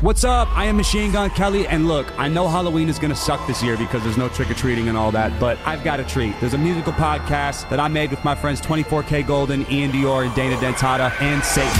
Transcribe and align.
What's 0.00 0.22
up? 0.22 0.54
I 0.54 0.66
am 0.66 0.76
Machine 0.76 1.12
Gun 1.12 1.30
Kelly, 1.30 1.66
and 1.66 1.88
look, 1.88 2.06
I 2.18 2.28
know 2.28 2.46
Halloween 2.46 2.90
is 2.90 2.98
gonna 2.98 3.14
suck 3.14 3.46
this 3.46 3.62
year 3.62 3.74
because 3.78 4.02
there's 4.02 4.18
no 4.18 4.28
trick 4.28 4.50
or 4.50 4.54
treating 4.54 4.88
and 4.88 4.98
all 4.98 5.10
that, 5.12 5.40
but 5.40 5.56
I've 5.64 5.82
got 5.82 5.98
a 5.98 6.04
treat. 6.04 6.38
There's 6.40 6.52
a 6.52 6.58
musical 6.58 6.92
podcast 6.92 7.70
that 7.70 7.80
I 7.80 7.88
made 7.88 8.10
with 8.10 8.22
my 8.22 8.34
friends 8.34 8.60
24K 8.60 9.26
Golden, 9.26 9.64
Iann 9.64 9.92
Dior, 9.92 10.26
and 10.26 10.34
Dana 10.34 10.56
Dentata, 10.56 11.10
and 11.22 11.42
Satan. 11.42 11.70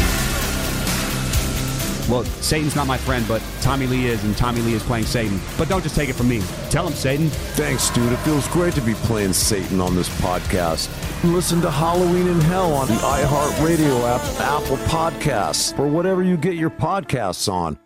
Well, 2.11 2.25
Satan's 2.25 2.75
not 2.75 2.87
my 2.87 2.97
friend, 2.97 3.27
but 3.29 3.43
Tommy 3.61 3.87
Lee 3.87 4.07
is, 4.07 4.25
and 4.25 4.35
Tommy 4.35 4.63
Lee 4.63 4.73
is 4.73 4.83
playing 4.83 5.05
Satan. 5.05 5.39
But 5.59 5.69
don't 5.69 5.83
just 5.83 5.95
take 5.95 6.09
it 6.09 6.15
from 6.15 6.29
me. 6.31 6.41
Tell 6.71 6.87
him, 6.87 6.95
Satan. 6.95 7.29
Thanks, 7.29 7.91
dude. 7.91 8.11
It 8.11 8.17
feels 8.19 8.49
great 8.49 8.73
to 8.75 8.81
be 8.81 8.95
playing 8.95 9.35
Satan 9.35 9.83
on 9.83 9.95
this 9.95 10.09
podcast. 10.21 10.89
Listen 11.25 11.61
to 11.61 11.71
Halloween 11.71 12.29
in 12.29 12.41
Hell 12.43 12.73
on 12.73 12.89
the 12.89 12.95
iHeartRadio 12.95 14.01
app, 14.09 14.41
Apple 14.41 14.79
Podcasts, 14.87 15.79
or 15.79 15.89
whatever 15.89 16.23
you 16.23 16.39
get 16.39 16.55
your 16.55 16.71
podcasts 16.71 17.53
on. 17.53 17.79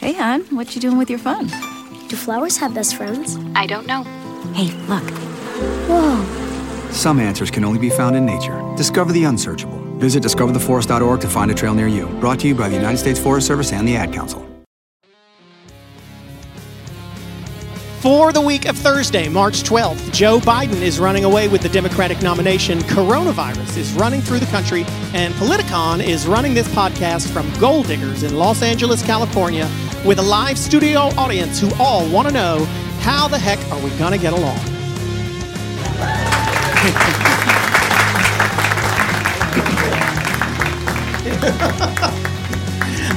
Hey, 0.00 0.14
hon, 0.14 0.40
what 0.56 0.74
you 0.74 0.80
doing 0.80 0.96
with 0.96 1.10
your 1.10 1.18
phone? 1.18 1.48
Do 2.08 2.16
flowers 2.16 2.56
have 2.56 2.72
best 2.72 2.96
friends? 2.96 3.36
I 3.54 3.66
don't 3.66 3.86
know. 3.86 4.02
Hey, 4.54 4.72
look. 4.88 5.02
Whoa. 5.86 6.90
Some 6.90 7.20
answers 7.20 7.50
can 7.50 7.64
only 7.64 7.78
be 7.78 7.90
found 7.90 8.16
in 8.16 8.24
nature. 8.24 8.58
Discover 8.78 9.12
the 9.12 9.24
unsearchable. 9.24 9.78
Visit 9.98 10.22
discovertheforest.org 10.22 11.20
to 11.20 11.28
find 11.28 11.50
a 11.50 11.54
trail 11.54 11.74
near 11.74 11.86
you. 11.86 12.06
Brought 12.18 12.40
to 12.40 12.48
you 12.48 12.54
by 12.54 12.70
the 12.70 12.76
United 12.76 12.96
States 12.96 13.20
Forest 13.20 13.46
Service 13.46 13.74
and 13.74 13.86
the 13.86 13.94
Ad 13.94 14.10
Council. 14.10 14.46
For 18.00 18.32
the 18.32 18.40
week 18.40 18.64
of 18.64 18.78
Thursday, 18.78 19.28
March 19.28 19.62
12th, 19.62 20.10
Joe 20.14 20.38
Biden 20.38 20.80
is 20.80 20.98
running 20.98 21.26
away 21.26 21.48
with 21.48 21.60
the 21.60 21.68
Democratic 21.68 22.22
nomination. 22.22 22.78
Coronavirus 22.78 23.76
is 23.76 23.92
running 23.92 24.22
through 24.22 24.38
the 24.38 24.46
country, 24.46 24.86
and 25.12 25.34
Politicon 25.34 26.02
is 26.02 26.26
running 26.26 26.54
this 26.54 26.66
podcast 26.68 27.30
from 27.30 27.52
Gold 27.60 27.88
Diggers 27.88 28.22
in 28.22 28.38
Los 28.38 28.62
Angeles, 28.62 29.04
California, 29.04 29.68
with 30.04 30.18
a 30.18 30.22
live 30.22 30.58
studio 30.58 31.00
audience 31.18 31.60
who 31.60 31.70
all 31.78 32.08
want 32.10 32.26
to 32.26 32.32
know 32.32 32.64
how 33.00 33.28
the 33.28 33.38
heck 33.38 33.58
are 33.70 33.82
we 33.82 33.90
going 33.98 34.12
to 34.12 34.18
get 34.18 34.32
along? 34.32 34.58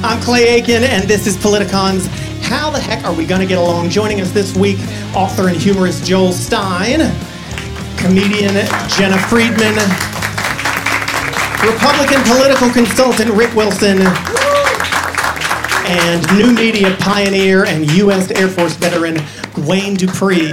I'm 0.03 0.21
Clay 0.21 0.49
Aiken, 0.49 0.83
and 0.83 1.07
this 1.07 1.27
is 1.27 1.37
Politicon's 1.37 2.07
How 2.45 2.69
the 2.69 2.79
Heck 2.79 3.05
Are 3.05 3.13
We 3.13 3.25
Gonna 3.25 3.45
Get 3.45 3.57
Along? 3.57 3.89
Joining 3.89 4.19
us 4.19 4.31
this 4.31 4.53
week, 4.55 4.77
author 5.15 5.47
and 5.47 5.55
humorist 5.55 6.05
Joel 6.05 6.33
Stein, 6.33 6.99
comedian 7.97 8.53
Jena 8.89 9.17
Friedman, 9.29 9.75
Republican 11.63 12.21
political 12.23 12.69
consultant 12.71 13.31
Rick 13.31 13.55
Wilson, 13.55 13.99
and 15.93 16.37
new 16.37 16.51
media 16.53 16.95
pioneer 16.99 17.65
and 17.65 17.89
U.S. 17.91 18.31
Air 18.31 18.47
Force 18.47 18.75
veteran 18.75 19.17
Wayne 19.67 19.95
Dupree. 19.95 20.51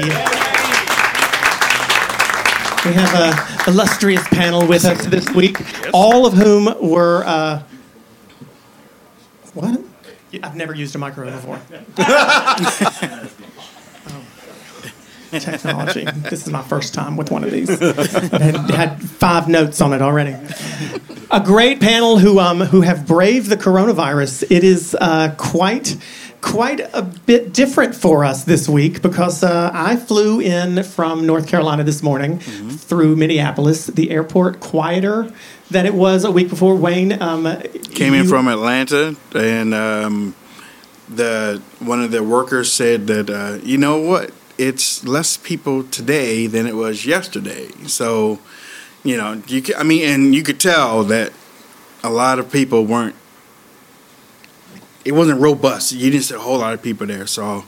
We 2.84 2.92
have 2.94 3.14
a 3.14 3.70
illustrious 3.70 4.26
panel 4.28 4.66
with 4.66 4.84
us 4.84 5.06
this 5.06 5.28
week, 5.30 5.56
all 5.94 6.26
of 6.26 6.34
whom 6.34 6.66
were. 6.86 7.24
Uh, 7.24 7.62
what? 9.54 9.80
I've 10.42 10.56
never 10.56 10.74
used 10.74 10.94
a 10.94 10.98
microphone 10.98 11.32
before. 11.34 11.60
Technology. 15.30 16.04
This 16.04 16.46
is 16.46 16.50
my 16.50 16.62
first 16.62 16.94
time 16.94 17.16
with 17.16 17.30
one 17.30 17.44
of 17.44 17.50
these. 17.50 17.68
Had, 17.78 18.70
had 18.70 19.02
five 19.02 19.48
notes 19.48 19.80
on 19.80 19.92
it 19.92 20.02
already. 20.02 20.36
A 21.30 21.40
great 21.40 21.80
panel 21.80 22.18
who 22.18 22.40
um, 22.40 22.60
who 22.60 22.80
have 22.80 23.06
braved 23.06 23.48
the 23.48 23.56
coronavirus. 23.56 24.50
It 24.50 24.64
is 24.64 24.96
uh, 25.00 25.34
quite 25.38 25.96
quite 26.40 26.80
a 26.92 27.02
bit 27.02 27.52
different 27.52 27.94
for 27.94 28.24
us 28.24 28.44
this 28.44 28.68
week 28.68 29.02
because 29.02 29.44
uh, 29.44 29.70
I 29.72 29.96
flew 29.96 30.40
in 30.40 30.82
from 30.82 31.26
North 31.26 31.46
Carolina 31.46 31.84
this 31.84 32.02
morning 32.02 32.38
through 32.38 33.16
Minneapolis. 33.16 33.86
The 33.86 34.10
airport 34.10 34.60
quieter 34.60 35.32
than 35.70 35.86
it 35.86 35.94
was 35.94 36.24
a 36.24 36.30
week 36.30 36.48
before. 36.48 36.74
Wayne 36.74 37.20
um, 37.22 37.44
Came 37.94 38.14
in 38.14 38.26
from 38.26 38.48
Atlanta, 38.48 39.16
and 39.34 39.74
um, 39.74 40.34
the 41.08 41.62
one 41.78 42.02
of 42.02 42.10
the 42.10 42.22
workers 42.22 42.72
said 42.72 43.06
that 43.08 43.30
uh, 43.30 43.58
you 43.62 43.78
know 43.78 43.98
what, 43.98 44.32
it's 44.60 45.02
less 45.04 45.38
people 45.38 45.84
today 45.84 46.46
than 46.46 46.66
it 46.66 46.76
was 46.76 47.06
yesterday. 47.06 47.68
So, 47.86 48.38
you 49.02 49.16
know, 49.16 49.42
you 49.46 49.62
ca 49.62 49.74
I 49.74 49.82
mean, 49.82 50.06
and 50.08 50.34
you 50.34 50.42
could 50.42 50.60
tell 50.60 51.02
that 51.04 51.32
a 52.04 52.10
lot 52.10 52.38
of 52.38 52.52
people 52.52 52.84
weren't. 52.84 53.16
It 55.02 55.12
wasn't 55.12 55.40
robust. 55.40 55.92
You 55.92 56.10
didn't 56.10 56.24
see 56.24 56.34
a 56.34 56.38
whole 56.38 56.58
lot 56.58 56.74
of 56.74 56.82
people 56.82 57.06
there. 57.06 57.26
So, 57.26 57.64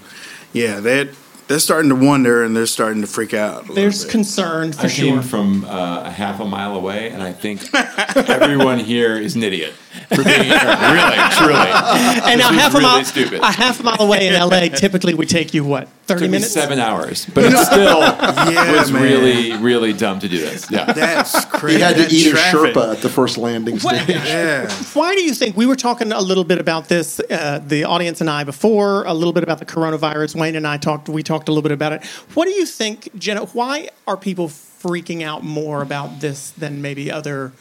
yeah, 0.52 0.80
they're 0.80 1.08
they're 1.48 1.58
starting 1.58 1.88
to 1.88 1.96
wonder 1.96 2.44
and 2.44 2.54
they're 2.54 2.66
starting 2.66 3.00
to 3.00 3.06
freak 3.08 3.32
out. 3.32 3.70
a 3.70 3.72
There's 3.72 4.04
bit. 4.04 4.10
concern 4.12 4.72
for 4.72 4.86
I 4.86 4.90
came 4.90 5.22
from 5.22 5.64
uh, 5.64 6.02
a 6.04 6.10
half 6.10 6.40
a 6.40 6.44
mile 6.44 6.76
away, 6.76 7.08
and 7.10 7.22
I 7.22 7.32
think 7.32 7.74
everyone 8.28 8.78
here 8.80 9.16
is 9.16 9.34
an 9.34 9.42
idiot 9.42 9.72
for 10.14 10.24
being 10.24 10.44
here. 10.44 10.58
Really, 10.58 11.18
truly. 11.36 11.70
and 12.30 12.38
now 12.38 12.50
This 12.50 12.56
is 12.56 12.62
half 12.62 12.74
a 12.74 12.80
mile, 12.80 13.04
stupid. 13.04 13.40
a 13.40 13.50
half 13.52 13.80
a 13.80 13.82
mile 13.82 14.00
away 14.00 14.28
in 14.28 14.34
LA 14.34 14.68
typically 14.74 15.14
would 15.14 15.28
take 15.28 15.52
you 15.54 15.64
what, 15.64 15.88
thirty 16.04 16.20
took 16.20 16.30
me 16.30 16.36
minutes? 16.38 16.52
seven 16.52 16.78
hours, 16.78 17.26
but 17.34 17.44
it 17.44 17.56
still 17.58 18.00
Yeah, 18.00 18.72
was 18.72 18.90
man. 18.92 19.02
really, 19.02 19.52
really 19.58 19.92
dumb 19.92 20.18
to 20.20 20.28
do 20.28 20.38
this. 20.38 20.70
Yeah. 20.70 20.92
That's 20.92 21.44
crazy. 21.46 21.76
He 21.78 21.82
had 21.82 21.96
to 21.96 22.02
That 22.02 22.12
eat 22.12 22.30
traffic. 22.30 22.76
a 22.76 22.78
Sherpa 22.78 22.92
at 22.96 23.02
the 23.02 23.08
first 23.08 23.38
landing 23.38 23.78
stage. 23.78 24.08
Yeah. 24.08 24.70
Why 24.94 25.14
do 25.14 25.22
you 25.22 25.34
think 25.34 25.56
we 25.56 25.66
were 25.66 25.76
talking 25.76 26.12
a 26.12 26.20
little 26.20 26.44
bit 26.44 26.58
about 26.58 26.88
this, 26.88 27.20
uh, 27.30 27.60
the 27.66 27.84
audience 27.84 28.20
and 28.20 28.30
I 28.30 28.44
before, 28.44 29.04
a 29.04 29.12
little 29.14 29.32
bit 29.32 29.42
about 29.42 29.58
the 29.58 29.66
coronavirus? 29.66 30.36
Wayne 30.36 30.56
and 30.56 30.66
I 30.66 30.76
talked. 30.78 31.08
We 31.08 31.22
talked 31.22 31.48
a 31.48 31.52
little 31.52 31.62
bit 31.62 31.72
about 31.72 31.92
it. 31.92 32.04
What 32.34 32.46
do 32.46 32.52
you 32.52 32.66
think, 32.66 33.08
Jena? 33.18 33.44
Why 33.46 33.88
are 34.06 34.16
people 34.16 34.48
freaking 34.48 35.22
out 35.22 35.44
more 35.44 35.80
about 35.82 36.20
this 36.20 36.50
than 36.50 36.82
maybe 36.82 37.10
other 37.10 37.52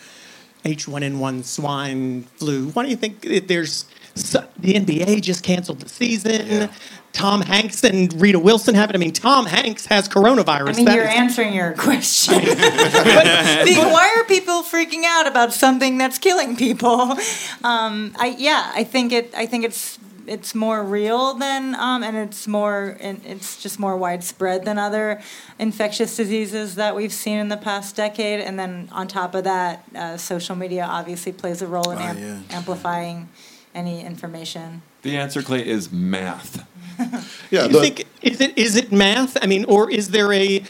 H1N1 0.65 1.43
swine 1.43 2.23
flu? 2.35 2.69
Why 2.69 2.83
do 2.83 2.89
you 2.89 2.95
think 2.95 3.21
there's 3.47 3.85
so, 4.15 4.45
the 4.57 4.73
NBA 4.73 5.21
just 5.21 5.43
canceled 5.43 5.79
the 5.81 5.89
season? 5.89 6.69
Tom 7.13 7.41
Hanks 7.41 7.83
and 7.83 8.13
Rita 8.21 8.39
Wilson 8.39 8.73
have 8.75 8.89
it. 8.89 8.95
I 8.95 8.99
mean, 8.99 9.11
Tom 9.11 9.45
Hanks 9.45 9.85
has 9.87 10.07
coronavirus. 10.07 10.69
I 10.69 10.73
mean, 10.77 10.85
That 10.85 10.95
you're 10.95 11.05
is- 11.05 11.13
answering 11.15 11.53
your 11.53 11.73
question. 11.73 12.35
But 12.41 13.91
why 13.91 14.15
are 14.17 14.23
people 14.25 14.63
freaking 14.63 15.03
out 15.05 15.27
about 15.27 15.53
something 15.53 15.97
that's 15.97 16.17
killing 16.17 16.55
people? 16.55 17.17
Um, 17.63 18.15
I 18.17 18.35
yeah, 18.37 18.71
I 18.73 18.83
think 18.83 19.11
it. 19.11 19.33
I 19.35 19.45
think 19.45 19.65
it's 19.65 19.97
it's 20.27 20.53
more 20.55 20.83
real 20.83 21.33
than 21.35 21.75
um, 21.75 22.03
and 22.03 22.15
it's 22.17 22.47
more 22.47 22.97
and 22.99 23.21
it's 23.25 23.61
just 23.61 23.79
more 23.79 23.95
widespread 23.97 24.65
than 24.65 24.77
other 24.77 25.21
infectious 25.59 26.15
diseases 26.15 26.75
that 26.75 26.95
we've 26.95 27.13
seen 27.13 27.37
in 27.39 27.49
the 27.49 27.57
past 27.57 27.95
decade. 27.95 28.39
And 28.39 28.57
then 28.59 28.89
on 28.91 29.07
top 29.07 29.35
of 29.35 29.43
that, 29.45 29.83
uh, 29.95 30.17
social 30.17 30.55
media 30.55 30.83
obviously 30.89 31.31
plays 31.31 31.61
a 31.61 31.67
role 31.67 31.91
in 31.91 31.97
Oh, 31.97 32.01
amp- 32.01 32.19
yeah. 32.19 32.39
amplifying 32.57 33.29
any 33.73 34.03
information. 34.03 34.81
The 35.01 35.15
answer, 35.17 35.41
Clay, 35.41 35.65
is 35.65 35.91
math. 35.91 36.67
Yeah, 37.49 37.67
Do 37.67 37.75
you 37.75 37.81
think 37.81 38.07
is 38.21 38.39
it 38.41 38.57
is 38.57 38.75
it 38.75 38.91
math? 38.91 39.35
I 39.41 39.47
mean, 39.47 39.65
or 39.65 39.89
is 39.89 40.09
there 40.09 40.31
a? 40.31 40.63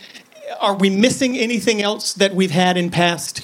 Are 0.59 0.75
we 0.75 0.89
missing 0.89 1.38
anything 1.38 1.81
else 1.81 2.13
that 2.13 2.33
we've 2.33 2.51
had 2.51 2.78
in 2.78 2.89
past 2.89 3.41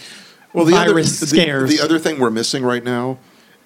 well, 0.54 0.66
the 0.66 0.76
other, 0.76 0.92
virus 0.92 1.20
the- 1.20 1.26
The, 1.68 1.80
other 1.82 2.00
thing 2.00 2.20
we're 2.20 2.30
missing 2.32 2.64
right 2.64 2.84
now 2.84 3.18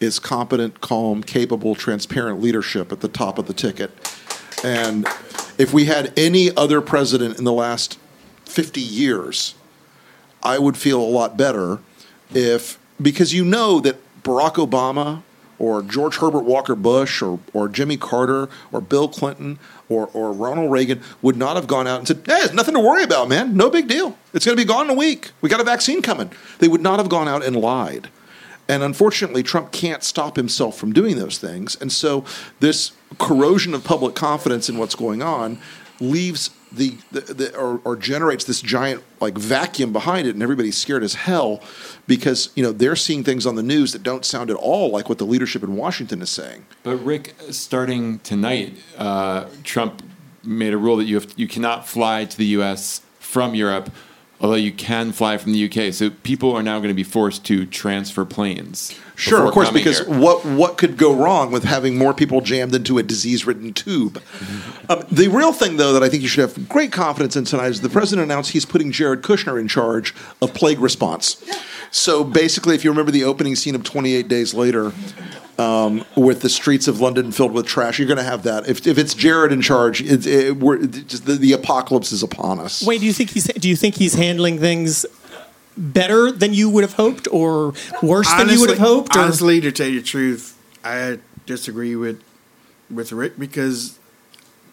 is 0.02 0.20
competent, 0.20 0.82
calm, 0.82 1.24
capable, 1.24 1.76
transparent 1.76 2.42
leadership 2.42 2.92
at 2.92 3.00
the 3.00 3.08
top 3.08 3.38
of 3.38 3.48
the 3.48 3.54
ticket. 3.54 3.92
And 4.64 5.08
if 5.58 5.72
we 5.74 5.86
had 5.86 6.12
any 6.18 6.56
other 6.58 6.82
president 6.82 7.38
in 7.38 7.46
the 7.46 7.54
last 7.54 7.98
50 8.46 8.82
years, 8.82 9.56
I 10.44 10.60
would 10.60 10.76
feel 10.76 11.00
a 11.00 11.06
lot 11.06 11.38
better 11.38 11.80
if, 12.34 12.80
because 13.02 13.34
you 13.34 13.46
know 13.46 13.80
that 13.80 13.98
Barack 14.24 14.56
Obama 14.56 15.22
or 15.60 15.84
George 15.84 16.18
Herbert 16.18 16.44
Walker 16.44 16.76
Bush 16.76 17.22
or, 17.22 17.40
or 17.54 17.70
Jimmy 17.70 17.96
Carter 17.96 18.50
or 18.72 18.82
Bill 18.82 19.08
Clinton 19.08 19.59
or, 19.90 20.09
or 20.14 20.34
Ronald 20.34 20.72
Reagan 20.72 21.02
would 21.22 21.38
not 21.38 21.56
have 21.56 21.68
gone 21.68 21.86
out 21.86 22.00
and 22.00 22.08
said, 22.08 22.18
hey, 22.26 22.40
there's 22.40 22.54
nothing 22.54 22.74
to 22.74 22.80
worry 22.80 23.04
about, 23.04 23.30
man. 23.30 23.56
No 23.56 23.70
big 23.70 23.88
deal. 23.88 24.18
It's 24.34 24.46
going 24.46 24.58
to 24.58 24.64
be 24.64 24.68
gone 24.68 24.86
in 24.86 24.92
a 24.92 24.96
week. 24.97 25.30
We 25.42 25.50
got 25.50 25.62
a 25.62 25.64
vaccine 25.64 26.02
coming. 26.02 26.32
They 26.58 26.68
would 26.68 26.82
not 26.82 26.97
have 26.97 27.09
gone 27.09 27.28
out 27.28 27.46
and 27.46 27.56
lied. 27.56 28.09
And 28.72 28.84
unfortunately, 28.84 29.44
Trump 29.44 29.73
can't 29.73 30.02
stop 30.02 30.38
himself 30.38 30.78
from 30.78 30.94
doing 30.94 31.18
those 31.18 31.38
things. 31.38 31.76
And 31.82 31.91
so 31.91 32.23
this 32.62 32.94
corrosion 33.20 33.73
of 33.73 33.84
public 33.84 34.16
confidence 34.16 34.70
in 34.70 34.78
what's 34.78 34.96
going 34.96 35.22
on 35.22 35.59
leaves 36.00 36.52
the, 36.72 36.97
the, 37.12 37.20
the 37.20 37.58
or, 37.58 37.82
or 37.84 37.97
generates 37.97 38.46
this 38.46 38.62
giant 38.62 39.03
like 39.20 39.38
vacuum 39.38 39.91
behind 39.91 40.26
it, 40.26 40.35
and 40.35 40.41
everybody's 40.41 40.78
scared 40.78 41.03
as 41.03 41.16
hell 41.16 41.62
because 42.08 42.50
you 42.56 42.64
know 42.64 42.72
they're 42.72 42.96
seeing 42.96 43.26
things 43.26 43.46
on 43.46 43.56
the 43.56 43.64
news 43.64 43.91
that 43.91 44.03
don't 44.03 44.23
sound 44.23 44.50
at 44.50 44.56
all 44.56 44.90
like 44.90 45.09
what 45.09 45.18
the 45.18 45.26
leadership 45.26 45.64
in 45.64 45.76
Washington 45.76 46.22
is 46.22 46.29
saying. 46.29 46.66
But 46.84 46.96
Rick, 47.03 47.35
starting 47.50 48.20
tonight, 48.20 48.78
uh, 48.97 49.50
Trump 49.66 50.02
made 50.46 50.73
a 50.73 50.78
rule 50.78 50.96
that 50.96 51.03
you 51.03 51.16
have 51.16 51.34
you 51.35 51.50
cannot 51.50 51.90
fly 51.90 52.23
to 52.23 52.38
the 52.38 52.46
U.S. 52.46 53.02
from 53.20 53.53
Europe, 53.53 53.91
although 54.41 54.55
you 54.55 54.72
can 54.72 55.11
fly 55.11 55.38
from 55.38 55.53
the 55.53 55.59
U.K. 55.59 55.91
So 55.91 56.09
people 56.09 56.53
are 56.53 56.64
now 56.64 56.79
going 56.79 56.90
to 56.90 56.93
be 56.93 57.03
forced 57.03 57.46
to 57.46 57.66
transfer 57.66 58.26
planes. 58.26 58.97
Sure, 59.22 59.46
of 59.46 59.53
course, 59.53 59.70
because 59.70 60.00
here. 60.00 60.20
what 60.20 60.44
what 60.44 60.79
could 60.79 60.97
go 60.97 61.14
wrong 61.14 61.52
with 61.52 61.64
having 61.64 61.96
more 61.96 62.12
people 62.12 62.41
jammed 62.41 62.73
into 62.73 62.97
a 62.97 63.03
disease-ridden 63.03 63.73
tube? 63.73 64.20
Um, 64.90 65.03
the 65.12 65.28
real 65.28 65.53
thing, 65.53 65.78
though, 65.78 65.94
that 65.94 66.02
I 66.02 66.09
think 66.09 66.23
you 66.23 66.28
should 66.28 66.41
have 66.41 66.68
great 66.68 66.91
confidence 66.91 67.35
in 67.35 67.46
tonight 67.46 67.68
is 67.68 67.82
the 67.82 67.90
president 67.90 68.26
announced 68.26 68.52
he's 68.52 68.66
putting 68.66 68.91
Jared 68.91 69.22
Kushner 69.22 69.59
in 69.59 69.68
charge 69.68 70.16
of 70.41 70.56
plague 70.56 70.79
response. 70.79 71.44
So 71.91 72.23
basically, 72.23 72.73
if 72.73 72.84
you 72.84 72.90
remember 72.90 73.12
the 73.12 73.23
opening 73.23 73.56
scene 73.56 73.76
of 73.76 73.84
28 73.84 74.28
Days 74.28 74.56
Later, 74.56 74.91
um, 75.59 76.03
with 76.16 76.41
the 76.41 76.50
streets 76.50 76.88
of 76.88 77.00
London 77.00 77.32
filled 77.32 77.52
with 77.52 77.68
trash, 77.68 78.00
you're 78.00 78.08
going 78.08 78.18
to 78.18 78.23
have 78.23 78.41
that. 78.44 78.68
If, 78.68 78.88
if 78.88 78.97
it's 78.97 79.14
Jared 79.14 79.52
in 79.52 79.62
charge, 79.62 80.02
it, 80.02 80.26
it, 80.26 80.58
we're, 80.58 80.82
it 80.82 81.08
just, 81.08 81.28
the, 81.28 81.34
the 81.34 81.53
apocalypse 81.53 82.12
is 82.12 82.23
upon 82.23 82.59
us. 82.59 82.84
Wait, 82.84 83.02
do 83.02 83.06
you 83.06 83.14
think 83.14 83.29
he's 83.29 83.46
do 83.46 83.70
you 83.70 83.76
think 83.76 83.96
he's 83.96 84.16
handling 84.16 84.58
things 84.58 85.06
better 85.78 86.32
than 86.32 86.53
you 86.53 86.70
would 86.70 86.84
have 86.84 86.94
hoped, 86.94 87.28
or 87.32 87.73
worse 88.02 88.32
than 88.34 88.50
you 88.50 88.59
would 88.59 88.70
have 88.70 88.79
hoped? 88.79 89.16
Or? 89.16 89.22
Honestly, 89.22 89.62
to 89.62 89.72
tell 89.72 89.88
you 89.88 90.02
the 90.02 90.06
truth, 90.06 90.58
I 90.84 91.20
disagree 91.46 91.96
with 91.96 92.23
with 92.90 93.12
Rick 93.12 93.40
because 93.40 94.00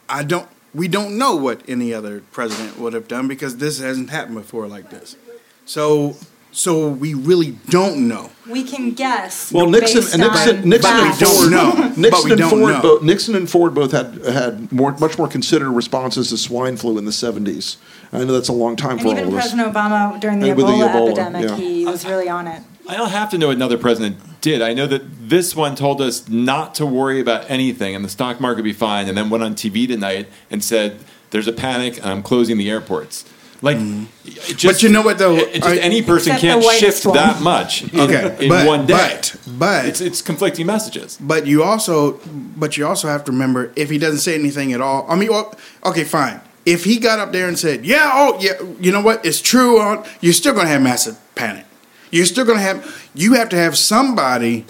I 0.09 0.23
don't. 0.25 0.49
We 0.75 0.87
don't 0.87 1.17
know 1.17 1.35
what 1.35 1.63
any 1.67 1.95
other 1.95 2.21
president 2.31 2.79
would 2.79 2.93
have 2.93 3.09
done 3.09 3.27
because 3.27 3.57
this 3.57 3.81
hasn't 3.81 4.11
happened 4.11 4.37
before 4.37 4.69
like 4.69 4.91
this. 4.91 5.17
So, 5.65 6.17
so 6.53 6.89
we 6.89 7.15
really 7.15 7.53
don't 7.69 8.07
know. 8.07 8.31
We 8.49 8.65
can 8.65 8.93
guess. 8.93 9.51
Well, 9.51 9.69
Nixon, 9.69 10.03
based 10.03 10.19
Nixon, 10.19 10.57
on 10.59 10.69
Nixon, 10.69 10.97
and. 10.97 11.15
Ford, 11.17 11.51
know. 11.51 11.93
Nixon 11.97 12.33
and 12.33 12.51
Ford, 12.51 12.83
both, 12.83 13.03
Nixon 13.03 13.35
and 13.35 13.51
Ford 13.51 13.75
both 13.75 13.93
had 13.93 14.25
had 14.27 14.71
more, 14.71 14.93
much 14.99 15.19
more 15.19 15.29
considered 15.29 15.71
responses 15.71 16.29
to 16.31 16.37
swine 16.37 16.77
flu 16.77 16.99
in 16.99 17.07
the 17.07 17.13
seventies. 17.13 17.79
I 18.13 18.19
know 18.19 18.33
that's 18.33 18.49
a 18.49 18.53
long 18.53 18.77
time 18.77 18.93
And 18.93 19.01
for 19.03 19.07
all 19.09 19.13
even 19.15 19.29
of 19.29 19.35
us. 19.35 19.41
President 19.51 19.75
Obama 19.75 20.19
during 20.21 20.41
the 20.41 20.49
And 20.49 20.57
with 20.57 20.67
the 20.67 20.73
Ebola, 20.73 20.89
Ebola, 20.93 21.07
epidemic, 21.13 21.49
yeah. 21.51 21.57
he 21.57 21.85
was 21.85 22.07
really 22.07 22.29
on 22.29 22.47
it. 22.47 22.63
I 22.89 22.97
don't 22.97 23.11
have 23.11 23.29
to 23.31 23.39
know 23.39 23.49
what 23.49 23.57
another 23.57 23.77
president 23.77 24.17
did. 24.41 24.63
I 24.63 24.73
know 24.73 24.87
that 24.87 25.29
this 25.29 25.55
one 25.55 25.75
told 25.77 26.01
us 26.01 26.27
not 26.29 26.75
to 26.77 26.87
worry 26.87 27.21
about 27.21 27.51
anything 27.51 27.95
and 27.95 28.03
the 28.05 28.09
stock 28.09 28.41
market 28.41 28.59
would 28.59 28.65
be 28.65 28.73
fine, 28.73 29.09
and 29.09 29.19
then 29.19 29.29
went 29.29 29.45
on 29.45 29.55
TV 29.55 29.87
tonight 29.87 30.27
and 30.51 30.65
said, 30.65 30.99
"There's 31.31 31.47
a 31.49 31.53
panic 31.53 31.99
and 31.99 32.07
I'm 32.07 32.23
closing 32.23 32.57
the 32.57 32.71
airports." 32.71 33.27
Like, 33.61 33.77
mm. 33.77 34.07
it 34.25 34.57
just, 34.57 34.65
But 34.65 34.83
you 34.85 34.89
know 34.89 35.03
what, 35.03 35.19
though? 35.19 35.35
it- 35.37 35.49
it 35.49 35.63
just, 35.65 35.67
I- 35.67 35.79
any 35.79 36.01
person 36.01 36.37
can't 36.39 36.63
shift 36.79 37.05
one. 37.05 37.17
that 37.17 37.43
much 37.43 37.93
in, 37.93 38.01
Okay, 38.01 38.37
in 38.41 38.49
but- 38.49 38.67
one 38.69 38.87
day. 38.87 38.95
but- 38.95 39.37
but- 39.59 39.85
it's, 39.85 40.01
it's 40.01 40.23
conflicting 40.23 40.65
messages. 40.65 41.19
But 41.21 41.45
you 41.47 41.65
also, 41.65 42.21
but 42.57 42.77
you 42.77 42.87
also 42.87 43.09
have 43.09 43.25
to 43.25 43.33
remember 43.33 43.73
if 43.75 43.91
he 43.91 43.99
doesn't 43.99 44.21
say 44.21 44.35
anything 44.37 44.73
at 44.73 44.81
all. 44.81 45.05
I 45.09 45.17
mean, 45.17 45.29
well, 45.31 45.53
okay, 45.85 46.05
fine. 46.05 46.41
If 46.69 46.85
he 46.85 46.99
got 46.99 47.19
up 47.19 47.33
there 47.33 47.49
and 47.49 47.59
said, 47.59 47.85
"Yeah, 47.87 48.11
oh 48.13 48.39
yeah," 48.41 48.53
you 48.79 48.93
know 48.93 49.01
what? 49.01 49.25
It's 49.25 49.41
true. 49.41 49.81
uh, 49.81 50.05
You're 50.21 50.33
still 50.35 50.53
going 50.53 50.67
to 50.67 50.73
have 50.73 50.83
massive 50.83 51.17
panic. 51.35 51.65
You're 52.11 52.27
still 52.27 52.45
going 52.45 52.59
to 52.59 52.63
have. 52.65 53.09
You 53.15 53.35
have 53.35 53.49
to 53.51 53.57
have 53.57 53.77
somebody 53.77 54.67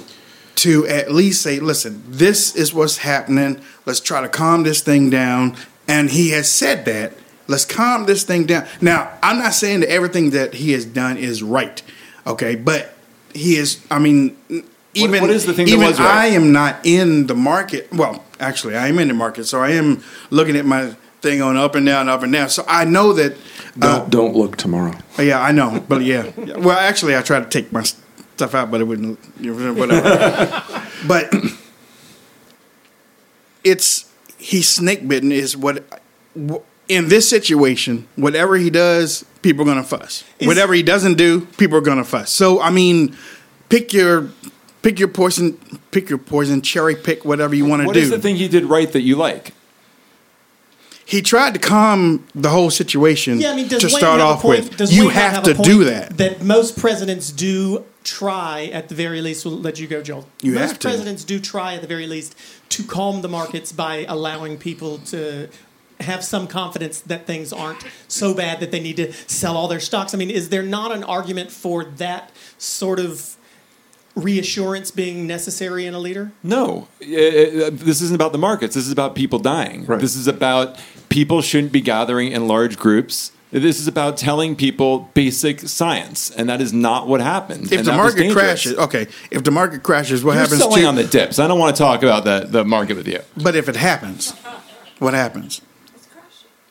to 0.56 0.86
at 0.86 1.10
least 1.12 1.42
say, 1.42 1.58
"Listen, 1.60 2.02
this 2.06 2.54
is 2.54 2.72
what's 2.72 2.98
happening. 2.98 3.60
Let's 3.86 4.00
try 4.00 4.20
to 4.20 4.28
calm 4.28 4.62
this 4.62 4.80
thing 4.80 5.10
down." 5.10 5.56
And 5.88 6.10
he 6.10 6.30
has 6.30 6.50
said 6.50 6.84
that. 6.84 7.14
Let's 7.48 7.64
calm 7.64 8.04
this 8.04 8.24
thing 8.24 8.44
down. 8.44 8.66
Now, 8.82 9.10
I'm 9.22 9.38
not 9.38 9.54
saying 9.54 9.80
that 9.80 9.90
everything 9.90 10.30
that 10.30 10.52
he 10.54 10.72
has 10.72 10.84
done 10.84 11.16
is 11.16 11.42
right. 11.42 11.82
Okay, 12.26 12.54
but 12.56 12.94
he 13.34 13.56
is. 13.56 13.80
I 13.90 13.98
mean, 13.98 14.36
even 14.94 15.22
what 15.22 15.30
is 15.30 15.46
the 15.46 15.54
thing 15.54 15.66
that 15.66 15.72
even 15.72 15.86
was 15.86 15.98
right? 15.98 16.08
I 16.08 16.26
am 16.28 16.52
not 16.52 16.76
in 16.84 17.26
the 17.26 17.34
market. 17.34 17.90
Well, 17.92 18.22
actually, 18.38 18.76
I 18.76 18.88
am 18.88 18.98
in 18.98 19.08
the 19.08 19.14
market, 19.14 19.44
so 19.46 19.60
I 19.62 19.70
am 19.70 20.02
looking 20.30 20.56
at 20.56 20.66
my 20.66 20.94
thing 21.20 21.42
on 21.42 21.56
up 21.56 21.74
and 21.74 21.84
down, 21.86 22.08
up 22.08 22.22
and 22.22 22.32
down. 22.32 22.48
So 22.48 22.64
I 22.68 22.84
know 22.84 23.12
that. 23.14 23.32
Uh, 23.80 23.98
Don't, 24.00 24.10
don't 24.10 24.36
look 24.36 24.56
tomorrow. 24.56 24.96
yeah, 25.18 25.40
I 25.40 25.52
know, 25.52 25.84
but 25.88 26.02
yeah. 26.02 26.30
Well, 26.36 26.78
actually, 26.78 27.16
I 27.16 27.22
tried 27.22 27.44
to 27.44 27.48
take 27.48 27.70
my 27.72 27.82
stuff 27.82 28.54
out, 28.54 28.70
but 28.70 28.80
it 28.80 28.84
wouldn't. 28.84 29.18
you 29.40 29.54
know, 29.54 29.72
Whatever. 29.74 30.62
but 31.06 31.32
it's 33.64 34.10
he's 34.38 34.68
snake 34.68 35.06
bitten. 35.06 35.32
Is 35.32 35.56
what 35.56 35.84
in 36.88 37.08
this 37.08 37.28
situation, 37.28 38.08
whatever 38.16 38.56
he 38.56 38.70
does, 38.70 39.24
people 39.42 39.62
are 39.62 39.66
gonna 39.66 39.84
fuss. 39.84 40.24
whatever 40.42 40.74
he 40.74 40.82
doesn't 40.82 41.14
do, 41.16 41.46
people 41.56 41.76
are 41.78 41.82
gonna 41.82 42.04
fuss. 42.04 42.30
So 42.30 42.60
I 42.60 42.70
mean, 42.70 43.16
pick 43.68 43.92
your 43.92 44.30
pick 44.82 44.98
your 44.98 45.08
poison. 45.08 45.58
Pick 45.90 46.08
your 46.10 46.18
poison. 46.18 46.62
Cherry 46.62 46.94
pick 46.96 47.24
whatever 47.24 47.54
you 47.54 47.64
want 47.64 47.82
to 47.82 47.86
What 47.86 47.94
do. 47.94 48.00
is 48.00 48.10
the 48.10 48.18
thing 48.18 48.36
he 48.36 48.48
did 48.48 48.64
right 48.64 48.90
that 48.92 49.02
you 49.02 49.16
like? 49.16 49.54
He 51.08 51.22
tried 51.22 51.55
to 51.55 51.60
calm 51.60 52.26
the 52.34 52.50
whole 52.50 52.70
situation 52.70 53.40
Yeah, 53.40 53.52
I 53.52 53.56
mean, 53.56 53.66
does 53.69 53.81
to 53.81 53.87
Wayne 53.87 53.96
start 53.96 54.20
off 54.20 54.43
point- 54.43 54.64
with. 54.69 54.76
does 54.76 54.93
You 54.94 55.05
Wayne 55.05 55.12
have 55.14 55.32
have 55.37 55.43
to 55.44 55.50
a 55.52 55.55
point 55.55 55.66
do 55.66 55.84
that. 55.84 56.19
That 56.19 56.43
most 56.43 56.76
presidents 56.78 57.31
do 57.32 57.84
try, 58.05 58.66
at 58.75 58.88
the 58.90 58.94
very 58.94 59.22
least. 59.22 59.46
We'll 59.46 59.58
let 59.58 59.81
you 59.81 59.87
go, 59.87 60.02
Joel. 60.02 60.26
You 60.43 60.52
most 60.52 60.60
have 60.69 60.78
to. 60.81 60.88
presidents 60.88 61.25
do 61.25 61.40
try, 61.40 61.75
at 61.75 61.81
the 61.81 61.87
very 61.87 62.06
least, 62.06 62.34
to 62.70 62.82
calm 62.84 63.22
the 63.22 63.28
markets 63.28 63.72
by 63.72 64.05
allowing 64.06 64.58
people 64.58 64.99
to 65.06 65.49
have 66.00 66.22
some 66.22 66.46
confidence 66.46 67.00
that 67.00 67.26
things 67.26 67.52
aren't 67.54 67.82
so 68.06 68.34
bad 68.34 68.61
that 68.61 68.70
they 68.70 68.78
need 68.81 68.96
to 68.99 69.12
sell 69.26 69.56
all 69.56 69.66
their 69.66 69.81
stocks. 69.81 70.12
I 70.14 70.19
mean, 70.19 70.31
is 70.31 70.50
there 70.50 70.62
not 70.62 70.93
an 70.93 71.02
argument 71.04 71.50
for 71.50 71.84
that 71.84 72.31
sort 72.58 73.00
of 73.00 73.34
reassurance 74.14 74.90
being 74.90 75.26
necessary 75.26 75.87
in 75.87 75.94
a 75.94 75.99
leader? 75.99 76.32
No, 76.43 76.88
Uh, 77.02 77.06
uh, 77.06 77.70
this 77.72 78.00
isn't 78.02 78.14
about 78.14 78.32
the 78.32 78.38
markets. 78.38 78.75
This 78.75 78.84
is 78.87 78.93
about 78.93 79.14
people 79.14 79.38
dying. 79.38 79.87
This 79.87 80.16
is 80.16 80.26
about 80.26 80.76
people 81.08 81.43
shouldn't 81.43 81.72
be 81.72 81.81
gathering 81.81 82.32
in 82.32 82.49
large 82.49 82.78
groups. 82.78 83.32
This 83.50 83.81
is 83.81 83.88
about 83.88 84.19
telling 84.19 84.56
people 84.56 85.10
basic 85.14 85.60
science, 85.60 86.31
and 86.31 86.50
that 86.50 86.60
is 86.60 86.72
not 86.75 87.08
what 87.08 87.22
happened. 87.22 87.72
If 87.72 87.78
and 87.78 87.87
the 87.88 87.93
market 87.94 88.31
crashes, 88.31 88.76
okay. 88.76 89.06
If 89.31 89.43
the 89.43 89.50
market 89.50 89.82
crashes, 89.82 90.22
what 90.22 90.32
You're 90.32 90.43
happens 90.43 90.60
selling 90.60 90.82
to? 90.82 90.88
on 90.88 90.94
the 90.96 91.05
dips. 91.05 91.38
I 91.38 91.49
don't 91.49 91.58
want 91.58 91.75
to 91.75 91.82
talk 91.82 92.02
about 92.02 92.25
the, 92.25 92.46
the 92.46 92.62
market 92.64 92.99
with 92.99 93.08
you. 93.08 93.20
but 93.43 93.56
if 93.56 93.69
it 93.70 93.76
happens, 93.76 94.32
what 94.99 95.14
happens? 95.14 95.62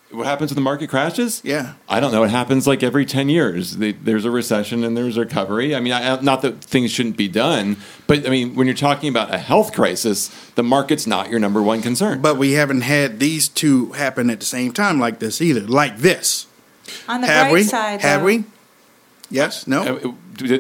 What 0.10 0.26
happens 0.26 0.52
when 0.52 0.56
the 0.56 0.62
market 0.62 0.90
crashes? 0.90 1.42
Yeah. 1.44 1.74
I 1.90 2.00
don't 2.00 2.14
know. 2.14 2.24
It 2.24 2.30
happens 2.30 2.66
like 2.66 2.82
every 2.82 3.06
10 3.06 3.28
years. 3.28 3.76
They, 3.76 3.92
there's 3.92 4.24
a 4.24 4.32
recession 4.32 4.86
and 4.86 4.96
there's 4.96 5.18
a 5.18 5.22
recovery. 5.22 5.76
I 5.76 5.82
mean, 5.82 5.92
I, 5.92 6.20
not 6.22 6.42
that 6.44 6.64
things 6.64 6.92
shouldn't 6.92 7.18
be 7.18 7.28
done, 7.28 7.76
but 8.08 8.26
I 8.26 8.30
mean, 8.30 8.56
when 8.56 8.68
you're 8.68 8.76
talking 8.76 9.10
about 9.10 9.34
a 9.34 9.38
health 9.38 9.74
crisis, 9.74 10.30
the 10.56 10.64
market's 10.64 11.08
not 11.08 11.30
your 11.30 11.40
number 11.42 11.62
one 11.62 11.82
concern. 11.82 12.22
But 12.22 12.38
we 12.38 12.54
haven't 12.54 12.82
had 12.82 13.20
these 13.20 13.50
two 13.50 13.92
happen 13.94 14.30
at 14.30 14.40
the 14.40 14.46
same 14.46 14.72
time 14.72 14.98
like 14.98 15.20
this 15.20 15.42
either. 15.42 15.62
Like 15.62 15.98
this. 15.98 16.48
On 17.10 17.20
the 17.20 17.28
Have 17.28 17.48
bright 17.48 17.54
we? 17.54 17.64
side, 17.64 18.00
Have 18.02 18.22
though- 18.22 18.26
we? 18.28 18.44
Yes. 19.30 19.68
No. 19.68 19.82
Uh, 19.98 20.12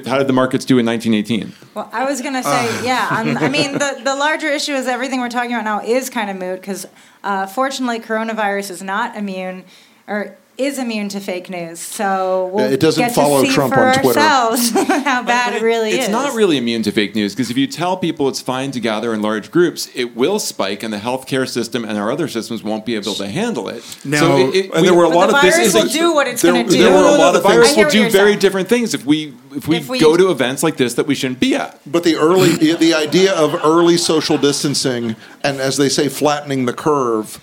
How 0.05 0.17
did 0.17 0.27
the 0.27 0.33
markets 0.33 0.65
do 0.65 0.77
in 0.77 0.85
1918? 0.85 1.53
Well, 1.73 1.89
I 1.91 2.05
was 2.05 2.21
gonna 2.21 2.43
say, 2.43 2.85
yeah. 2.85 3.07
On, 3.11 3.37
I 3.37 3.49
mean, 3.49 3.73
the 3.73 3.99
the 4.03 4.15
larger 4.15 4.47
issue 4.47 4.73
is 4.73 4.87
everything 4.87 5.19
we're 5.19 5.29
talking 5.29 5.53
about 5.53 5.65
now 5.65 5.81
is 5.81 6.09
kind 6.09 6.29
of 6.29 6.37
moot 6.37 6.59
because, 6.61 6.85
uh, 7.23 7.47
fortunately, 7.47 7.99
coronavirus 7.99 8.71
is 8.71 8.83
not 8.83 9.15
immune 9.15 9.65
or 10.07 10.37
is 10.57 10.79
immune 10.79 11.07
to 11.09 11.19
fake 11.19 11.49
news. 11.49 11.79
So 11.79 12.49
we'll 12.53 12.71
it 12.73 12.79
doesn't 12.79 13.03
get 13.03 13.13
follow 13.13 13.41
to 13.41 13.47
see 13.47 13.53
Trump 13.53 13.73
for 13.73 13.85
on 13.85 13.93
Twitter. 13.93 14.19
ourselves 14.19 14.71
how 15.05 15.21
bad 15.23 15.53
it 15.53 15.61
really 15.61 15.91
it's 15.91 16.05
is. 16.05 16.09
not 16.09 16.33
really 16.35 16.57
immune 16.57 16.81
to 16.83 16.91
fake 16.91 17.13
news 17.13 17.35
because 17.35 17.51
if 17.51 17.57
you 17.57 17.67
tell 17.67 17.95
people 17.97 18.27
it's 18.27 18.41
fine 18.41 18.71
to 18.71 18.79
gather 18.79 19.13
in 19.13 19.21
large 19.21 19.51
groups, 19.51 19.89
it 19.93 20.15
will 20.15 20.39
spike, 20.39 20.81
and 20.83 20.91
the 20.91 20.97
healthcare 20.97 21.47
system 21.47 21.85
and 21.85 21.97
our 21.97 22.11
other 22.11 22.27
systems 22.27 22.63
won't 22.63 22.85
be 22.85 22.95
able 22.95 23.13
to 23.13 23.27
handle 23.27 23.69
it. 23.69 23.83
Now- 24.03 24.37
it- 24.37 24.55
it- 24.55 24.73
and 24.73 24.83
there 24.85 24.93
were 24.95 25.03
a 25.03 25.09
lot 25.09 25.33
of 25.33 25.41
this 25.41 25.57
is 25.57 25.73
will 25.75 25.85
do 25.87 26.13
what 26.15 26.27
it's 26.27 26.41
there- 26.41 26.53
gonna 26.53 26.67
do. 26.67 26.77
there 26.77 26.91
were 26.91 26.97
a 26.97 27.01
No, 27.01 27.11
no, 27.11 27.17
lot 27.19 27.31
the 27.33 27.37
of 27.39 27.43
things- 27.45 27.53
virus 27.55 27.75
will 27.77 27.89
do 27.89 28.09
very 28.09 28.31
saying. 28.31 28.39
different 28.39 28.67
things 28.69 28.93
if 28.93 29.05
we 29.05 29.33
if 29.55 29.67
we, 29.67 29.77
If 29.77 29.89
we- 29.89 29.99
go 29.99 30.17
to 30.17 30.29
events 30.29 30.61
like 30.63 30.77
this 30.77 30.93
that 30.95 31.07
we 31.07 31.15
shouldn't 31.15 31.39
be 31.39 31.55
at. 31.55 31.79
But 31.85 32.03
the 32.03 32.15
early, 32.15 32.49
the, 32.49 32.73
the 32.73 32.93
idea 32.93 33.33
of 33.33 33.55
early 33.63 33.97
social 33.97 34.37
distancing 34.37 35.15
and, 35.43 35.59
as 35.59 35.77
they 35.77 35.89
say, 35.89 36.09
flattening 36.09 36.65
the 36.65 36.73
curve, 36.73 37.39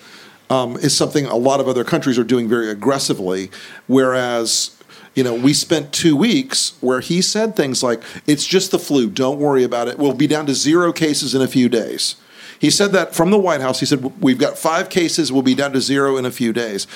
um, 0.49 0.77
is 0.77 0.95
something 0.95 1.25
a 1.25 1.35
lot 1.35 1.59
of 1.59 1.67
other 1.67 1.83
countries 1.83 2.17
are 2.19 2.23
doing 2.23 2.47
very 2.47 2.69
aggressively. 2.69 3.49
Whereas, 3.87 4.71
you 5.15 5.23
know, 5.23 5.33
we 5.33 5.53
spent 5.53 5.91
two 5.93 6.15
weeks 6.15 6.73
where 6.81 6.99
he 6.99 7.21
said 7.21 7.55
things 7.55 7.81
like, 7.81 8.01
"It's 8.27 8.45
just 8.45 8.71
the 8.71 8.79
flu. 8.79 9.09
Don't 9.09 9.39
worry 9.39 9.63
about 9.63 9.87
it. 9.87 9.97
We'll 9.97 10.13
be 10.13 10.27
down 10.27 10.45
to 10.47 10.53
zero 10.53 10.91
cases 10.91 11.33
in 11.33 11.41
a 11.41 11.47
few 11.47 11.69
days." 11.69 12.15
He 12.59 12.69
said 12.69 12.91
that 12.93 13.13
from 13.15 13.31
the 13.31 13.37
White 13.39 13.61
House. 13.61 13.79
He 13.79 13.85
said, 13.85 14.21
"We've 14.21 14.37
got 14.39 14.57
five 14.57 14.89
cases. 14.89 15.31
We'll 15.31 15.41
be 15.41 15.55
down 15.55 15.73
to 15.73 15.81
zero 15.81 16.17
in 16.17 16.25
a 16.25 16.31
few 16.31 16.53
days." 16.53 16.87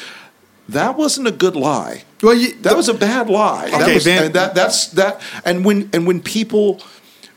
That 0.67 0.95
wasn't 0.97 1.27
a 1.27 1.31
good 1.31 1.55
lie. 1.55 2.03
Well, 2.21 2.35
you, 2.35 2.53
That 2.61 2.77
was 2.77 2.89
a 2.89 2.93
bad 2.93 3.27
lie. 3.27 3.71
that 3.71 3.81
Okay, 3.81 3.93
was, 3.95 4.03
then- 4.05 4.25
and 4.25 4.33
that 4.35 4.53
that's 4.53 4.87
that. 4.89 5.19
And 5.43 5.65
when 5.65 5.89
and 5.93 6.05
when 6.05 6.21
people 6.21 6.79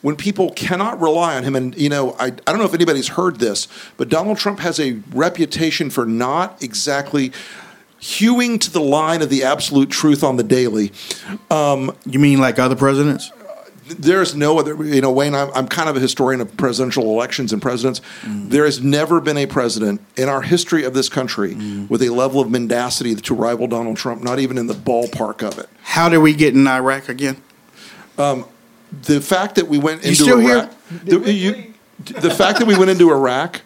when 0.02 0.16
people 0.16 0.50
cannot 0.50 1.00
rely 1.00 1.37
on 1.37 1.44
him, 1.44 1.56
and 1.56 1.76
you 1.76 1.88
know, 1.88 2.12
I, 2.18 2.26
I 2.26 2.30
don't 2.30 2.59
know 2.59 2.64
if 2.64 2.75
anybody's 2.75 3.09
heard 3.09 3.38
this, 3.38 3.68
but 3.97 4.09
Donald 4.09 4.38
Trump 4.38 4.61
has 4.61 4.78
a 4.78 5.00
reputation 5.12 5.90
for 5.90 6.04
not 6.04 6.62
exactly 6.62 7.32
hewing 7.99 8.59
to 8.59 8.71
the 8.71 8.80
line 8.80 9.23
of 9.23 9.30
the 9.30 9.44
absolute 9.44 9.88
truth 9.88 10.25
on 10.25 10.37
the 10.37 10.42
daily. 10.42 10.92
Um, 11.50 11.97
you 12.04 12.18
mean 12.18 12.40
like 12.40 12.59
other 12.59 12.76
presidents? 12.76 13.30
there's 13.99 14.35
no 14.35 14.59
other, 14.59 14.82
you 14.85 15.00
know, 15.00 15.11
Wayne, 15.11 15.35
I'm, 15.35 15.50
I'm 15.54 15.66
kind 15.66 15.88
of 15.88 15.97
a 15.97 16.00
historian 16.00 16.40
of 16.40 16.56
presidential 16.56 17.04
elections 17.04 17.52
and 17.52 17.61
presidents. 17.61 18.00
Mm. 18.23 18.50
There 18.50 18.64
has 18.64 18.80
never 18.82 19.21
been 19.21 19.37
a 19.37 19.47
president 19.47 20.00
in 20.16 20.28
our 20.28 20.42
history 20.42 20.85
of 20.85 20.94
this 20.94 21.09
country 21.09 21.54
mm. 21.54 21.90
with 21.90 22.02
a 22.02 22.11
level 22.11 22.40
of 22.40 22.50
mendacity 22.50 23.14
to 23.14 23.35
rival 23.35 23.66
Donald 23.66 23.97
Trump, 23.97 24.23
not 24.23 24.38
even 24.38 24.59
in 24.59 24.66
the 24.66 24.75
ballpark 24.75 25.42
of 25.47 25.59
it. 25.59 25.68
How 25.82 26.09
did 26.09 26.18
we 26.18 26.32
get 26.32 26.54
in 26.54 26.66
Iraq 26.66 27.09
again? 27.09 27.42
Um, 28.18 28.47
the 29.03 29.21
fact 29.21 29.55
that 29.57 29.69
we 29.69 29.79
went 29.79 30.03
You 30.03 30.11
into 30.11 30.23
still 30.23 30.41
Iraq, 30.41 30.71
the, 31.05 31.33
you- 31.33 31.75
the 32.05 32.31
fact 32.31 32.59
that 32.59 32.67
we 32.67 32.77
went 32.77 32.91
into 32.91 33.11
Iraq, 33.11 33.63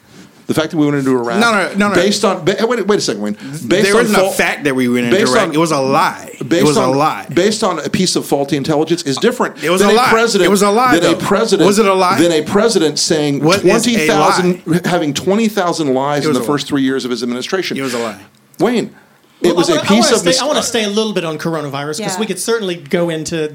the 0.47 0.55
fact 0.55 0.71
that 0.71 0.77
we 0.77 0.85
went 0.87 0.97
into 0.99 1.11
Iraq, 1.11 1.41
No, 1.41 1.51
no, 1.53 1.75
no, 1.75 1.89
no. 1.89 1.95
based 1.95 2.25
on 2.25 2.45
ba- 2.45 2.57
wait, 2.61 2.87
wait 2.87 2.99
a 2.99 3.01
second, 3.03 3.21
Wayne. 3.23 3.35
Based 3.35 3.69
there 3.69 3.97
on 3.97 4.03
isn't 4.05 4.15
fal- 4.15 4.29
a 4.31 4.33
fact 4.33 4.63
that 4.65 4.77
we 4.77 4.89
went 4.89 5.07
into 5.07 5.19
Iraq. 5.21 5.49
on- 5.49 5.55
it 5.55 5.59
was 5.59 5.73
a 5.73 5.81
lie. 5.81 6.37
Based 6.47 6.63
it 6.63 6.65
was 6.65 6.77
on, 6.77 6.91
a 6.91 6.93
lie. 6.93 7.27
Based 7.35 7.65
on 7.65 7.81
a 7.81 7.89
piece 7.91 8.15
of 8.15 8.25
faulty 8.27 8.57
intelligence 8.57 9.03
is 9.03 9.17
different. 9.17 9.65
It 9.65 9.71
was 9.71 9.81
than 9.81 9.91
a 9.91 9.95
lie. 9.95 10.09
President, 10.11 10.47
It 10.47 10.51
was 10.51 10.63
a 10.63 10.71
lie, 10.71 10.99
Than 11.01 11.15
a 11.15 11.17
president. 11.17 11.67
Was 11.67 11.79
it 11.81 11.87
a 11.87 11.95
lie? 11.95 12.21
Than 12.21 12.31
a 12.31 12.43
president 12.45 12.99
saying 13.01 13.43
What 13.43 13.65
is 13.65 13.87
a 13.87 13.91
twenty 13.91 14.07
thousand, 14.07 14.63
having 14.87 15.13
twenty 15.15 15.49
thousand 15.49 15.93
lies 15.95 16.27
in 16.27 16.33
the 16.33 16.41
a 16.41 16.45
first 16.45 16.69
three 16.69 16.83
years 16.83 17.05
of 17.05 17.11
his 17.11 17.23
administration. 17.25 17.77
It 17.77 17.83
was 17.83 17.95
a 17.95 17.99
lie. 17.99 18.21
Wayne, 18.61 18.95
it 19.41 19.49
Well, 19.49 19.57
was 19.57 19.69
I 19.69 19.73
a 19.73 19.77
wanna- 19.79 19.89
piece 19.89 20.11
I 20.13 20.15
of. 20.15 20.19
Stay, 20.21 20.29
mis- 20.29 20.41
I 20.41 20.45
want 20.45 20.59
to 20.59 20.63
stay 20.63 20.85
a 20.85 20.89
little 20.89 21.13
bit 21.13 21.25
on 21.25 21.39
coronavirus 21.39 21.97
because 21.99 22.15
Yeah. 22.15 22.21
we 22.21 22.27
could 22.27 22.39
certainly 22.39 22.77
go 22.77 23.09
into, 23.11 23.55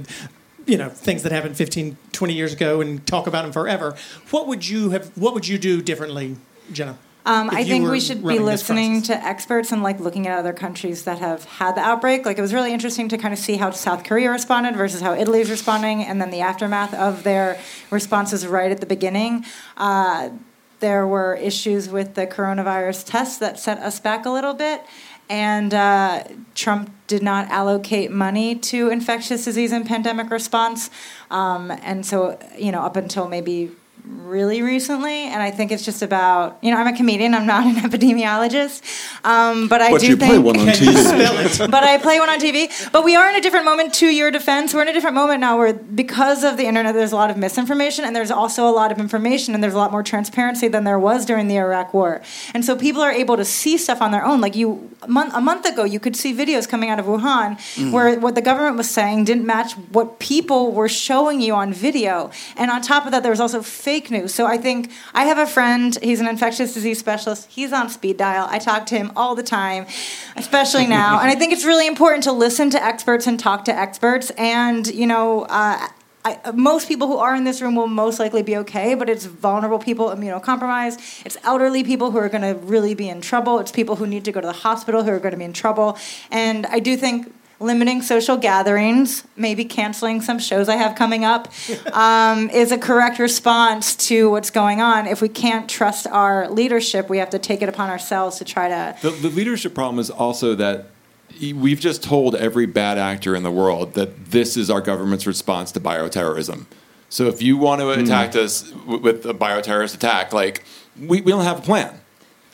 you 0.66 0.78
know, 0.78 0.90
things 0.90 1.24
that 1.24 1.32
happened 1.32 1.56
15, 1.58 1.98
20 2.12 2.34
years 2.34 2.54
ago 2.54 2.82
and 2.82 3.06
talk 3.06 3.28
about 3.28 3.44
them 3.44 3.52
forever. 3.52 3.96
What 4.30 4.48
would 4.48 4.68
you 4.68 4.92
have? 4.92 5.16
What 5.18 5.34
would 5.34 5.48
you 5.48 5.58
do 5.58 5.82
differently, 5.82 6.38
Jena? 6.72 6.98
Um, 7.24 7.52
I 7.52 7.64
think 7.64 7.88
we 7.88 8.00
should 8.00 8.26
be 8.26 8.40
listening 8.40 9.04
to 9.04 9.14
experts 9.14 9.72
and 9.72 9.84
like 9.84 10.00
looking 10.00 10.28
at 10.28 10.40
other 10.40 10.54
countries 10.54 11.04
that 11.04 11.20
have 11.20 11.44
had 11.46 11.76
the 11.76 11.82
outbreak. 11.82 12.26
Like 12.26 12.40
it 12.40 12.42
was 12.42 12.54
really 12.54 12.74
interesting 12.74 13.10
to 13.10 13.18
kind 13.18 13.32
of 13.32 13.40
see 13.40 13.58
how 13.58 13.70
South 13.70 14.04
Korea 14.04 14.32
responded 14.32 14.76
versus 14.76 15.02
how 15.02 15.14
Italy's 15.14 15.52
responding, 15.52 16.04
and 16.04 16.20
then 16.20 16.32
the 16.32 16.42
aftermath 16.42 16.96
of 16.96 17.24
their 17.24 17.60
responses 17.92 18.48
right 18.48 18.72
at 18.72 18.80
the 18.80 18.88
beginning. 18.88 19.46
Uh, 19.78 20.30
there 20.80 21.06
were 21.06 21.36
issues 21.36 21.90
with 21.90 22.16
the 22.16 22.26
coronavirus 22.26 23.06
tests 23.06 23.38
that 23.38 23.60
set 23.60 23.78
us 23.78 24.00
back 24.00 24.26
a 24.26 24.30
little 24.32 24.56
bit. 24.56 24.84
And 25.32 25.74
uh, 25.74 26.26
Trump 26.56 26.94
did 27.08 27.24
not 27.24 27.48
allocate 27.50 28.12
money 28.12 28.54
to 28.54 28.90
infectious 28.90 29.46
disease 29.46 29.72
and 29.72 29.86
pandemic 29.86 30.30
response. 30.30 30.90
Um, 31.30 31.72
and 31.72 32.06
so, 32.06 32.38
you 32.58 32.70
know, 32.70 32.82
up 32.82 32.98
until 32.98 33.30
maybe 33.30 33.72
really 34.06 34.62
recently, 34.62 35.26
and 35.26 35.42
I 35.44 35.52
think 35.52 35.72
it's 35.72 35.84
just 35.84 36.02
about 36.02 36.58
you 36.62 36.72
know 36.72 36.78
I'm 36.78 36.88
a 36.88 36.96
comedian, 36.96 37.34
I'm 37.34 37.46
not 37.46 37.66
an 37.66 37.76
epidemiologist, 37.90 38.82
um, 39.26 39.68
but 39.68 39.82
I 39.82 39.92
But 39.92 40.02
do 40.02 40.08
you 40.08 40.18
play 40.18 40.30
think 40.30 40.46
one 40.46 40.60
on 40.60 40.68
TV. 40.68 41.72
but 41.72 41.84
I 41.84 41.98
play 41.98 42.20
one 42.20 42.30
on 42.30 42.40
TV. 42.40 42.70
But 42.92 43.04
we 43.04 43.16
are 43.16 43.30
in 43.30 43.36
a 43.36 43.42
different 43.42 43.66
moment. 43.66 43.94
To 43.96 44.08
your 44.08 44.32
defense, 44.32 44.74
we're 44.74 44.82
in 44.84 44.88
a 44.88 44.94
different 44.94 45.16
moment 45.16 45.42
now 45.42 45.58
where 45.58 45.74
because 45.74 46.44
of 46.44 46.58
the 46.58 46.66
internet, 46.66 46.94
there's 46.94 47.12
a 47.12 47.16
lot 47.16 47.30
of 47.30 47.38
misinformation, 47.38 48.06
and 48.06 48.16
there's 48.16 48.32
also 48.32 48.68
a 48.68 48.72
lot 48.72 48.92
of 48.92 49.00
information, 49.00 49.54
and 49.54 49.64
there's 49.64 49.74
a 49.74 49.78
lot 49.78 49.92
more 49.92 50.04
transparency 50.04 50.68
than 50.68 50.84
there 50.86 51.00
was 51.00 51.26
during 51.26 51.48
the 51.48 51.58
Iraq 51.58 51.94
War. 51.94 52.22
And 52.54 52.64
so 52.66 52.76
people 52.76 53.02
are 53.02 53.12
able 53.12 53.38
to 53.38 53.46
see 53.46 53.78
stuff 53.78 54.02
on 54.02 54.12
their 54.12 54.26
own. 54.26 54.40
Like 54.42 54.56
you, 54.56 54.90
a 55.02 55.08
month, 55.08 55.34
a 55.36 55.42
month 55.42 55.66
ago, 55.66 55.84
you 55.84 56.00
could 56.00 56.16
see 56.16 56.34
videos 56.34 56.68
coming 56.68 56.90
out 56.90 57.00
of 57.00 57.06
Wuhan 57.06 57.58
Mm. 57.78 57.92
where 57.92 58.20
what 58.20 58.36
the 58.36 58.42
government 58.42 58.78
was 58.78 58.90
saying 58.90 59.26
didn't 59.26 59.46
match 59.46 59.74
what 59.92 60.20
people 60.20 60.72
were 60.72 60.90
showing 60.90 61.42
you 61.42 61.54
on 61.54 61.74
video. 61.74 62.32
And 62.56 62.72
on 62.72 62.82
top 62.82 63.06
of 63.06 63.12
that, 63.12 63.22
there 63.24 63.32
was 63.32 63.40
also 63.40 63.62
fake 63.62 63.91
news. 64.00 64.34
So 64.34 64.46
I 64.46 64.58
think 64.58 64.92
I 65.14 65.26
have 65.26 65.38
a 65.38 65.46
friend. 65.46 65.98
He's 66.02 66.20
an 66.20 66.28
infectious 66.28 66.74
disease 66.74 67.00
specialist. 67.00 67.48
He's 67.50 67.74
on 67.74 67.90
speed 67.90 68.18
dial. 68.18 68.48
I 68.50 68.60
talk 68.60 68.86
to 68.88 68.98
him 68.98 69.12
all 69.16 69.36
the 69.36 69.44
time, 69.44 69.86
especially 70.36 70.88
now. 71.02 71.20
and 71.20 71.30
I 71.30 71.36
think 71.36 71.52
it's 71.52 71.66
really 71.66 71.88
important 71.88 72.24
to 72.24 72.32
listen 72.32 72.70
to 72.72 72.84
experts 72.84 73.28
and 73.28 73.40
talk 73.40 73.66
to 73.66 73.76
experts. 73.76 74.32
And 74.32 74.88
you 74.88 75.08
know. 75.08 75.44
Uh, 75.44 75.88
I, 76.24 76.52
most 76.52 76.88
people 76.88 77.08
who 77.08 77.18
are 77.18 77.36
in 77.36 77.46
this 77.46 77.64
room 77.64 77.76
will 77.76 77.88
most 77.88 78.20
likely 78.20 78.44
be 78.44 78.56
okay, 78.58 78.94
but 78.94 79.10
it's 79.10 79.26
vulnerable 79.26 79.80
people, 79.80 80.10
immunocompromised. 80.10 81.26
It's 81.26 81.36
elderly 81.44 81.84
people 81.84 82.12
who 82.12 82.20
are 82.20 82.30
going 82.30 82.44
to 82.44 82.64
really 82.64 82.94
be 82.94 83.10
in 83.10 83.22
trouble. 83.22 83.58
It's 83.58 83.72
people 83.72 83.96
who 83.96 84.06
need 84.06 84.24
to 84.26 84.32
go 84.32 84.40
to 84.40 84.46
the 84.46 84.54
hospital 84.54 85.04
who 85.04 85.10
are 85.10 85.18
going 85.18 85.32
to 85.32 85.38
be 85.38 85.46
in 85.46 85.54
trouble. 85.54 85.98
And 86.30 86.68
I 86.68 86.78
do 86.78 86.96
think 86.96 87.34
limiting 87.62 88.02
social 88.02 88.38
gatherings, 88.38 89.24
maybe 89.36 89.66
canceling 89.66 90.22
some 90.22 90.40
shows 90.40 90.68
I 90.68 90.76
have 90.76 90.96
coming 90.96 91.24
up, 91.24 91.52
um, 91.94 92.50
is 92.50 92.72
a 92.72 92.78
correct 92.78 93.20
response 93.20 93.96
to 94.08 94.30
what's 94.30 94.50
going 94.50 94.82
on. 94.82 95.08
If 95.08 95.22
we 95.22 95.30
can't 95.30 95.70
trust 95.70 96.08
our 96.08 96.50
leadership, 96.50 97.10
we 97.10 97.20
have 97.20 97.30
to 97.32 97.40
take 97.40 97.62
it 97.62 97.70
upon 97.70 97.90
ourselves 97.90 98.38
to 98.38 98.46
try 98.46 98.70
to. 98.70 98.96
The, 99.02 99.12
the 99.12 99.30
leadership 99.30 99.74
problem 99.74 100.00
is 100.00 100.10
also 100.10 100.56
that 100.56 100.88
we've 101.40 101.80
just 101.80 102.04
told 102.04 102.36
every 102.36 102.66
bad 102.66 102.98
actor 102.98 103.36
in 103.36 103.44
the 103.44 103.52
world 103.52 103.94
that 103.94 104.26
this 104.28 104.58
is 104.58 104.70
our 104.70 104.82
government's 104.82 105.26
response 105.26 105.72
to 105.74 105.80
bioterrorism. 105.80 106.66
So 107.10 107.28
if 107.28 107.42
you 107.42 107.58
want 107.58 107.82
to 107.82 107.90
attack 107.90 108.36
us 108.36 108.72
with 108.86 109.26
a 109.26 109.34
bioterrorist 109.34 109.96
attack, 109.96 110.32
like 110.32 110.64
we, 110.98 111.22
we 111.22 111.32
don't 111.32 111.44
have 111.44 111.60
a 111.60 111.62
plan. 111.62 112.00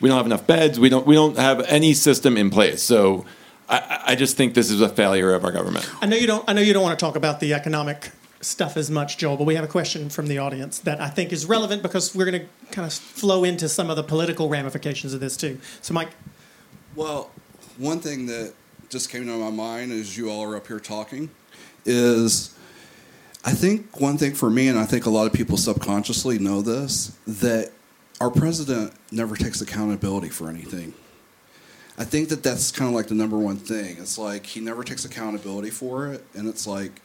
We 0.01 0.09
don't 0.09 0.17
have 0.17 0.25
enough 0.25 0.47
beds. 0.47 0.79
We 0.79 0.89
don't 0.89 1.05
we 1.05 1.15
don't 1.15 1.37
have 1.37 1.61
any 1.61 1.93
system 1.93 2.37
in 2.37 2.49
place. 2.49 2.81
So 2.81 3.25
I, 3.69 4.01
I 4.07 4.15
just 4.15 4.37
think 4.37 4.53
this 4.53 4.71
is 4.71 4.81
a 4.81 4.89
failure 4.89 5.33
of 5.33 5.43
our 5.43 5.51
government. 5.51 5.89
I 6.01 6.05
know 6.05 6.15
you 6.15 6.27
don't. 6.27 6.43
I 6.47 6.53
know 6.53 6.61
you 6.61 6.73
don't 6.73 6.83
want 6.83 6.97
to 6.97 7.05
talk 7.05 7.15
about 7.15 7.39
the 7.39 7.53
economic 7.53 8.11
stuff 8.41 8.77
as 8.77 8.89
much, 8.89 9.17
Joel. 9.17 9.37
But 9.37 9.45
we 9.45 9.55
have 9.55 9.63
a 9.63 9.69
question 9.69 10.09
from 10.09 10.27
the 10.27 10.37
audience 10.37 10.79
that 10.79 11.01
I 11.01 11.09
think 11.09 11.33
is 11.33 11.45
relevant 11.45 11.81
because 11.81 12.15
we're 12.15 12.29
going 12.29 12.41
to 12.41 12.47
kind 12.71 12.85
of 12.85 12.93
flow 12.93 13.43
into 13.43 13.67
some 13.67 13.89
of 13.89 13.95
the 13.95 14.03
political 14.03 14.49
ramifications 14.49 15.13
of 15.13 15.19
this 15.19 15.35
too. 15.35 15.59
So, 15.81 15.93
Mike, 15.93 16.09
Well, 16.95 17.31
one 17.77 17.99
thing 17.99 18.25
that 18.27 18.53
just 18.89 19.09
came 19.09 19.25
to 19.25 19.37
my 19.37 19.49
mind 19.49 19.91
as 19.91 20.17
you 20.17 20.29
all 20.29 20.43
are 20.43 20.55
up 20.55 20.67
here 20.67 20.79
talking 20.79 21.29
is 21.85 22.55
I 23.43 23.51
think 23.51 23.99
one 23.99 24.17
thing 24.17 24.33
for 24.33 24.49
me, 24.49 24.67
and 24.67 24.77
I 24.77 24.85
think 24.85 25.05
a 25.05 25.09
lot 25.09 25.27
of 25.27 25.33
people 25.33 25.57
subconsciously 25.57 26.39
know 26.39 26.61
this, 26.61 27.17
that 27.25 27.71
our 28.19 28.29
president 28.29 28.93
never 29.11 29.35
takes 29.35 29.61
accountability 29.61 30.29
for 30.29 30.49
anything. 30.49 30.93
I 31.97 32.03
think 32.03 32.29
that 32.29 32.43
that's 32.43 32.71
kind 32.71 32.87
of 32.87 32.95
like 32.95 33.07
the 33.07 33.15
number 33.15 33.37
one 33.37 33.57
thing. 33.57 33.97
It's 33.97 34.17
like 34.17 34.45
he 34.45 34.59
never 34.59 34.83
takes 34.83 35.03
accountability 35.03 35.71
for 35.71 36.07
it, 36.07 36.23
and 36.35 36.47
it's 36.47 36.67
like, 36.67 37.01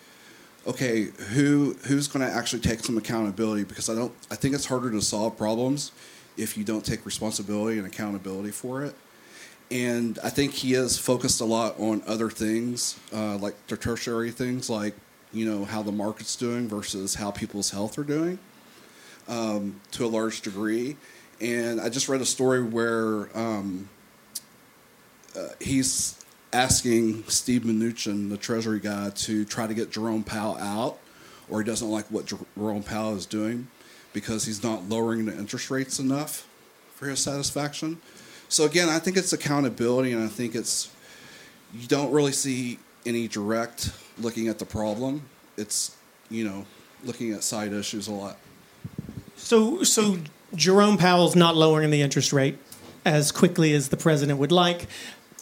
okay, 0.66 1.04
who 1.32 1.76
who's 1.84 2.08
going 2.08 2.26
to 2.26 2.32
actually 2.32 2.60
take 2.60 2.80
some 2.80 2.98
accountability? 2.98 3.64
Because 3.64 3.88
I 3.88 3.94
don't. 3.94 4.12
I 4.30 4.34
think 4.34 4.54
it's 4.54 4.66
harder 4.66 4.90
to 4.90 5.00
solve 5.00 5.36
problems 5.38 5.92
if 6.36 6.58
you 6.58 6.64
don't 6.64 6.84
take 6.84 7.06
responsibility 7.06 7.78
and 7.78 7.86
accountability 7.86 8.50
for 8.50 8.84
it. 8.84 8.94
And 9.70 10.18
I 10.22 10.28
think 10.28 10.52
he 10.52 10.74
is 10.74 10.98
focused 10.98 11.40
a 11.40 11.46
lot 11.46 11.80
on 11.80 12.02
other 12.06 12.28
things, 12.28 13.00
uh, 13.14 13.38
like 13.38 13.54
the 13.68 13.78
tertiary 13.78 14.30
things, 14.30 14.68
like 14.68 14.94
you 15.32 15.46
know 15.46 15.64
how 15.64 15.82
the 15.82 15.92
market's 15.92 16.36
doing 16.36 16.68
versus 16.68 17.14
how 17.14 17.30
people's 17.30 17.70
health 17.70 17.98
are 17.98 18.04
doing, 18.04 18.38
um, 19.26 19.80
to 19.92 20.04
a 20.04 20.08
large 20.08 20.42
degree. 20.42 20.98
And 21.40 21.80
I 21.80 21.88
just 21.88 22.10
read 22.10 22.20
a 22.20 22.26
story 22.26 22.62
where 22.62 23.36
um, 23.36 23.88
uh, 25.36 25.48
he's 25.60 26.22
asking 26.52 27.24
Steve 27.28 27.62
Mnuchin, 27.62 28.28
the 28.28 28.36
Treasury 28.36 28.80
guy, 28.80 29.10
to 29.10 29.44
try 29.44 29.66
to 29.66 29.74
get 29.74 29.90
Jerome 29.90 30.24
Powell 30.24 30.58
out, 30.58 30.98
or 31.48 31.62
he 31.62 31.66
doesn't 31.66 31.90
like 31.90 32.06
what 32.06 32.26
Jerome 32.56 32.82
Powell 32.82 33.16
is 33.16 33.26
doing 33.26 33.68
because 34.12 34.44
he's 34.44 34.62
not 34.62 34.88
lowering 34.88 35.24
the 35.24 35.36
interest 35.36 35.70
rates 35.70 35.98
enough 35.98 36.46
for 36.94 37.08
his 37.08 37.20
satisfaction. 37.20 38.00
So 38.48 38.64
again, 38.64 38.88
I 38.88 38.98
think 38.98 39.16
it's 39.16 39.32
accountability, 39.32 40.12
and 40.12 40.22
I 40.22 40.28
think 40.28 40.54
it's 40.54 40.90
you 41.74 41.88
don't 41.88 42.12
really 42.12 42.32
see 42.32 42.78
any 43.06 43.28
direct 43.28 43.92
looking 44.18 44.48
at 44.48 44.58
the 44.58 44.66
problem. 44.66 45.22
It's 45.56 45.96
you 46.28 46.44
know 46.44 46.66
looking 47.04 47.32
at 47.32 47.42
side 47.42 47.72
issues 47.72 48.08
a 48.08 48.12
lot. 48.12 48.36
so 49.36 49.82
so 49.82 50.18
Jerome 50.54 50.98
Powell's 50.98 51.34
not 51.34 51.56
lowering 51.56 51.90
the 51.90 52.02
interest 52.02 52.32
rate 52.32 52.58
as 53.04 53.32
quickly 53.32 53.72
as 53.72 53.88
the 53.88 53.96
president 53.96 54.38
would 54.38 54.52
like. 54.52 54.86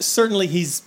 Certainly, 0.03 0.47
he's 0.47 0.83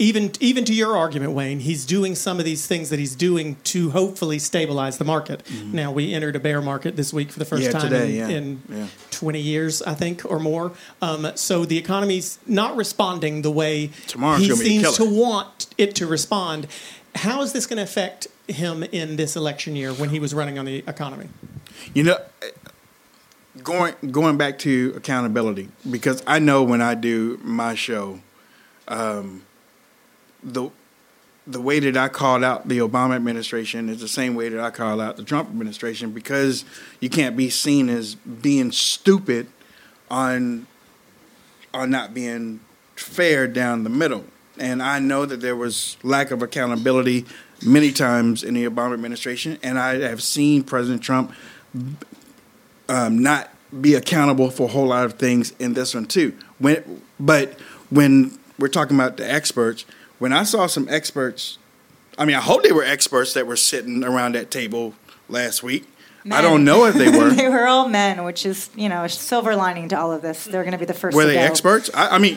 even 0.00 0.30
even 0.38 0.64
to 0.64 0.72
your 0.74 0.96
argument, 0.96 1.32
Wayne. 1.32 1.58
He's 1.60 1.84
doing 1.84 2.14
some 2.14 2.38
of 2.38 2.44
these 2.44 2.66
things 2.66 2.90
that 2.90 2.98
he's 3.00 3.16
doing 3.16 3.56
to 3.64 3.90
hopefully 3.90 4.38
stabilize 4.38 4.96
the 4.98 5.04
market. 5.04 5.42
Now 5.64 5.90
we 5.90 6.14
entered 6.14 6.36
a 6.36 6.40
bear 6.40 6.62
market 6.62 6.94
this 6.94 7.12
week 7.12 7.32
for 7.32 7.40
the 7.40 7.44
first 7.44 7.64
Yeah, 7.64 7.72
time 7.72 7.82
today, 7.82 8.10
in, 8.10 8.16
yeah. 8.16 8.28
in 8.28 8.62
Yeah. 8.70 8.86
20 9.10 9.40
years, 9.40 9.82
I 9.82 9.94
think, 9.94 10.24
or 10.30 10.38
more. 10.38 10.70
Um, 11.02 11.32
so 11.34 11.64
the 11.64 11.76
economy's 11.78 12.38
not 12.46 12.76
responding 12.76 13.42
the 13.42 13.50
way 13.50 13.90
Tomorrow's 14.06 14.42
he 14.42 14.48
gonna 14.48 14.60
be 14.60 14.76
a 14.76 14.80
seems 14.84 14.96
to 14.98 15.04
want 15.04 15.66
it 15.76 15.96
to 15.96 16.06
respond. 16.06 16.68
How 17.16 17.42
is 17.42 17.52
this 17.52 17.66
going 17.66 17.78
to 17.78 17.82
affect 17.82 18.28
him 18.46 18.84
in 18.84 19.16
this 19.16 19.34
election 19.34 19.74
year 19.74 19.92
when 19.92 20.10
he 20.10 20.20
was 20.20 20.32
running 20.34 20.56
on 20.58 20.66
the 20.66 20.84
economy? 20.86 21.28
You 21.92 22.04
know, 22.04 22.18
going 23.68 23.94
going 24.10 24.38
back 24.38 24.58
to 24.58 24.94
accountability 24.96 25.68
because 25.90 26.22
I 26.26 26.38
know 26.38 26.62
when 26.62 26.80
I 26.80 26.94
do 26.94 27.38
my 27.42 27.74
show, 27.74 28.20
um, 28.88 29.44
the 30.42 30.70
the 31.46 31.60
way 31.60 31.78
that 31.80 31.96
I 31.96 32.08
called 32.08 32.42
out 32.42 32.66
the 32.68 32.78
Obama 32.78 33.14
administration 33.14 33.90
is 33.90 34.00
the 34.00 34.08
same 34.08 34.34
way 34.34 34.48
that 34.48 34.58
I 34.60 34.70
call 34.70 35.02
out 35.02 35.18
the 35.18 35.22
Trump 35.22 35.50
administration 35.50 36.12
because 36.12 36.64
you 37.00 37.10
can't 37.10 37.36
be 37.36 37.50
seen 37.50 37.90
as 37.90 38.14
being 38.14 38.72
stupid 38.72 39.48
on 40.10 40.66
on 41.74 41.90
not 41.90 42.14
being 42.14 42.60
fair 42.96 43.46
down 43.46 43.84
the 43.84 43.90
middle. 43.90 44.24
And 44.58 44.82
I 44.82 44.98
know 44.98 45.26
that 45.26 45.42
there 45.42 45.54
was 45.54 45.98
lack 46.02 46.30
of 46.30 46.42
accountability 46.42 47.26
many 47.64 47.92
times 47.92 48.42
in 48.42 48.54
the 48.54 48.64
Obama 48.64 48.94
administration, 48.94 49.58
and 49.62 49.78
I 49.78 50.00
have 50.00 50.22
seen 50.22 50.64
President 50.64 51.02
Trump 51.02 51.32
um, 52.88 53.18
not 53.18 53.50
be 53.80 53.94
accountable 53.94 54.50
for 54.50 54.64
a 54.64 54.72
whole 54.72 54.86
lot 54.86 55.04
of 55.04 55.14
things 55.14 55.52
in 55.58 55.74
this 55.74 55.94
one 55.94 56.06
too. 56.06 56.36
When, 56.58 57.02
but 57.20 57.52
when 57.90 58.38
we're 58.58 58.68
talking 58.68 58.96
about 58.96 59.16
the 59.16 59.30
experts, 59.30 59.84
when 60.18 60.32
I 60.32 60.42
saw 60.42 60.66
some 60.66 60.88
experts 60.88 61.58
I 62.18 62.24
mean, 62.24 62.34
I 62.34 62.40
hope 62.40 62.64
they 62.64 62.72
were 62.72 62.82
experts 62.82 63.34
that 63.34 63.46
were 63.46 63.56
sitting 63.56 64.02
around 64.02 64.34
that 64.34 64.50
table 64.50 64.94
last 65.28 65.62
week. 65.62 65.86
I 66.30 66.42
don't 66.42 66.64
know 66.64 66.84
if 66.84 66.94
they 66.94 67.08
were. 67.08 67.30
they 67.34 67.48
were 67.48 67.66
all 67.66 67.88
men, 67.88 68.24
which 68.24 68.44
is 68.44 68.68
you 68.74 68.88
know 68.88 69.04
a 69.04 69.08
silver 69.08 69.54
lining 69.54 69.88
to 69.90 69.98
all 69.98 70.12
of 70.12 70.20
this. 70.20 70.44
They're 70.44 70.64
going 70.64 70.72
to 70.72 70.78
be 70.78 70.84
the 70.84 70.92
first. 70.92 71.16
Were 71.16 71.24
they 71.24 71.34
go. 71.34 71.40
experts? 71.40 71.90
I, 71.94 72.16
I 72.16 72.18
mean, 72.18 72.36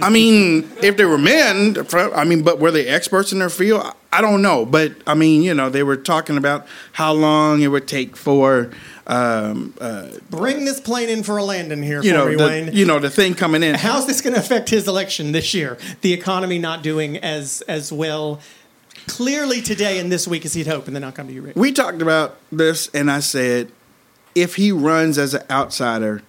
I 0.00 0.10
mean, 0.10 0.70
if 0.82 0.96
they 0.96 1.04
were 1.04 1.18
men, 1.18 1.76
I 1.92 2.24
mean, 2.24 2.42
but 2.42 2.58
were 2.58 2.70
they 2.70 2.86
experts 2.86 3.32
in 3.32 3.38
their 3.38 3.50
field? 3.50 3.82
I- 4.12 4.20
don't 4.20 4.42
know, 4.42 4.66
but 4.66 4.92
I 5.06 5.14
mean, 5.14 5.42
you 5.42 5.54
know, 5.54 5.70
they 5.70 5.82
were 5.82 5.96
talking 5.96 6.36
about 6.36 6.66
how 6.92 7.12
long 7.12 7.60
it 7.62 7.68
would 7.68 7.88
take 7.88 8.14
for, 8.16 8.70
um, 9.06 9.72
uh, 9.80 10.08
Bring 10.30 10.64
this 10.66 10.80
plane 10.80 11.08
in 11.08 11.22
for 11.22 11.38
a 11.38 11.42
landing 11.44 11.82
here 11.82 12.02
you 12.02 12.10
for 12.12 12.18
know, 12.18 12.26
me, 12.28 12.34
the, 12.36 12.44
Wayne. 12.44 12.70
you 12.72 12.84
know, 12.84 12.98
the 12.98 13.08
thing 13.10 13.34
coming 13.34 13.62
in. 13.62 13.74
How's 13.74 14.06
this 14.06 14.20
going 14.20 14.34
to 14.34 14.38
affect 14.40 14.68
his 14.68 14.86
election 14.86 15.32
this 15.32 15.54
year? 15.54 15.78
The 16.02 16.12
economy 16.12 16.58
not 16.58 16.82
doing 16.82 17.16
as 17.16 17.62
as 17.62 17.90
well 17.90 18.40
clearly 19.06 19.60
today 19.62 19.98
and 19.98 20.12
this 20.12 20.28
week 20.28 20.44
as 20.44 20.54
he'd 20.54 20.66
hope, 20.66 20.86
and 20.86 20.94
then 20.94 21.02
I'll 21.04 21.10
come 21.12 21.26
to 21.28 21.32
you, 21.32 21.42
Rick. 21.42 21.56
We 21.56 21.72
talked 21.72 22.02
about 22.02 22.36
this, 22.52 22.88
and 22.94 23.10
I 23.10 23.20
said, 23.20 23.72
if 24.34 24.56
he 24.56 24.72
runs 24.72 25.18
as 25.18 25.34
an 25.34 25.42
outsider, 25.50 26.22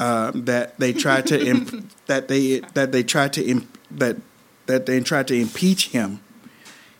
um, 0.00 0.44
that 0.44 0.78
they 0.78 0.92
try 0.92 1.20
to 1.22 1.40
imp- 1.46 1.90
that 2.06 2.28
they 2.28 2.60
that 2.74 2.92
they 2.92 3.02
try 3.02 3.28
to 3.28 3.44
imp- 3.44 3.78
that 3.90 4.16
that 4.66 4.86
they 4.86 5.00
try 5.00 5.22
to 5.22 5.34
impeach 5.34 5.88
him, 5.88 6.20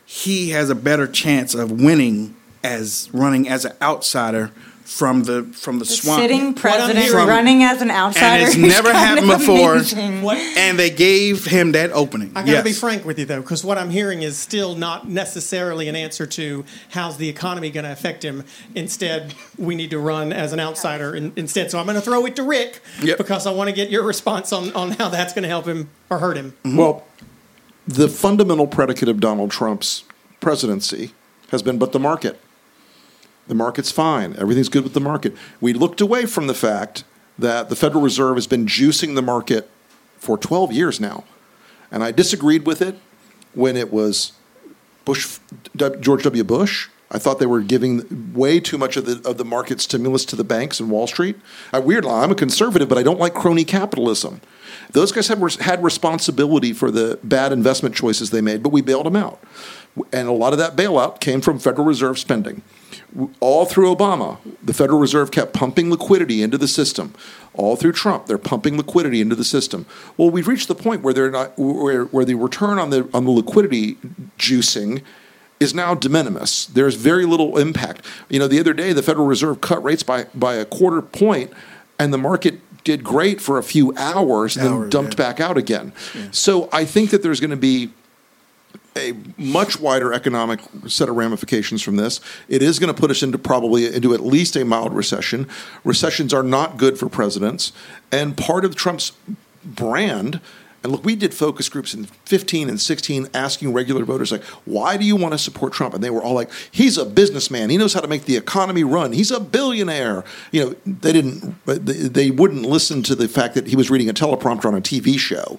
he 0.05 0.50
has 0.50 0.71
a 0.71 0.75
better 0.75 1.07
chance 1.07 1.55
of 1.55 1.71
winning 1.71 2.35
as 2.64 3.09
running 3.12 3.49
as 3.49 3.64
an 3.64 3.73
outsider 3.81 4.50
from 4.88 5.25
the 5.25 5.42
from 5.52 5.78
the, 5.78 5.85
swamp. 5.85 6.23
Sitting 6.23 6.54
president 6.54 7.11
From- 7.11 7.28
running 7.28 7.62
as 7.62 7.83
an 7.83 7.90
outsider. 7.90 8.25
and 8.26 8.42
it's 8.45 8.57
never 8.57 8.90
kind 8.90 9.21
happened 9.21 9.28
before. 9.38 9.75
amazing. 9.75 10.25
And 10.57 10.78
they 10.78 10.88
gave 10.88 11.45
him 11.45 11.73
that 11.73 11.92
opening. 11.92 12.30
I 12.30 12.40
got 12.40 12.47
to 12.47 12.52
yes. 12.52 12.64
be 12.64 12.73
frank 12.73 13.04
with 13.04 13.18
you 13.18 13.26
though, 13.26 13.42
because 13.42 13.62
what 13.62 13.76
I'm 13.76 13.90
hearing 13.90 14.23
is 14.23 14.38
still 14.38 14.75
not 14.75 15.07
necessarily 15.07 15.88
an 15.88 15.95
answer 15.95 16.26
to 16.26 16.64
how's 16.88 17.18
the 17.18 17.28
economy 17.28 17.71
going 17.71 17.85
to 17.85 17.92
affect 17.92 18.25
him. 18.25 18.45
Instead, 18.75 19.35
we 19.59 19.75
need 19.75 19.90
to 19.90 19.99
run 19.99 20.33
as 20.33 20.54
an 20.54 20.59
outsider 20.59 21.14
in, 21.14 21.35
instead. 21.37 21.71
So 21.71 21.78
I'm 21.78 21.85
going 21.85 21.97
to 21.97 22.00
throw 22.00 22.25
it 22.25 22.35
to 22.37 22.42
Rick 22.42 22.80
because 23.02 23.47
I 23.47 23.50
want 23.50 23.68
to 23.68 23.76
get 23.76 23.90
your 23.90 24.04
response 24.04 24.54
on, 24.54 24.73
on 24.73 24.92
how 24.92 25.11
that's 25.11 25.35
going 25.35 25.42
to 25.42 25.50
help 25.50 25.66
him 25.66 25.90
or 26.09 26.18
hurt 26.18 26.38
him. 26.38 26.52
Mm-hmm. 26.64 26.76
Well, 26.78 27.04
the 27.87 28.09
fundamental 28.09 28.66
predicate 28.66 29.11
of 29.11 29.21
Donald 29.21 29.50
Trump's 29.50 30.04
presidency 30.40 31.12
has 31.50 31.62
been 31.62 31.76
but 31.76 31.92
the 31.92 32.00
market. 32.00 32.40
The 33.49 33.55
market's 33.55 33.90
fine. 33.90 34.37
Everything's 34.37 34.69
good 34.69 34.85
with 34.85 34.95
the 34.95 35.00
market. 35.00 35.35
We 35.61 35.73
looked 35.73 36.00
away 36.00 36.26
from 36.26 36.47
the 36.47 36.55
fact 36.55 37.05
that 37.38 37.69
the 37.69 37.76
Federal 37.76 38.02
Reserve 38.02 38.37
has 38.37 38.47
been 38.47 38.67
juicing 38.67 39.14
the 39.14 39.23
market 39.23 39.71
for 40.19 40.37
12 40.37 40.73
years 40.73 41.00
now. 41.00 41.25
And 41.90 42.05
I 42.05 42.12
disagreed 42.12 42.67
with 42.67 42.83
it 42.83 42.97
when 43.55 43.76
it 43.76 43.93
was 43.93 44.33
Bush, 45.05 45.38
George 45.76 46.23
W. 46.25 46.45
Bush. 46.45 46.88
I 47.11 47.19
thought 47.19 47.38
they 47.38 47.47
were 47.47 47.62
giving 47.62 48.35
way 48.35 48.61
too 48.61 48.76
much 48.76 48.99
of 48.99 49.07
the 49.07 49.26
of 49.26 49.38
the 49.38 49.45
market 49.45 49.81
stimulus 49.81 50.26
to 50.26 50.37
the 50.37 50.45
banks 50.45 50.78
and 50.78 50.90
Wall 50.90 51.07
Street. 51.07 51.37
I, 51.73 51.78
weird, 51.78 52.05
I'm 52.05 52.31
a 52.31 52.35
conservative, 52.35 52.88
but 52.88 52.99
I 52.99 53.02
don't 53.02 53.19
like 53.19 53.33
crony 53.33 53.64
capitalism. 53.64 54.43
Those 54.93 55.11
guys 55.11 55.28
had 55.28 55.40
had 55.61 55.83
responsibility 55.83 56.75
for 56.75 56.90
the 56.90 57.19
bad 57.25 57.52
investment 57.52 57.95
choices 57.95 58.28
they 58.28 58.43
made, 58.43 58.62
but 58.62 58.73
we 58.73 58.83
bailed 58.83 59.07
them 59.07 59.17
out, 59.17 59.43
and 60.12 60.28
a 60.28 60.33
lot 60.33 60.52
of 60.52 60.59
that 60.59 60.76
bailout 60.76 61.21
came 61.21 61.40
from 61.40 61.59
Federal 61.59 61.87
Reserve 61.87 62.19
spending. 62.19 62.61
All 63.41 63.65
through 63.65 63.95
Obama, 63.95 64.38
the 64.62 64.75
Federal 64.75 64.99
Reserve 64.99 65.31
kept 65.31 65.53
pumping 65.53 65.91
liquidity 65.91 66.43
into 66.43 66.59
the 66.59 66.69
system. 66.69 67.15
All 67.55 67.75
through 67.75 67.93
Trump, 67.93 68.27
they're 68.27 68.38
pumping 68.38 68.77
liquidity 68.77 69.21
into 69.21 69.35
the 69.35 69.45
system. 69.45 69.87
Well, 70.17 70.31
we've 70.31 70.47
reached 70.47 70.69
the 70.69 70.75
point 70.75 71.03
where 71.03 71.15
they're 71.15 71.31
not 71.31 71.59
where, 71.59 72.05
where 72.05 72.25
the 72.25 72.35
return 72.35 72.79
on 72.79 72.91
the 72.91 73.09
on 73.15 73.25
the 73.25 73.31
liquidity 73.31 73.97
juicing 74.38 75.03
is 75.59 75.75
now 75.75 75.95
de 75.95 76.09
minimis. 76.09 76.67
There's 76.67 76.95
very 76.95 77.25
little 77.25 77.59
impact. 77.59 78.05
You 78.29 78.38
know, 78.38 78.47
the 78.47 78.61
other 78.61 78.75
day 78.75 78.93
the 78.93 79.03
Federal 79.03 79.27
Reserve 79.27 79.61
cut 79.61 79.83
rates 79.83 80.03
by 80.03 80.27
by 80.35 80.55
a 80.55 80.65
quarter 80.65 81.03
point, 81.03 81.53
and 81.99 82.12
the 82.12 82.19
market 82.19 82.61
did 82.85 83.03
great 83.05 83.41
for 83.41 83.59
a 83.59 83.62
few 83.62 83.95
hours, 83.97 84.56
and 84.56 84.67
then 84.67 84.73
Hours, 84.73 84.91
dumped 84.91 85.17
back 85.17 85.41
out 85.41 85.59
again. 85.59 85.93
So 86.30 86.69
I 86.73 86.85
think 86.85 87.11
that 87.11 87.23
there's 87.23 87.41
going 87.41 87.50
to 87.50 87.56
be 87.56 87.91
a 88.99 89.15
much 89.37 89.80
wider 89.80 90.13
economic 90.13 90.61
set 90.87 91.08
of 91.08 91.17
ramifications 91.17 91.82
from 91.82 91.97
this. 91.97 92.21
It 92.49 92.63
is 92.63 92.78
going 92.78 92.93
to 92.93 93.00
put 93.00 93.11
us 93.11 93.23
into 93.23 93.39
probably 93.39 93.95
into 93.95 94.13
at 94.13 94.21
least 94.21 94.56
a 94.56 94.65
mild 94.65 94.93
recession. 94.95 95.49
Recessions 95.84 96.34
are 96.34 96.43
not 96.43 96.76
good 96.76 96.99
for 96.99 97.08
presidents, 97.08 97.73
and 98.13 98.37
part 98.37 98.65
of 98.65 98.75
Trump's 98.75 99.13
brand. 99.65 100.41
And 100.82 100.93
look, 100.93 101.04
we 101.04 101.17
did 101.17 101.34
focus 101.34 101.69
groups 101.69 101.93
in 101.93 102.04
15 102.04 102.69
and 102.69 102.80
16 102.80 103.28
asking 103.34 103.73
regular 103.73 104.04
voters, 104.04 104.30
like, 104.30 104.45
why 104.65 104.97
do 104.97 105.04
you 105.04 105.17
want 105.17 105.32
to 105.32 105.39
support 105.39 105.73
Trump? 105.73 105.93
And 105.93 106.04
they 106.04 106.11
were 106.11 106.23
all 106.23 106.34
like, 106.34 106.50
he's 106.71 106.97
a 106.97 107.04
businessman. 107.04 107.69
He 107.69 107.76
knows 107.76 107.95
how 107.95 108.00
to 108.00 108.06
make 108.06 108.26
the 108.26 108.37
economy 108.37 108.84
run. 108.84 109.13
He's 109.13 109.32
a 109.32 109.41
billionaire. 109.41 110.25
You 110.52 110.65
know, 110.65 110.76
they 110.87 111.13
didn't, 111.13 111.56
they, 111.67 112.30
wouldn't 112.30 112.63
listen 112.63 113.02
to 113.04 113.17
the 113.17 113.26
fact 113.26 113.56
that 113.56 113.67
he 113.67 113.75
was 113.75 113.91
reading 113.91 114.08
a 114.08 114.15
teleprompter 114.15 114.67
on 114.67 114.76
a 114.76 114.80
TV 114.80 115.19
show. 115.19 115.58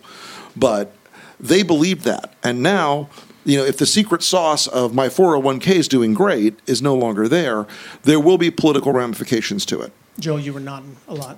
But 0.56 0.96
they 1.40 1.64
believed 1.64 2.04
that. 2.06 2.34
And 2.42 2.64
now, 2.64 3.10
you 3.50 3.58
know, 3.58 3.66
if 3.66 3.78
the 3.78 3.86
secret 3.86 4.22
sauce 4.24 4.68
of 4.68 4.94
my 4.94 5.08
401k 5.08 5.68
is 5.76 5.88
doing 5.88 6.14
great 6.14 6.60
is 6.68 6.82
no 6.82 6.96
longer 6.96 7.28
there, 7.28 7.66
there 8.04 8.20
will 8.20 8.38
be 8.38 8.52
political 8.52 8.94
ramifications 8.94 9.66
to 9.68 9.82
it. 9.82 9.92
Joel, 10.20 10.40
you 10.40 10.54
were 10.54 10.60
nodding 10.60 10.98
a 11.08 11.14
lot. 11.16 11.38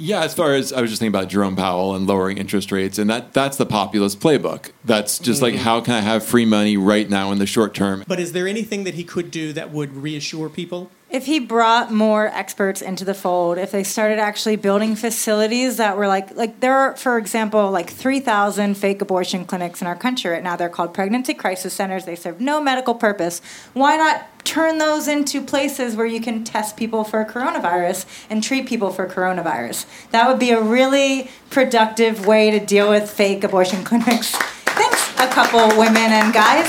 Yeah, 0.00 0.22
as 0.22 0.32
far 0.32 0.54
as 0.54 0.72
I 0.72 0.80
was 0.80 0.90
just 0.90 1.00
thinking 1.00 1.12
about 1.16 1.28
Jerome 1.28 1.56
Powell 1.56 1.96
and 1.96 2.06
lowering 2.06 2.38
interest 2.38 2.70
rates, 2.70 2.98
and 2.98 3.10
that 3.10 3.32
that's 3.32 3.56
the 3.56 3.66
populist 3.66 4.20
playbook. 4.20 4.70
That's 4.84 5.18
just 5.18 5.42
like 5.42 5.54
Mhm. 5.54 5.58
how 5.58 5.80
can 5.80 5.94
I 5.94 6.00
have 6.00 6.24
free 6.24 6.44
money 6.44 6.76
right 6.76 7.10
now 7.10 7.32
in 7.32 7.38
the 7.38 7.46
short 7.46 7.74
term? 7.74 8.04
But 8.06 8.20
is 8.20 8.30
there 8.32 8.46
anything 8.46 8.84
that 8.84 8.94
he 8.94 9.02
could 9.02 9.32
do 9.32 9.52
that 9.54 9.72
would 9.72 9.96
reassure 9.96 10.48
people? 10.48 10.90
If 11.10 11.24
he 11.24 11.38
brought 11.38 11.90
more 11.90 12.26
experts 12.26 12.82
into 12.82 13.02
the 13.02 13.14
fold, 13.14 13.56
if 13.56 13.70
they 13.70 13.82
started 13.82 14.18
actually 14.18 14.56
building 14.56 14.94
facilities 14.94 15.78
that 15.78 15.96
were 15.96 16.06
like, 16.06 16.36
like 16.36 16.60
there 16.60 16.76
are, 16.76 16.96
for 16.96 17.16
example, 17.16 17.70
like 17.70 17.88
3,000 17.88 18.76
fake 18.76 19.00
abortion 19.00 19.46
clinics 19.46 19.80
in 19.80 19.86
our 19.86 19.96
country 19.96 20.30
right 20.30 20.42
now. 20.42 20.54
They're 20.54 20.68
called 20.68 20.92
pregnancy 20.92 21.32
crisis 21.32 21.72
centers. 21.72 22.04
They 22.04 22.14
serve 22.14 22.42
no 22.42 22.60
medical 22.60 22.94
purpose. 22.94 23.40
Why 23.72 23.96
not 23.96 24.26
turn 24.44 24.76
those 24.76 25.08
into 25.08 25.40
places 25.40 25.96
where 25.96 26.04
you 26.04 26.20
can 26.20 26.44
test 26.44 26.76
people 26.76 27.04
for 27.04 27.24
coronavirus 27.24 28.04
and 28.28 28.42
treat 28.42 28.68
people 28.68 28.90
for 28.92 29.06
coronavirus? 29.06 29.86
That 30.10 30.28
would 30.28 30.38
be 30.38 30.50
a 30.50 30.60
really 30.60 31.30
productive 31.48 32.26
way 32.26 32.50
to 32.50 32.60
deal 32.60 32.90
with 32.90 33.10
fake 33.10 33.44
abortion 33.44 33.82
clinics. 33.84 34.36
Thanks, 34.36 35.10
a 35.18 35.28
couple 35.28 35.68
women 35.78 36.12
and 36.12 36.34
guys. 36.34 36.68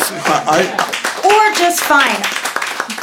or 1.25 1.55
just 1.55 1.81
fine. 1.81 2.38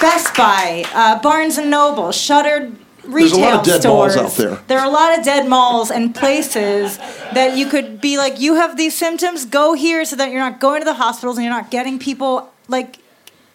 Best 0.01 0.37
Buy, 0.37 0.85
uh, 0.95 1.21
Barnes 1.21 1.59
and 1.59 1.71
Noble, 1.71 2.13
shuttered 2.13 2.77
There's 3.03 3.33
a 3.33 3.37
retail 3.37 3.41
lot 3.41 3.55
of 3.61 3.65
dead 3.65 3.81
stores. 3.81 4.17
malls 4.17 4.33
out 4.33 4.37
there. 4.45 4.59
There 4.69 4.79
are 4.79 4.87
a 4.87 4.91
lot 4.91 5.19
of 5.19 5.25
dead 5.25 5.49
malls 5.49 5.91
and 5.91 6.15
places 6.15 6.99
that 7.33 7.57
you 7.57 7.67
could 7.67 8.01
be 8.01 8.19
like, 8.19 8.41
you 8.41 8.55
have 8.55 8.77
these 8.77 8.97
symptoms, 8.97 9.45
go 9.47 9.75
here 9.75 10.05
so 10.05 10.17
that 10.17 10.31
you're 10.31 10.41
not 10.41 10.61
going 10.61 10.81
to 10.81 10.85
the 10.85 10.95
hospitals 10.95 11.37
and 11.39 11.45
you're 11.45 11.55
not 11.55 11.71
getting 11.71 11.99
people 11.99 12.51
like. 12.69 12.99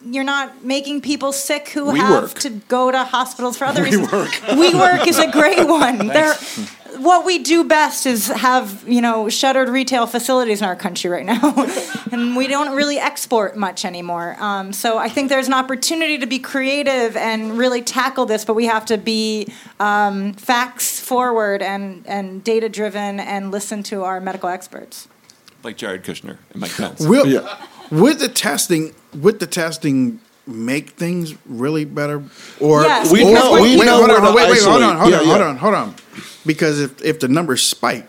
You're 0.04 0.24
not 0.24 0.65
making 0.65 1.02
people 1.02 1.32
sick 1.32 1.70
who 1.70 1.91
We 1.91 2.00
have 2.00 2.24
work. 2.24 2.34
to 2.39 2.50
go 2.50 2.89
to 2.91 3.04
hospitals 3.04 3.56
for 3.56 3.65
other 3.65 3.84
We 3.84 3.89
reasons. 3.98 4.12
work. 4.12 4.32
We 4.58 4.74
work 4.74 5.08
is 5.08 5.20
a 5.20 5.30
great 5.30 5.67
one. 5.67 6.08
There, 6.08 6.34
what 6.97 7.25
we 7.25 7.39
do 7.39 7.63
best 7.63 8.06
is 8.06 8.27
have 8.27 8.84
you 8.88 9.01
know 9.01 9.30
shuttered 9.30 9.69
retail 9.69 10.06
facilities 10.08 10.62
in 10.62 10.67
our 10.67 10.75
country 10.75 11.10
right 11.10 11.25
now, 11.25 11.54
and 12.12 12.36
we 12.36 12.47
don't 12.47 12.75
really 12.75 12.97
export 12.99 13.56
much 13.56 13.86
anymore. 13.86 14.36
Um, 14.39 14.73
so 14.73 14.97
I 14.97 15.10
think 15.10 15.30
there's 15.30 15.47
an 15.47 15.54
opportunity 15.54 16.17
to 16.17 16.25
be 16.27 16.39
creative 16.39 17.15
and 17.17 17.58
really 17.58 17.82
tackle 17.82 18.25
this, 18.25 18.45
but 18.45 18.54
we 18.54 18.65
have 18.65 18.86
to 18.88 18.97
be 18.97 19.47
um, 19.80 20.34
facts 20.34 20.99
forward 20.99 21.62
and 21.62 22.04
and 22.08 22.43
data 22.43 22.69
driven 22.69 23.19
and 23.19 23.51
listen 23.51 23.84
to 23.84 24.04
our 24.04 24.19
medical 24.19 24.49
experts. 24.49 25.08
Like 25.63 25.77
Jared 25.77 26.04
Kushner 26.04 26.38
and 26.51 26.62
Mike 26.62 26.75
Pence. 26.75 27.06
Will, 27.06 27.47
Would 27.91 28.19
the 28.19 28.27
testing 28.30 28.93
would 29.13 29.39
the 29.39 29.47
testing 29.47 30.19
make 30.47 30.91
things 30.91 31.36
really 31.45 31.86
better? 31.86 32.23
Or 32.60 32.82
Yes, 32.82 33.12
We 33.12 33.23
or- 33.23 33.34
know- 33.34 33.51
we 33.54 33.77
wait, 33.77 33.86
know 33.86 33.97
hold 33.97 34.08
where 34.10 34.17
on, 34.21 34.27
to 34.27 34.34
wait, 34.36 34.49
wait, 34.49 34.62
hold 34.63 34.82
on, 34.82 34.95
isolate. 34.95 34.97
hold 34.99 35.12
Yeah, 35.12 35.19
on, 35.19 35.25
hold 35.25 35.41
on, 35.41 35.58
hold 35.58 35.73
on. 35.75 35.95
Because 36.45 36.80
if 36.80 37.02
if 37.02 37.19
the 37.19 37.28
numbers 37.28 37.63
spike, 37.63 38.08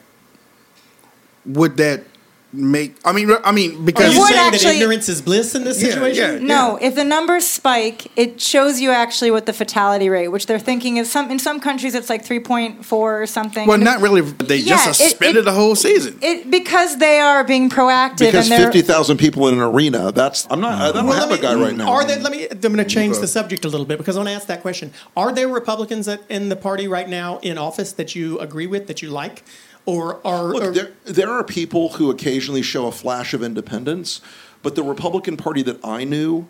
would 1.45 1.77
that 1.77 2.05
make? 2.53 2.97
I 3.05 3.13
mean, 3.13 3.31
I 3.45 3.53
mean, 3.53 3.77
Are 3.77 3.79
because 3.83 4.15
you 4.15 4.21
would 4.21 4.29
saying 4.29 4.41
actually- 4.55 4.69
that 4.71 4.75
ignorance 4.77 5.09
is 5.09 5.23
bliss 5.23 5.55
in 5.55 5.65
this 5.65 5.81
Yeah, 5.83 5.91
situation? 5.91 6.47
yeah. 6.47 6.55
No, 6.57 6.79
if 6.81 6.95
the 6.95 7.05
numbers 7.05 7.47
spike, 7.47 8.07
it 8.17 8.41
shows 8.41 8.81
you 8.81 8.91
actually 8.91 9.31
what 9.31 9.47
the 9.47 9.53
fatality 9.53 10.09
rate, 10.09 10.29
which 10.29 10.47
they're 10.47 10.59
thinking 10.59 10.97
is 10.99 11.11
some 11.11 11.31
in 11.31 11.39
some 11.39 11.61
countries 11.61 11.95
it's 11.95 12.11
like 12.11 12.25
three 12.25 12.41
point 12.41 12.85
four 12.85 13.23
or 13.23 13.27
something. 13.27 13.67
well, 13.67 13.79
not 13.79 14.01
really. 14.01 14.21
They 14.21 14.57
Yeah, 14.57 14.77
just 14.85 15.01
suspended 15.01 15.43
it- 15.43 15.45
the 15.45 15.53
whole 15.53 15.75
season. 15.75 16.19
It 16.21 16.51
because 16.51 16.99
they 16.99 17.19
are 17.21 17.43
being 17.45 17.71
proactive 17.71 18.19
Because 18.19 18.51
and 18.51 18.59
they're 18.61 18.67
50,000 18.73 19.17
people 19.17 19.49
in 19.49 19.55
an 19.55 19.61
arena, 19.61 20.13
that's, 20.13 20.47
I'm 20.51 20.61
not, 20.61 20.73
mm. 20.79 20.81
I 20.83 20.93
don't 20.93 21.07
Well, 21.07 21.19
have 21.19 21.31
let 21.31 21.39
a 21.39 21.43
guy 21.43 21.55
right 21.55 21.77
now. 21.77 21.91
Are 21.91 22.05
there, 22.05 22.19
let 22.19 22.33
me. 22.33 22.47
I'm 22.51 22.59
going 22.61 22.77
to 22.77 22.85
change 22.85 23.19
the 23.19 23.27
subject 23.27 23.65
a 23.65 23.69
little 23.69 23.87
bit 23.87 23.99
because 23.99 24.17
I 24.17 24.21
want 24.21 24.29
to 24.29 24.35
ask 24.35 24.47
that 24.47 24.63
question. 24.63 24.93
Are 25.17 25.33
there 25.33 25.49
Republicans 25.49 26.07
that, 26.07 26.21
in 26.29 26.49
the 26.49 26.57
party 26.57 26.87
right 26.89 27.09
now 27.09 27.39
in 27.43 27.59
office 27.59 27.93
that 27.93 28.15
you 28.15 28.39
agree 28.39 28.67
with, 28.67 28.87
that 28.87 29.03
you 29.03 29.11
like, 29.11 29.43
or 29.87 30.25
are? 30.27 30.45
Look, 30.45 30.63
or- 30.65 30.71
there, 30.73 30.93
there 31.05 31.31
are 31.31 31.45
people 31.45 31.91
who 31.91 32.11
occasionally 32.11 32.63
show 32.63 32.87
a 32.87 32.93
flash 32.93 33.35
of 33.35 33.43
independence, 33.43 34.21
But 34.63 34.75
the 34.77 34.83
Republican 34.85 35.37
Party 35.37 35.63
that 35.63 35.85
I 35.85 36.05
knew, 36.05 36.47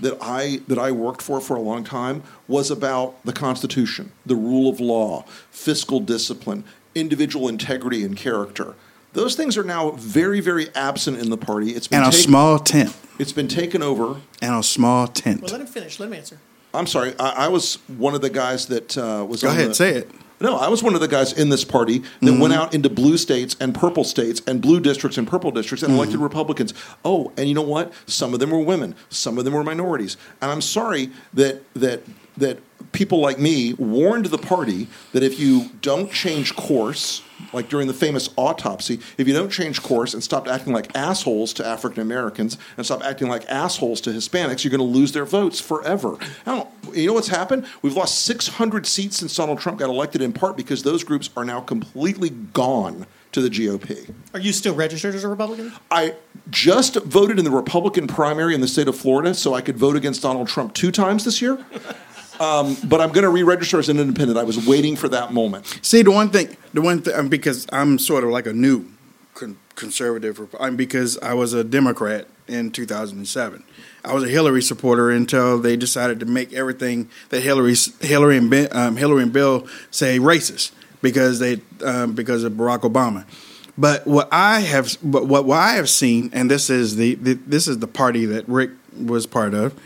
that 0.00 0.18
I 0.20 0.60
that 0.68 0.78
I 0.78 0.90
worked 0.90 1.22
for 1.22 1.40
for 1.40 1.56
a 1.56 1.60
long 1.60 1.84
time, 1.84 2.22
was 2.48 2.70
about 2.70 3.24
the 3.24 3.32
Constitution, 3.32 4.10
the 4.26 4.34
rule 4.34 4.68
of 4.68 4.80
law, 4.80 5.24
fiscal 5.50 6.00
discipline, 6.00 6.64
individual 6.94 7.48
integrity 7.48 8.04
and 8.04 8.16
character. 8.16 8.74
Those 9.12 9.34
things 9.36 9.56
are 9.58 9.62
now 9.64 9.90
very, 9.92 10.40
very 10.40 10.74
absent 10.74 11.18
in 11.20 11.28
the 11.30 11.36
party. 11.36 11.72
It's 11.72 11.86
been 11.86 11.98
And 11.98 12.08
a 12.08 12.10
taken- 12.10 12.24
small 12.24 12.58
tent. 12.58 12.96
It's 13.18 13.32
been 13.32 13.46
taken 13.48 13.82
over. 13.82 14.16
And 14.40 14.54
a 14.54 14.62
small 14.62 15.06
tent. 15.06 15.42
Well, 15.42 15.52
let 15.52 15.60
him 15.60 15.66
finish. 15.66 16.00
Let 16.00 16.06
him 16.06 16.14
answer. 16.14 16.38
I'm 16.74 16.86
sorry. 16.86 17.12
I, 17.20 17.44
I 17.44 17.48
was 17.48 17.74
one 17.86 18.14
of 18.14 18.22
the 18.22 18.30
guys 18.30 18.66
that 18.68 18.96
uh, 18.96 19.24
was. 19.28 19.42
Go 19.42 19.50
on 19.50 19.54
ahead, 19.56 19.70
the- 19.70 19.74
say 19.74 19.90
it. 19.96 20.10
No, 20.42 20.56
I 20.56 20.68
was 20.68 20.82
one 20.82 20.94
of 20.94 21.00
the 21.00 21.08
guys 21.08 21.32
in 21.32 21.48
this 21.50 21.64
party 21.64 22.02
that 22.20 22.38
went 22.38 22.52
Mhm. 22.52 22.56
out 22.56 22.74
into 22.74 22.90
blue 22.90 23.16
states 23.16 23.56
and 23.60 23.74
purple 23.74 24.04
states 24.04 24.42
and 24.46 24.60
blue 24.60 24.80
districts 24.80 25.16
and 25.16 25.26
purple 25.26 25.50
districts 25.52 25.82
and 25.82 25.94
elected 25.94 26.18
Republicans. 26.20 26.74
Oh, 27.04 27.30
and 27.36 27.48
you 27.48 27.54
know 27.54 27.62
what? 27.62 27.92
Some 28.06 28.34
of 28.34 28.40
them 28.40 28.50
were 28.50 28.58
women. 28.60 28.94
Some 29.08 29.38
of 29.38 29.44
them 29.44 29.54
were 29.54 29.62
minorities. 29.64 30.16
And 30.40 30.50
I'm 30.50 30.60
sorry 30.60 31.10
that 31.32 31.62
that 31.74 32.02
that 32.36 32.58
people 32.92 33.20
like 33.20 33.38
me 33.38 33.74
warned 33.74 34.26
the 34.26 34.38
party 34.38 34.88
that 35.12 35.22
if 35.22 35.38
you 35.38 35.70
don't 35.82 36.10
change 36.10 36.56
course, 36.56 37.22
like 37.52 37.68
during 37.68 37.86
the 37.86 37.94
famous 37.94 38.30
autopsy, 38.36 39.00
if 39.18 39.26
you 39.26 39.34
don't 39.34 39.50
change 39.50 39.82
course 39.82 40.14
and 40.14 40.22
stop 40.22 40.48
acting 40.48 40.72
like 40.72 40.94
assholes 40.96 41.52
to 41.54 41.66
African 41.66 42.02
Americans 42.02 42.58
and 42.76 42.86
stop 42.86 43.02
acting 43.02 43.28
like 43.28 43.48
assholes 43.48 44.00
to 44.02 44.10
Hispanics, 44.10 44.64
you're 44.64 44.70
going 44.70 44.78
to 44.78 44.98
lose 44.98 45.12
their 45.12 45.24
votes 45.24 45.60
forever. 45.60 46.16
Now, 46.46 46.68
you 46.92 47.06
know 47.06 47.14
what's 47.14 47.28
happened? 47.28 47.66
We've 47.82 47.96
lost 47.96 48.22
600 48.22 48.86
seats 48.86 49.18
since 49.18 49.34
Donald 49.34 49.58
Trump 49.58 49.78
got 49.78 49.90
elected, 49.90 50.22
in 50.22 50.32
part 50.32 50.56
because 50.56 50.82
those 50.82 51.04
groups 51.04 51.30
are 51.36 51.44
now 51.44 51.60
completely 51.60 52.30
gone 52.30 53.06
to 53.32 53.40
the 53.40 53.48
GOP. 53.48 54.12
Are 54.34 54.40
you 54.40 54.52
still 54.52 54.74
registered 54.74 55.14
as 55.14 55.24
a 55.24 55.28
Republican? 55.28 55.72
I 55.90 56.14
just 56.50 56.96
voted 56.96 57.38
in 57.38 57.44
the 57.44 57.50
Republican 57.50 58.06
primary 58.06 58.54
in 58.54 58.60
the 58.60 58.68
state 58.68 58.88
of 58.88 58.96
Florida 58.96 59.34
so 59.34 59.54
I 59.54 59.62
could 59.62 59.76
vote 59.76 59.96
against 59.96 60.22
Donald 60.22 60.48
Trump 60.48 60.74
two 60.74 60.90
times 60.90 61.24
this 61.24 61.40
year. 61.40 61.64
Um, 62.42 62.76
but 62.88 63.00
I'm 63.00 63.10
going 63.12 63.22
to 63.22 63.28
re-register 63.28 63.78
as 63.78 63.88
an 63.88 64.00
independent. 64.00 64.36
I 64.36 64.42
was 64.42 64.66
waiting 64.66 64.96
for 64.96 65.08
that 65.10 65.32
moment. 65.32 65.78
See, 65.80 66.02
the 66.02 66.10
one 66.10 66.28
thing, 66.30 66.56
the 66.74 66.82
one 66.82 67.00
thing, 67.00 67.28
because 67.28 67.68
I'm 67.72 68.00
sort 68.00 68.24
of 68.24 68.30
like 68.30 68.46
a 68.46 68.52
new 68.52 68.86
con- 69.34 69.58
conservative, 69.76 70.52
I'm 70.58 70.74
because 70.74 71.16
I 71.18 71.34
was 71.34 71.52
a 71.52 71.62
Democrat 71.62 72.26
in 72.48 72.72
2007. 72.72 73.62
I 74.04 74.12
was 74.12 74.24
a 74.24 74.28
Hillary 74.28 74.60
supporter 74.60 75.08
until 75.08 75.56
they 75.56 75.76
decided 75.76 76.18
to 76.18 76.26
make 76.26 76.52
everything 76.52 77.08
that 77.28 77.42
Hillary, 77.42 77.76
Hillary 78.00 78.38
and 78.38 78.50
ben, 78.50 78.66
um, 78.72 78.96
Hillary 78.96 79.22
and 79.22 79.32
Bill 79.32 79.68
say 79.92 80.18
racist 80.18 80.72
because 81.00 81.38
they 81.38 81.60
um, 81.84 82.12
because 82.14 82.42
of 82.42 82.54
Barack 82.54 82.80
Obama. 82.80 83.24
But 83.78 84.04
what 84.04 84.28
I 84.32 84.60
have, 84.60 84.96
but 85.00 85.28
what, 85.28 85.44
what 85.44 85.58
I 85.58 85.74
have 85.74 85.88
seen, 85.88 86.30
and 86.32 86.50
this 86.50 86.70
is 86.70 86.96
the, 86.96 87.14
the 87.14 87.34
this 87.34 87.68
is 87.68 87.78
the 87.78 87.86
party 87.86 88.26
that 88.26 88.48
Rick 88.48 88.70
was 89.00 89.28
part 89.28 89.54
of, 89.54 89.78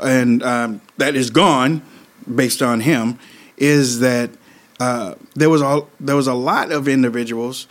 and 0.00 0.44
um, 0.44 0.80
that 0.98 1.16
is 1.16 1.30
gone 1.30 1.82
based 2.32 2.62
on 2.62 2.80
him, 2.80 3.18
is 3.56 4.00
that 4.00 4.30
uh, 4.80 5.14
there 5.34 5.50
was 5.50 5.62
a 5.62 5.82
there 6.00 6.16
was 6.16 6.26
a 6.26 6.34
lot 6.34 6.72
of 6.72 6.88
individuals 6.88 7.66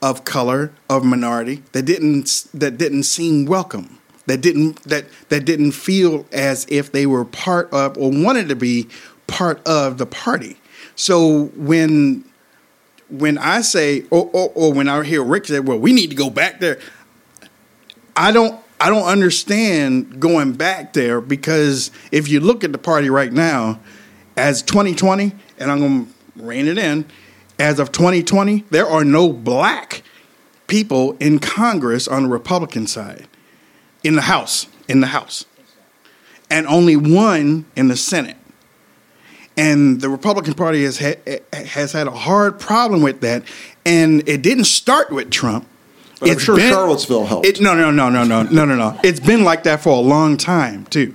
of 0.00 0.24
color 0.24 0.72
of 0.88 1.04
minority 1.04 1.62
that 1.72 1.82
didn't 1.82 2.46
that 2.54 2.78
didn't 2.78 3.02
seem 3.02 3.46
welcome 3.46 3.98
that 4.28 4.42
didn't 4.42 4.82
that 4.84 5.06
that 5.30 5.44
didn't 5.44 5.72
feel 5.72 6.26
as 6.32 6.66
if 6.68 6.92
they 6.92 7.06
were 7.06 7.24
part 7.24 7.72
of 7.72 7.96
or 7.98 8.10
wanted 8.10 8.48
to 8.48 8.54
be 8.54 8.86
part 9.26 9.66
of 9.66 9.98
the 9.98 10.06
party. 10.06 10.58
So 10.94 11.46
when 11.56 12.24
when 13.08 13.38
I 13.38 13.62
say 13.62 14.04
or, 14.10 14.30
or, 14.32 14.52
or 14.54 14.72
when 14.72 14.86
I 14.86 15.02
hear 15.02 15.24
Rick 15.24 15.46
say 15.46 15.60
well 15.60 15.78
we 15.78 15.92
need 15.92 16.10
to 16.10 16.16
go 16.16 16.28
back 16.30 16.60
there 16.60 16.78
I 18.14 18.30
don't 18.30 18.60
I 18.80 18.90
don't 18.90 19.06
understand 19.06 20.20
going 20.20 20.52
back 20.52 20.92
there 20.92 21.20
because 21.20 21.90
if 22.12 22.28
you 22.28 22.40
look 22.40 22.64
at 22.64 22.72
the 22.72 22.78
party 22.78 23.10
right 23.10 23.32
now 23.32 23.80
as 24.36 24.62
2020 24.62 25.32
and 25.58 25.70
I'm 25.70 25.78
going 25.80 26.06
to 26.06 26.12
rein 26.42 26.68
it 26.68 26.78
in 26.78 27.04
as 27.58 27.80
of 27.80 27.90
2020 27.90 28.64
there 28.70 28.86
are 28.86 29.04
no 29.04 29.32
black 29.32 30.02
people 30.68 31.16
in 31.18 31.40
Congress 31.40 32.06
on 32.06 32.24
the 32.24 32.28
Republican 32.28 32.86
side. 32.86 33.26
In 34.04 34.14
the 34.14 34.22
House 34.22 34.68
in 34.88 35.00
the 35.00 35.08
House. 35.08 35.44
And 36.50 36.66
only 36.66 36.96
one 36.96 37.66
in 37.76 37.88
the 37.88 37.96
Senate. 37.96 38.36
And 39.56 40.00
the 40.00 40.08
Republican 40.08 40.54
Party 40.54 40.84
has 40.84 40.98
has 41.52 41.92
had 41.92 42.06
a 42.06 42.12
hard 42.12 42.58
problem 42.58 43.02
with 43.02 43.20
that. 43.20 43.42
And 43.84 44.26
it 44.28 44.42
didn't 44.42 44.64
start 44.64 45.10
with 45.10 45.30
Trump 45.30 45.67
But 46.20 46.30
I'm 46.30 46.38
sure 46.38 46.58
Charlottesville 46.58 47.26
helped. 47.26 47.46
it, 47.46 47.60
no, 47.60 47.74
no, 47.74 47.90
no, 47.90 48.08
no, 48.08 48.24
no, 48.24 48.42
no, 48.42 48.64
no, 48.64 48.74
no. 48.76 48.98
It's 49.04 49.20
been 49.20 49.44
like 49.44 49.62
that 49.64 49.80
for 49.80 49.90
a 49.90 50.00
long 50.00 50.36
time 50.36 50.84
too. 50.86 51.14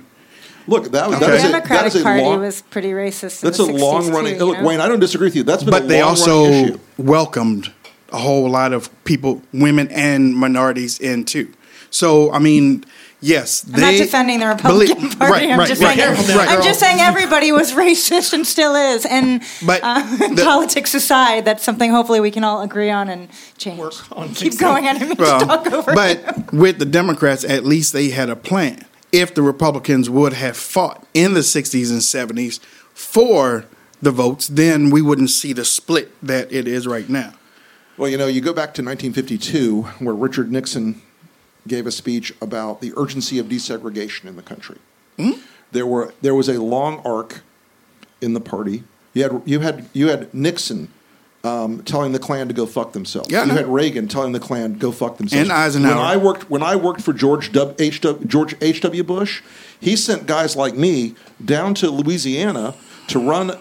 Look, 0.66 0.92
that 0.92 1.10
was 1.10 1.18
The 1.20 1.26
that 1.26 1.34
is 1.34 1.44
a, 1.44 1.48
Democratic 1.52 1.94
is 1.94 2.00
a 2.00 2.04
Party 2.04 2.22
long, 2.22 2.40
was 2.40 2.62
pretty 2.62 2.92
racist. 2.92 3.42
in 3.42 3.46
that's 3.48 3.58
the 3.58 3.64
a 3.64 3.68
60s 3.68 3.80
long 3.80 4.10
running. 4.10 4.38
too, 4.38 4.44
Look, 4.46 4.58
know? 4.60 4.64
Wayne, 4.66 4.80
I 4.80 4.88
don't 4.88 5.00
disagree 5.00 5.26
with 5.26 5.36
you. 5.36 5.42
That's 5.42 5.62
been 5.62 5.72
But 5.72 5.82
a 5.84 5.86
they 5.86 6.00
long 6.00 6.10
also 6.10 6.44
issue. 6.46 6.78
welcomed 6.96 7.70
a 8.12 8.18
whole 8.18 8.48
lot 8.48 8.72
of 8.72 8.88
people, 9.04 9.42
women 9.52 9.88
and 9.90 10.34
minorities 10.34 10.98
in 10.98 11.26
too. 11.26 11.52
So 11.90 12.32
I 12.32 12.38
mean, 12.38 12.84
yes, 13.24 13.64
I'm 13.72 13.80
not 13.80 13.92
defending 13.94 14.40
the 14.40 14.46
Republican 14.46 14.96
believe- 14.96 15.18
Party. 15.18 15.32
Right, 15.32 15.50
I'm, 15.50 15.58
right, 15.58 15.68
just 15.68 15.82
right, 15.82 15.98
saying, 15.98 16.36
right. 16.38 16.48
I'm 16.48 16.62
just 16.62 16.80
saying 16.80 17.00
everybody 17.00 17.50
was 17.52 17.72
racist 17.84 18.32
and 18.32 18.46
still 18.46 18.74
is. 18.74 19.06
And 19.06 19.42
But 19.64 19.80
uh, 19.82 20.02
the- 20.34 20.42
politics 20.44 20.94
aside, 20.94 21.44
that's 21.44 21.64
something 21.64 21.90
hopefully 21.90 22.20
we 22.20 22.30
can 22.30 22.44
all 22.44 22.62
agree 22.62 22.90
on 22.90 23.08
and 23.08 23.28
change. 23.56 23.80
Keep 24.36 24.58
going. 24.58 24.86
I 24.86 24.92
didn't 24.92 25.08
mean 25.08 25.16
to 25.16 25.24
talk 25.24 25.72
over 25.72 25.90
you. 25.90 25.96
but 25.96 26.52
with 26.52 26.78
the 26.78 26.84
Democrats, 26.86 27.44
at 27.44 27.64
least 27.64 27.92
they 27.92 28.10
had 28.10 28.28
a 28.30 28.36
plan. 28.36 28.84
If 29.12 29.34
the 29.34 29.42
Republicans 29.42 30.10
would 30.10 30.32
have 30.32 30.56
fought 30.56 31.06
in 31.14 31.34
the 31.34 31.40
60s 31.40 31.90
and 31.90 32.00
70s 32.00 32.58
for 32.92 33.64
the 34.02 34.10
votes, 34.10 34.48
then 34.48 34.90
we 34.90 35.00
wouldn't 35.00 35.30
see 35.30 35.52
the 35.52 35.64
split 35.64 36.10
that 36.22 36.52
it 36.52 36.66
is 36.68 36.86
right 36.86 37.08
now. 37.08 37.32
Well, 37.96 38.10
you 38.10 38.18
know, 38.18 38.26
you 38.26 38.40
go 38.40 38.52
back 38.52 38.74
to 38.74 38.82
1952, 38.82 39.82
where 40.00 40.14
Richard 40.14 40.50
Nixon 40.50 41.00
gave 41.66 41.86
a 41.86 41.90
speech 41.92 42.32
about 42.40 42.80
the 42.80 42.92
urgency 42.96 43.38
of 43.38 43.46
desegregation 43.46 44.24
in 44.26 44.36
the 44.36 44.42
country. 44.42 44.78
There 45.72 45.86
were 45.86 46.12
there 46.22 46.34
was 46.34 46.48
a 46.48 46.60
long 46.60 47.00
arc 47.04 47.42
in 48.20 48.34
the 48.34 48.40
party. 48.40 48.84
You 49.12 49.22
had 49.22 49.42
you 49.44 49.60
had 49.60 49.88
you 49.92 50.08
had 50.08 50.32
Nixon 50.34 50.88
um, 51.42 51.82
telling 51.82 52.12
the 52.12 52.18
Klan 52.18 52.48
to 52.48 52.54
go 52.54 52.64
fuck 52.66 52.92
themselves. 52.92 53.30
Yeah, 53.30 53.42
you 53.42 53.48
know. 53.48 53.54
had 53.54 53.66
Reagan 53.68 54.08
telling 54.08 54.32
the 54.32 54.40
Klan 54.40 54.74
go 54.78 54.90
fuck 54.92 55.18
themselves. 55.18 55.42
And 55.48 55.52
Eisenhower. 55.52 55.96
When 55.96 56.04
I 56.04 56.16
worked 56.16 56.50
when 56.50 56.62
I 56.62 56.76
worked 56.76 57.00
for 57.00 57.12
George 57.12 57.52
W. 57.52 57.74
H. 57.78 58.00
W. 58.02 58.26
George 58.26 58.54
H. 58.60 58.80
W. 58.82 59.02
Bush, 59.02 59.42
he 59.80 59.96
sent 59.96 60.26
guys 60.26 60.56
like 60.56 60.74
me 60.74 61.14
down 61.44 61.74
to 61.74 61.90
Louisiana 61.90 62.74
to 63.08 63.18
run 63.18 63.52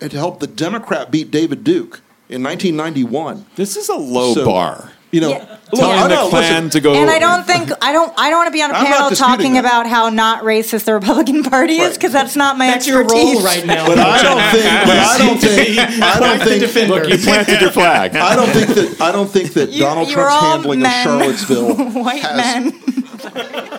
and 0.00 0.10
to 0.10 0.16
help 0.16 0.40
the 0.40 0.46
Democrat 0.46 1.10
beat 1.10 1.30
David 1.30 1.64
Duke 1.64 2.00
in 2.28 2.42
1991. 2.42 3.46
This 3.56 3.76
is 3.76 3.88
a 3.88 3.96
low 3.96 4.34
So, 4.34 4.44
bar. 4.44 4.92
You 5.10 5.20
know, 5.20 5.30
Yeah. 5.30 5.53
Look, 5.72 5.80
Telling 5.80 5.98
I 5.98 6.02
the 6.02 6.08
know, 6.14 6.28
Klan 6.28 6.42
listen, 6.64 6.70
to 6.70 6.80
go. 6.80 6.94
And 6.94 7.10
I 7.10 7.18
don't 7.18 7.44
think 7.46 7.70
I 7.82 7.92
don't 7.92 8.12
I 8.18 8.30
don't 8.30 8.38
want 8.40 8.48
to 8.48 8.52
be 8.52 8.62
on 8.62 8.70
a 8.70 8.74
I'm 8.74 8.86
panel 8.86 9.10
talking 9.10 9.54
that. 9.54 9.60
about 9.60 9.86
how 9.86 10.08
not 10.10 10.44
racist 10.44 10.84
the 10.84 10.94
Republican 10.94 11.42
Party 11.42 11.74
is 11.78 11.96
because 11.96 12.12
that's 12.12 12.36
not 12.36 12.56
my 12.58 12.66
That's 12.66 12.86
your 12.86 13.02
expertise. 13.02 13.34
role 13.36 13.44
right 13.44 13.66
now. 13.66 13.86
But 13.86 13.98
I 13.98 14.22
don't 14.22 14.40
think. 14.52 14.64
But 14.86 14.98
I 14.98 15.18
don't 15.18 15.38
think. 15.38 15.78
I 16.02 16.20
don't 16.20 16.38
think. 16.48 16.60
defender. 16.60 16.94
Look, 16.94 17.08
you 17.08 17.18
planted 17.18 17.60
your 17.60 17.70
flag. 17.70 18.14
I 18.16 18.36
don't 18.36 18.48
think 18.50 18.68
that. 18.68 19.00
I 19.00 19.12
don't 19.12 19.28
think 19.30 19.52
that 19.54 19.70
You- 19.70 19.80
Donald 19.80 20.08
you're 20.08 20.16
Trump's 20.18 20.42
handling 20.44 20.80
men. 20.80 21.08
of 21.08 21.20
Charlottesville 21.48 21.74
White 22.02 22.22
has. 22.22 22.36
men. 22.36 22.80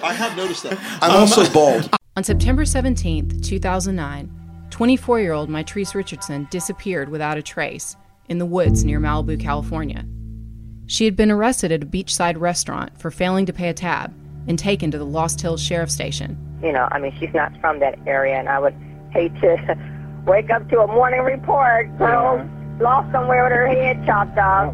I 0.04 0.14
have 0.14 0.36
noticed 0.36 0.64
that. 0.64 0.78
I'm 1.02 1.12
also 1.12 1.46
um, 1.46 1.54
bald. 1.54 1.90
On 2.18 2.24
September 2.24 2.64
17th, 2.64 3.44
2009, 3.46 4.32
24 4.70 5.20
year 5.20 5.34
old 5.34 5.50
Mitrice 5.50 5.94
Richardson 5.94 6.48
disappeared 6.50 7.10
without 7.10 7.38
a 7.38 7.42
trace 7.42 7.96
in 8.30 8.38
the 8.40 8.46
woods 8.46 8.84
near 8.84 9.00
Malibu, 9.00 9.40
California. 9.40 10.06
She 10.88 11.06
had 11.06 11.16
been 11.16 11.32
arrested 11.32 11.72
at 11.72 11.84
a 11.84 11.86
beachside 11.86 12.40
restaurant 12.40 12.98
for 13.00 13.10
failing 13.10 13.46
to 13.48 13.54
pay 13.54 13.70
a 13.70 13.74
tab 13.74 14.14
and 14.48 14.60
taken 14.60 14.92
to 14.92 14.98
the 14.98 15.06
Lost 15.06 15.42
Hills 15.42 15.62
Sheriff 15.62 15.90
Station. 15.90 16.38
You 16.62 16.72
know, 16.72 16.88
I 16.92 17.00
mean, 17.00 17.16
she's 17.20 17.34
not 17.34 17.52
from 17.60 17.80
that 17.80 17.98
area, 18.06 18.36
and 18.36 18.48
I 18.48 18.60
would 18.60 18.76
hate 19.12 19.34
to 19.42 19.78
wake 20.28 20.50
up 20.50 20.70
to 20.70 20.80
a 20.82 20.88
morning 20.88 21.22
report, 21.22 21.96
girl 21.98 22.40
uh-huh. 22.40 22.84
lost 22.84 23.12
somewhere 23.12 23.44
with 23.44 23.54
her 23.54 23.68
head 23.68 24.06
chopped 24.06 24.38
off. 24.38 24.74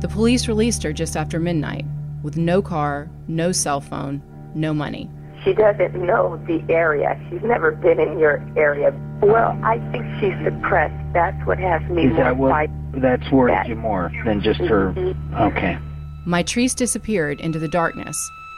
The 0.00 0.08
police 0.08 0.48
released 0.48 0.82
her 0.82 0.92
just 0.92 1.16
after 1.16 1.38
midnight 1.38 1.86
with 2.22 2.36
no 2.36 2.62
car, 2.62 3.10
no 3.28 3.52
cell 3.52 3.80
phone, 3.80 4.22
no 4.54 4.74
money. 4.74 5.10
She 5.44 5.52
doesn't 5.54 5.94
know 5.94 6.40
the 6.46 6.62
area. 6.72 7.20
She's 7.28 7.42
never 7.42 7.72
been 7.72 7.98
in 7.98 8.18
your 8.18 8.40
area. 8.56 8.92
Well, 9.22 9.58
I 9.64 9.78
think 9.90 10.04
she's 10.20 10.34
depressed. 10.44 10.94
That's 11.12 11.36
what 11.46 11.58
has 11.58 11.82
me 11.90 12.06
Is 12.06 12.12
more 12.14 12.24
that 12.24 12.36
what 12.36 12.50
fight. 12.50 12.70
that's 13.00 13.30
worried 13.32 13.66
you 13.66 13.74
more 13.76 14.12
than 14.24 14.40
just 14.40 14.60
her? 14.60 14.92
Mm-hmm. 14.92 15.34
Okay. 15.34 15.78
Mitrice 16.26 16.76
disappeared 16.76 17.40
into 17.40 17.58
the 17.58 17.68
darkness 17.68 18.16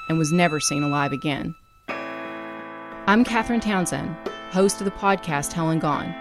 and 0.08 0.18
was 0.18 0.30
never 0.32 0.60
seen 0.60 0.82
alive 0.82 1.12
again. 1.12 1.54
I'm 1.88 3.24
Catherine 3.24 3.60
Townsend, 3.60 4.14
host 4.50 4.80
of 4.80 4.84
the 4.84 4.90
podcast 4.90 5.52
Hell 5.52 5.70
and 5.70 5.80
Gone. 5.80 6.14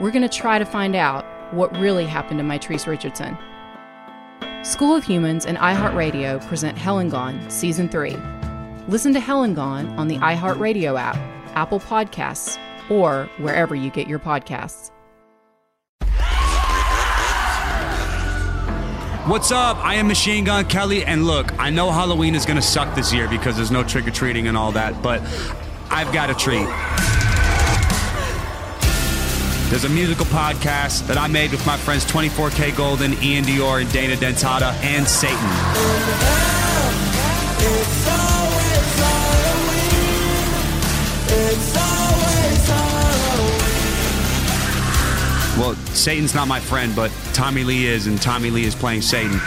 We're 0.00 0.10
going 0.10 0.28
to 0.28 0.28
try 0.28 0.58
to 0.58 0.64
find 0.64 0.96
out 0.96 1.24
what 1.54 1.76
really 1.78 2.04
happened 2.04 2.38
to 2.40 2.44
Mitrice 2.44 2.86
Richardson. 2.88 3.36
School 4.64 4.96
of 4.96 5.04
Humans 5.04 5.46
and 5.46 5.56
iHeartRadio 5.58 6.44
present 6.48 6.76
Hell 6.76 6.98
and 6.98 7.10
Gone 7.10 7.48
Season 7.50 7.88
3. 7.88 8.16
Listen 8.86 9.14
to 9.14 9.20
Hell 9.20 9.44
and 9.44 9.56
Gone 9.56 9.86
on 9.98 10.08
the 10.08 10.18
iHeartRadio 10.18 11.00
app, 11.00 11.16
Apple 11.56 11.80
Podcasts, 11.80 12.58
or 12.90 13.30
wherever 13.38 13.74
you 13.74 13.90
get 13.90 14.06
your 14.06 14.18
podcasts. 14.18 14.90
What's 19.26 19.50
up? 19.50 19.78
I 19.78 19.94
am 19.94 20.06
Machine 20.06 20.44
Gun 20.44 20.66
Kelly, 20.66 21.02
and 21.02 21.26
look, 21.26 21.58
I 21.58 21.70
know 21.70 21.90
Halloween 21.90 22.34
is 22.34 22.44
gonna 22.44 22.60
suck 22.60 22.94
this 22.94 23.10
year 23.10 23.26
because 23.26 23.56
there's 23.56 23.70
no 23.70 23.82
trick 23.82 24.06
or 24.06 24.10
treating 24.10 24.48
and 24.48 24.56
all 24.56 24.72
that, 24.72 25.02
but 25.02 25.22
I've 25.90 26.12
got 26.12 26.28
a 26.28 26.34
treat. 26.34 26.68
There's 29.70 29.84
a 29.84 29.88
musical 29.88 30.26
podcast 30.26 31.06
that 31.06 31.16
I 31.16 31.26
made 31.26 31.52
with 31.52 31.64
my 31.66 31.78
friends 31.78 32.04
24K 32.04 32.76
Golden, 32.76 33.12
Iann 33.12 33.44
Dior, 33.44 33.80
and 33.80 33.90
Dana 33.90 34.14
Dentata, 34.16 34.74
and 34.82 35.08
Satan. 35.08 35.40
Satan's 45.94 46.34
not 46.34 46.48
my 46.48 46.60
friend, 46.60 46.94
but 46.94 47.10
Tommy 47.32 47.64
Lee 47.64 47.86
is, 47.86 48.06
and 48.06 48.20
Tommy 48.20 48.50
Lee 48.50 48.64
is 48.64 48.74
playing 48.74 49.02
Satan. 49.02 49.40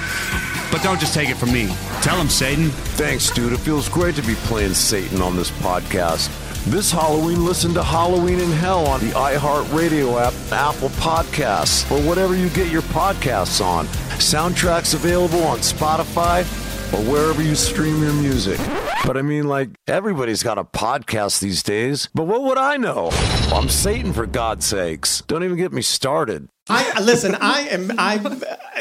But 0.71 0.81
don't 0.83 0.99
just 0.99 1.13
take 1.13 1.29
it 1.29 1.37
from 1.37 1.51
me. 1.51 1.67
Tell 2.01 2.17
him, 2.17 2.29
Satan. 2.29 2.69
Thanks, 2.69 3.29
dude. 3.31 3.53
It 3.53 3.59
feels 3.59 3.87
great 3.89 4.15
to 4.15 4.21
be 4.21 4.35
playing 4.35 4.73
Satan 4.73 5.21
on 5.21 5.35
this 5.35 5.51
podcast. 5.51 6.29
This 6.65 6.91
Halloween, 6.91 7.45
listen 7.45 7.73
to 7.75 7.83
Halloween 7.83 8.39
in 8.39 8.51
Hell 8.51 8.85
on 8.87 8.99
the 8.99 9.11
iHeartRadio 9.13 10.19
app, 10.21 10.33
Apple 10.51 10.89
Podcasts, 10.89 11.89
or 11.89 12.05
whatever 12.05 12.35
you 12.35 12.49
get 12.49 12.69
your 12.69 12.81
podcasts 12.83 13.63
on. 13.63 13.85
Soundtracks 14.17 14.93
available 14.93 15.43
on 15.43 15.59
Spotify 15.59 16.43
or 16.93 17.01
wherever 17.03 17.41
you 17.41 17.55
stream 17.55 18.01
your 18.01 18.13
music. 18.13 18.59
But 19.05 19.17
I 19.17 19.21
mean, 19.21 19.47
like, 19.47 19.69
everybody's 19.87 20.43
got 20.43 20.57
a 20.57 20.63
podcast 20.63 21.39
these 21.39 21.63
days. 21.63 22.09
But 22.13 22.23
what 22.23 22.43
would 22.43 22.57
I 22.57 22.77
know? 22.77 23.09
I'm 23.53 23.69
Satan, 23.69 24.13
for 24.13 24.25
God's 24.25 24.65
sakes. 24.65 25.21
Don't 25.27 25.43
even 25.43 25.57
get 25.57 25.71
me 25.71 25.81
started. 25.81 26.49
I 26.69 26.99
listen. 27.01 27.35
I 27.35 27.61
am. 27.69 27.91
I 27.97 28.19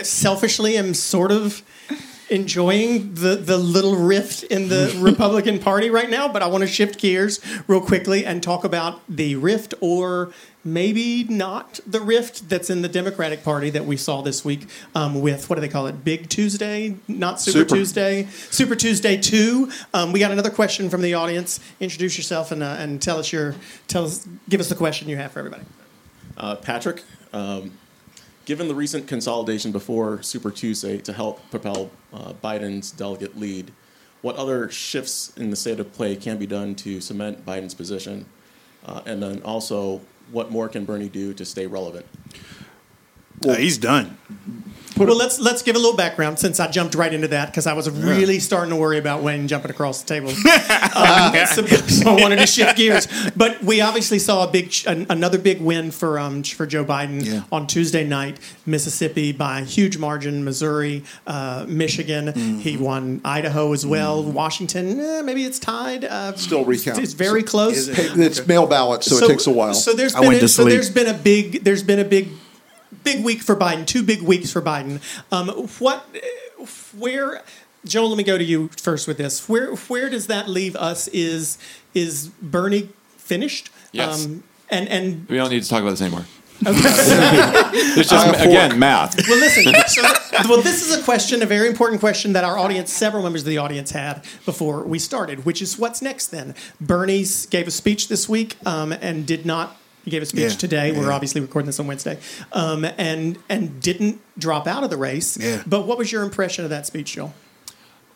selfishly 0.02 0.76
am 0.76 0.94
sort 0.94 1.30
of 1.30 1.62
enjoying 2.28 3.14
the 3.14 3.36
the 3.36 3.56
little 3.56 3.96
rift 3.96 4.42
in 4.44 4.68
the 4.68 4.96
Republican 5.00 5.58
Party 5.60 5.90
right 5.90 6.10
now, 6.10 6.26
but 6.26 6.42
I 6.42 6.48
want 6.48 6.62
to 6.62 6.68
shift 6.68 6.98
gears 6.98 7.40
real 7.68 7.80
quickly 7.80 8.24
and 8.24 8.42
talk 8.42 8.64
about 8.64 9.00
the 9.08 9.36
rift, 9.36 9.74
or 9.80 10.32
maybe 10.66 11.24
not 11.24 11.81
the 11.87 12.00
rift 12.00 12.48
that's 12.48 12.68
in 12.68 12.83
the 12.83 12.88
Democratic 12.88 13.44
Party 13.44 13.70
that 13.70 13.87
we 13.87 13.96
saw 13.96 14.20
this 14.20 14.44
week 14.44 14.66
um, 14.94 15.20
with 15.22 15.48
what 15.48 15.55
do 15.57 15.61
they 15.61 15.68
call 15.68 15.87
it? 15.87 16.05
Big 16.05 16.29
Tuesday, 16.29 16.96
not 17.09 17.40
Super, 17.40 17.61
Super. 17.61 17.76
Tuesday, 17.76 18.26
Super 18.50 18.74
Tuesday 18.74 19.16
two. 19.16 19.70
Um, 19.94 20.12
we 20.12 20.20
got 20.20 20.33
another 20.33 20.50
question 20.50 20.90
from 20.90 21.02
the 21.02 21.14
audience. 21.14 21.61
Introduce 21.81 22.18
yourself 22.18 22.50
and 22.50 22.62
uh, 22.62 22.76
and 22.79 23.00
tell 23.00 23.18
us 23.18 23.33
your 23.33 23.55
tell 23.87 24.05
us 24.05 24.29
give 24.48 24.61
us 24.61 24.68
the 24.68 24.74
question 24.74 25.09
you 25.09 25.16
have 25.16 25.33
for 25.33 25.38
everybody. 25.38 25.62
Uh, 26.37 26.57
Patrick, 26.57 27.02
um, 27.33 27.72
given 28.44 28.68
the 28.68 28.74
recent 28.74 29.07
consolidation 29.07 29.72
before 29.72 30.20
Super 30.22 30.50
Tuesday 30.50 30.98
to 30.98 31.12
help 31.12 31.48
propel 31.50 31.90
uh, 32.12 32.33
Biden's 32.44 32.90
delegate 32.90 33.38
lead, 33.38 33.72
what 34.22 34.37
other 34.37 34.68
shifts 34.68 35.33
in 35.37 35.50
the 35.50 35.57
state 35.57 35.81
of 35.81 35.92
play 35.92 36.16
can 36.16 36.37
be 36.37 36.46
done 36.46 36.74
to 36.74 37.00
cement 37.00 37.46
Biden's 37.46 37.74
position? 37.74 38.26
Uh, 38.85 39.00
and 39.07 39.22
then 39.22 39.42
also, 39.42 40.00
what 40.30 40.50
more 40.50 40.68
can 40.68 40.84
Bernie 40.84 41.08
do 41.08 41.32
to 41.34 41.44
stay 41.44 41.66
relevant? 41.66 42.06
Uh, 43.46 43.54
he's 43.54 43.78
done. 43.78 44.18
Well, 44.96 45.16
let's 45.16 45.38
let's 45.38 45.62
give 45.62 45.76
a 45.76 45.78
little 45.78 45.96
background 45.96 46.38
since 46.38 46.59
I 46.61 46.70
jumped 46.70 46.94
right 46.94 47.12
into 47.12 47.28
that 47.28 47.46
because 47.46 47.66
I 47.66 47.74
was 47.74 47.90
really 47.90 48.38
starting 48.38 48.70
to 48.70 48.76
worry 48.76 48.98
about 48.98 49.22
Wayne 49.22 49.48
jumping 49.48 49.70
across 49.70 50.02
the 50.02 50.09
table. 50.09 50.28
um, 50.96 51.46
so, 51.46 51.66
so 51.87 52.11
I 52.11 52.20
wanted 52.20 52.37
to 52.37 52.46
shift 52.46 52.76
gears, 52.76 53.06
but 53.37 53.62
we 53.62 53.80
obviously 53.80 54.18
saw 54.18 54.44
a 54.44 54.50
big, 54.50 54.72
an, 54.87 55.06
another 55.11 55.38
big 55.38 55.61
win 55.61 55.90
for 55.90 56.18
um, 56.18 56.42
for 56.42 56.66
Joe 56.66 56.85
Biden 56.85 57.44
on 57.52 57.66
Tuesday 57.66 58.04
night, 58.04 58.38
Mississippi 58.64 59.32
by 59.32 59.61
a 59.61 59.64
huge 59.64 59.98
margin, 59.98 60.44
Missouri, 60.44 61.04
uh, 61.26 61.66
Michigan. 61.68 62.32
He 62.61 62.76
won 62.76 63.20
Idaho 63.24 63.72
as 63.72 63.87
well, 63.87 64.22
Washington. 64.22 64.98
Eh, 65.00 65.22
maybe 65.22 65.44
it's 65.44 65.59
tied. 65.59 66.04
Uh, 66.04 66.35
Still 66.37 66.64
recount. 66.64 66.98
It's 66.98 67.12
very 67.12 67.42
close. 67.42 67.88
It? 67.88 68.18
It's 68.18 68.46
mail 68.46 68.66
ballot, 68.66 69.04
so 69.04 69.16
it 69.24 69.28
takes 69.28 69.46
a 69.46 69.50
while. 69.50 69.74
So 69.74 69.92
there's 69.92 70.14
I 70.14 70.20
been 70.20 70.28
went 70.28 70.38
a, 70.38 70.40
to 70.40 70.48
so 70.48 70.64
there's 70.64 70.90
been 70.90 71.06
a 71.06 71.14
big 71.14 71.64
there's 71.64 71.82
been 71.82 71.98
a 71.98 72.04
big 72.04 72.28
big 73.06 73.24
week 73.24 73.40
for 73.40 73.56
Biden. 73.56 73.86
Two 73.86 74.02
big 74.02 74.20
weeks 74.20 74.52
for 74.52 74.60
Biden. 74.60 75.00
Um, 75.32 75.48
what 75.78 76.04
where 76.98 77.42
Joel? 77.84 78.08
Let 78.10 78.18
me 78.18 78.24
go 78.24 78.36
to 78.36 78.44
you 78.44 78.68
first 78.76 79.06
with 79.08 79.16
this. 79.16 79.48
Where 79.48 79.74
where 79.74 80.10
does 80.10 80.26
that 80.26 80.48
leave 80.48 80.76
us? 80.76 81.08
Is 81.08 81.56
is 81.94 82.28
Bernie 82.42 82.90
finished? 83.16 83.70
Yes. 83.92 84.26
Um, 84.26 84.42
and 84.68 84.88
and 84.88 85.28
We 85.28 85.36
don't 85.36 85.50
need 85.50 85.62
to 85.62 85.68
talk 85.68 85.80
about 85.80 85.90
this 85.90 86.02
anymore. 86.02 86.26
Okay. 86.66 86.72
It's 87.98 88.08
just, 88.10 88.40
again, 88.40 88.78
math. 88.78 89.16
well, 89.28 89.38
listen. 89.38 89.72
So, 89.88 90.02
well, 90.48 90.62
this 90.62 90.86
is 90.86 90.98
a 90.98 91.02
question, 91.02 91.42
a 91.42 91.46
very 91.46 91.68
important 91.68 92.00
question 92.00 92.32
that 92.32 92.44
our 92.44 92.58
audience, 92.58 92.92
several 92.92 93.22
members 93.22 93.42
of 93.42 93.48
the 93.48 93.58
audience 93.58 93.90
had 93.90 94.24
before 94.44 94.82
we 94.82 94.98
started, 94.98 95.44
which 95.44 95.60
is 95.60 95.78
what's 95.78 96.00
next 96.00 96.28
then? 96.28 96.54
Bernie's 96.80 97.46
gave 97.46 97.66
a 97.66 97.70
speech 97.70 98.08
this 98.08 98.28
week 98.28 98.56
um, 98.64 98.92
and 98.92 99.26
did 99.26 99.44
not. 99.44 99.76
He 100.06 100.10
gave 100.12 100.22
a 100.22 100.26
speech 100.26 100.52
Yeah, 100.52 100.56
today. 100.56 100.92
We're 100.92 101.10
obviously 101.10 101.40
recording 101.40 101.66
this 101.66 101.80
on 101.80 101.88
Wednesday, 101.88 102.20
um, 102.52 102.86
and 102.96 103.38
and 103.48 103.82
didn't 103.82 104.20
drop 104.38 104.68
out 104.68 104.84
of 104.84 104.90
the 104.90 104.96
race. 104.96 105.36
Yeah. 105.36 105.64
But 105.66 105.84
what 105.84 105.98
was 105.98 106.12
your 106.12 106.22
impression 106.22 106.62
of 106.62 106.70
that 106.70 106.86
speech, 106.86 107.14
Joel? 107.14 107.34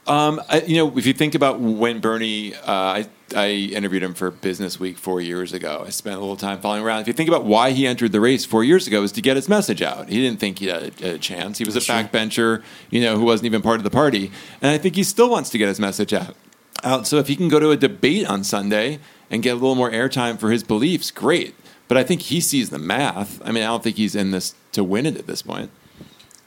Um, 0.06 0.40
I, 0.48 0.60
you 0.60 0.76
know, 0.76 0.96
if 0.96 1.04
you 1.04 1.12
think 1.12 1.34
about 1.34 1.58
when 1.58 1.98
Bernie, 2.00 2.54
uh, 2.54 2.60
I, 2.64 3.08
I 3.34 3.48
interviewed 3.48 4.04
him 4.04 4.14
for 4.14 4.30
Business 4.30 4.78
Week 4.78 4.98
four 4.98 5.20
years 5.20 5.52
ago. 5.52 5.82
I 5.84 5.90
spent 5.90 6.16
a 6.16 6.20
little 6.20 6.36
time 6.36 6.60
following 6.60 6.84
around. 6.84 7.00
If 7.00 7.08
you 7.08 7.12
think 7.12 7.28
about 7.28 7.44
why 7.44 7.72
he 7.72 7.88
entered 7.88 8.12
the 8.12 8.20
race 8.20 8.44
four 8.44 8.62
years 8.62 8.86
ago, 8.86 9.00
was 9.00 9.12
to 9.12 9.20
get 9.20 9.34
his 9.34 9.48
message 9.48 9.82
out. 9.82 10.08
He 10.08 10.20
didn't 10.22 10.38
think 10.38 10.60
he 10.60 10.68
had 10.68 11.02
a, 11.02 11.14
a 11.14 11.18
chance. 11.18 11.58
He 11.58 11.64
was 11.64 11.74
a 11.74 11.80
backbencher, 11.80 12.62
you 12.90 13.00
know, 13.00 13.18
who 13.18 13.24
wasn't 13.24 13.46
even 13.46 13.62
part 13.62 13.78
of 13.78 13.84
the 13.84 13.90
party. 13.90 14.30
And 14.62 14.70
I 14.70 14.78
think 14.78 14.94
he 14.94 15.02
still 15.02 15.28
wants 15.28 15.50
to 15.50 15.58
get 15.58 15.66
his 15.66 15.80
message 15.80 16.12
out. 16.12 16.36
Out. 16.84 17.08
So 17.08 17.18
if 17.18 17.26
he 17.26 17.34
can 17.34 17.48
go 17.48 17.58
to 17.58 17.72
a 17.72 17.76
debate 17.76 18.26
on 18.26 18.44
Sunday 18.44 19.00
and 19.28 19.42
get 19.42 19.50
a 19.50 19.54
little 19.54 19.74
more 19.74 19.90
airtime 19.90 20.38
for 20.38 20.52
his 20.52 20.62
beliefs, 20.62 21.10
great. 21.10 21.54
But 21.90 21.96
I 21.96 22.04
think 22.04 22.22
he 22.22 22.40
sees 22.40 22.70
the 22.70 22.78
math. 22.78 23.44
I 23.44 23.50
mean, 23.50 23.64
I 23.64 23.66
don't 23.66 23.82
think 23.82 23.96
he's 23.96 24.14
in 24.14 24.30
this 24.30 24.54
to 24.70 24.84
win 24.84 25.06
it 25.06 25.16
at 25.16 25.26
this 25.26 25.42
point. 25.42 25.72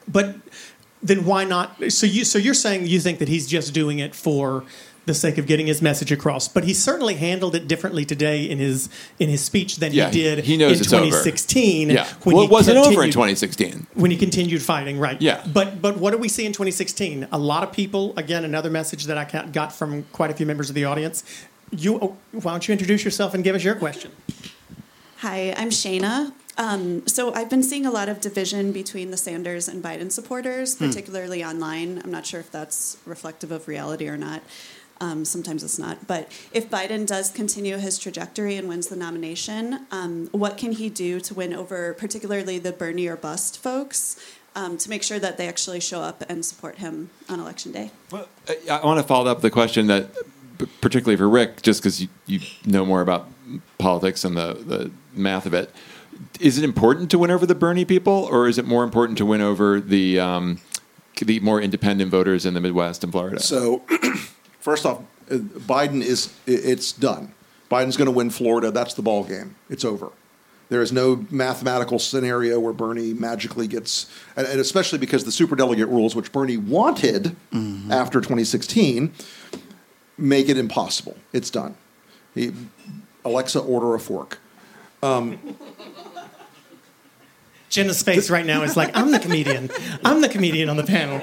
But 0.07 0.37
then 1.01 1.25
why 1.25 1.43
not? 1.43 1.91
So 1.91 2.05
you 2.05 2.23
so 2.23 2.39
you're 2.39 2.53
saying 2.53 2.87
you 2.87 3.01
think 3.01 3.19
that 3.19 3.27
he's 3.27 3.45
just 3.45 3.73
doing 3.73 3.99
it 3.99 4.15
for 4.15 4.63
the 5.05 5.13
sake 5.13 5.37
of 5.37 5.45
getting 5.45 5.67
his 5.67 5.81
message 5.81 6.13
across, 6.13 6.47
but 6.47 6.63
he 6.63 6.73
certainly 6.73 7.15
handled 7.15 7.55
it 7.55 7.67
differently 7.67 8.05
today 8.05 8.49
in 8.49 8.57
his 8.57 8.87
in 9.19 9.27
his 9.27 9.43
speech 9.43 9.75
than 9.75 9.91
Yeah, 9.91 10.05
he 10.05 10.13
did 10.13 10.45
he 10.45 10.55
knows 10.55 10.77
in 10.77 10.83
it's 10.85 10.93
over. 10.93 11.07
2016. 11.07 11.89
Yeah. 11.89 12.07
when 12.23 12.37
well, 12.37 12.45
it 12.45 12.49
wasn't 12.49 12.77
over 12.77 13.03
in 13.03 13.11
2016. 13.11 13.87
when 13.95 14.11
he 14.11 14.15
continued 14.15 14.61
fighting, 14.61 14.97
right? 14.97 15.21
Yeah. 15.21 15.45
But 15.45 15.81
but 15.81 15.97
what 15.97 16.11
do 16.11 16.19
we 16.19 16.29
see 16.29 16.45
in 16.45 16.53
2016? 16.53 17.27
A 17.33 17.37
lot 17.37 17.63
of 17.63 17.73
people. 17.73 18.13
Again, 18.15 18.45
another 18.45 18.69
message 18.69 19.07
that 19.07 19.17
I 19.17 19.25
got 19.51 19.73
from 19.73 20.03
quite 20.13 20.31
a 20.31 20.35
few 20.35 20.45
members 20.45 20.69
of 20.69 20.75
the 20.75 20.85
audience. 20.85 21.25
You, 21.69 22.15
why 22.31 22.51
don't 22.51 22.65
you 22.65 22.71
introduce 22.71 23.03
yourself 23.03 23.33
and 23.33 23.43
give 23.43 23.55
us 23.55 23.63
your 23.65 23.75
question? 23.75 24.11
Hi, 25.23 25.53
I'm 25.55 25.69
Shayna. 25.69 26.33
Um, 26.57 27.07
so 27.07 27.33
I've 27.33 27.49
been 27.49 27.63
seeing 27.63 27.85
a 27.85 27.91
lot 27.91 28.09
of 28.09 28.19
division 28.19 28.73
between 28.73 29.09
the 29.09 29.15
Sanders 29.15 29.69
and 29.69 29.81
Biden 29.81 30.11
supporters, 30.11 30.77
Hmm. 30.77 30.87
particularly 30.87 31.41
online. 31.41 32.01
I'm 32.03 32.11
not 32.11 32.25
sure 32.25 32.41
if 32.41 32.51
that's 32.51 32.97
reflective 33.05 33.49
of 33.49 33.69
reality 33.69 34.09
or 34.09 34.17
not. 34.17 34.43
Um, 34.99 35.23
sometimes 35.23 35.63
it's 35.63 35.79
not. 35.79 36.07
But 36.07 36.29
if 36.51 36.69
Biden 36.69 37.07
does 37.07 37.29
continue 37.31 37.77
his 37.77 37.97
trajectory 37.97 38.57
and 38.57 38.67
wins 38.67 38.87
the 38.87 38.97
nomination, 38.97 39.85
um, 39.91 40.27
what 40.33 40.57
can 40.57 40.73
he 40.73 40.89
do 40.89 41.21
to 41.21 41.33
win 41.33 41.53
over 41.53 41.93
particularly 41.93 42.59
the 42.59 42.73
Bernie 42.73 43.07
or 43.07 43.15
bust 43.15 43.57
folks 43.57 44.17
um, 44.57 44.77
to 44.77 44.89
make 44.89 45.03
sure 45.03 45.19
that 45.19 45.37
they 45.37 45.47
actually 45.47 45.79
show 45.79 46.01
up 46.01 46.25
and 46.27 46.43
support 46.43 46.79
him 46.79 47.11
on 47.29 47.39
election 47.39 47.71
day? 47.71 47.91
Well, 48.11 48.27
I 48.69 48.81
want 48.83 48.99
to 48.99 49.07
follow 49.07 49.31
up 49.31 49.39
the 49.39 49.49
question 49.49 49.87
that, 49.87 50.09
particularly 50.81 51.15
for 51.15 51.29
Rick, 51.29 51.61
just 51.61 51.81
because 51.81 52.01
you, 52.01 52.09
you 52.25 52.41
know 52.65 52.85
more 52.85 52.99
about 52.99 53.29
politics 53.77 54.25
and 54.25 54.35
the, 54.35 54.53
the 54.53 54.91
math 55.13 55.45
of 55.45 55.53
it. 55.53 55.71
Is 56.39 56.57
it 56.57 56.63
important 56.63 57.09
to 57.11 57.17
win 57.17 57.31
over 57.31 57.45
the 57.45 57.55
Bernie 57.55 57.85
people, 57.85 58.27
or 58.31 58.47
is 58.47 58.57
it 58.57 58.65
more 58.65 58.83
important 58.83 59.17
to 59.17 59.25
win 59.25 59.41
over 59.41 59.79
the 59.79 60.19
um, 60.19 60.59
the 61.19 61.39
more 61.39 61.61
independent 61.61 62.11
voters 62.11 62.45
in 62.45 62.53
the 62.53 62.61
Midwest 62.61 63.03
and 63.03 63.11
Florida? 63.11 63.39
So, 63.39 63.83
first 64.59 64.85
off, 64.85 64.99
uh, 65.31 65.35
Biden 65.35 66.01
is 66.01 66.33
it's 66.45 66.91
done. 66.91 67.33
Biden's 67.71 67.97
going 67.97 68.05
to 68.05 68.11
win 68.11 68.29
Florida. 68.29 68.71
That's 68.71 68.93
the 68.93 69.01
ball 69.01 69.23
game. 69.23 69.55
It's 69.69 69.83
over. 69.83 70.11
There 70.69 70.81
is 70.81 70.91
no 70.91 71.25
mathematical 71.29 71.99
scenario 71.99 72.59
where 72.59 72.73
Bernie 72.73 73.13
magically 73.13 73.67
gets, 73.67 74.09
and, 74.35 74.47
and 74.47 74.59
especially 74.59 74.97
because 74.97 75.23
the 75.23 75.31
superdelegate 75.31 75.87
rules, 75.87 76.15
which 76.15 76.31
Bernie 76.31 76.57
wanted 76.57 77.35
after 77.91 78.21
2016, 78.21 79.13
make 80.17 80.49
it 80.49 80.57
impossible. 80.57 81.17
It's 81.31 81.49
done. 81.49 81.75
He, 82.33 82.53
Alexa, 83.25 83.59
order 83.59 83.93
a 83.93 83.99
fork. 83.99 84.39
Um, 85.03 85.57
Jena's 87.69 88.01
face 88.01 88.29
right 88.29 88.45
now 88.45 88.63
is 88.63 88.77
like, 88.77 88.95
I'm 88.95 89.11
the 89.11 89.19
comedian. 89.19 89.69
I'm 90.05 90.21
the 90.21 90.29
comedian 90.29 90.69
on 90.69 90.77
the 90.77 90.83
panel. 90.83 91.19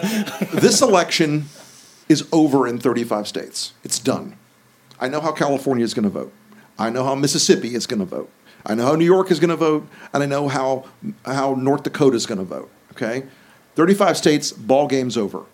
this 0.53 0.83
election 0.83 1.47
is 2.09 2.29
over 2.31 2.67
in 2.67 2.79
35 2.79 3.27
states. 3.27 3.73
It's 3.83 3.99
done. 3.99 4.37
I 5.01 5.09
know 5.09 5.21
how 5.21 5.33
California 5.33 5.85
is 5.85 5.95
going 5.95 6.05
to 6.05 6.11
vote. 6.11 6.33
I 6.79 6.91
know 6.91 7.05
how 7.05 7.15
Mississippi 7.15 7.75
is 7.75 7.87
going 7.87 8.01
to 8.01 8.05
vote. 8.05 8.31
I 8.67 8.75
know 8.75 8.85
how 8.85 8.95
New 8.97 9.07
York 9.07 9.31
is 9.31 9.41
going 9.41 9.51
to 9.51 9.57
vote, 9.57 9.89
and 10.13 10.23
I 10.23 10.27
know 10.27 10.49
how 10.49 10.85
how 11.25 11.55
North 11.55 11.83
Dakota 11.83 12.17
is 12.17 12.27
going 12.27 12.39
to 12.39 12.45
vote. 12.45 12.71
Okay, 12.93 13.25
35 13.77 14.19
states, 14.19 14.53
ball 14.53 14.87
game's 14.87 15.17
over. 15.17 15.45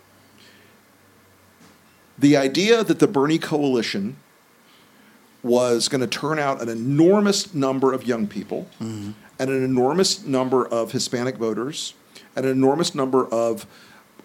The 2.18 2.36
idea 2.36 2.82
that 2.82 2.98
the 2.98 3.06
Bernie 3.06 3.38
coalition 3.38 4.16
was 5.46 5.88
going 5.88 6.00
to 6.00 6.06
turn 6.06 6.38
out 6.38 6.60
an 6.60 6.68
enormous 6.68 7.54
number 7.54 7.92
of 7.92 8.04
young 8.04 8.26
people 8.26 8.68
and 8.80 9.14
an 9.38 9.64
enormous 9.64 10.24
number 10.24 10.66
of 10.66 10.92
Hispanic 10.92 11.36
voters 11.36 11.94
and 12.34 12.44
an 12.44 12.52
enormous 12.52 12.94
number 12.94 13.26
of 13.26 13.66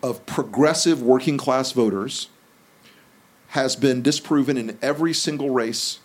of 0.04 0.26
progressive 0.26 1.02
working 1.02 1.38
class 1.38 1.72
voters 1.72 2.28
has 3.50 3.76
been 3.76 4.02
disproven 4.02 4.58
in 4.58 4.78
every 4.82 5.14
single 5.14 5.50
race, 5.50 6.00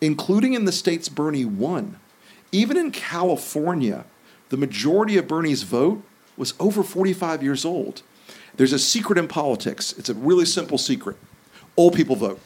including 0.00 0.54
in 0.54 0.64
the 0.64 0.72
states 0.72 1.08
Bernie 1.08 1.44
won. 1.44 2.00
Even 2.50 2.76
in 2.76 2.90
California, 2.90 4.04
the 4.48 4.56
majority 4.56 5.16
of 5.16 5.28
Bernie's 5.28 5.62
vote 5.62 6.02
was 6.36 6.54
over 6.58 6.82
45 6.82 7.42
years 7.42 7.64
old. 7.64 8.02
There's 8.56 8.72
a 8.72 8.78
secret 8.78 9.18
in 9.18 9.28
politics. 9.28 9.92
It's 9.98 10.08
a 10.08 10.14
really 10.14 10.46
simple 10.46 10.78
secret. 10.78 11.16
Old 11.76 11.94
people 11.94 12.16
vote. 12.16 12.40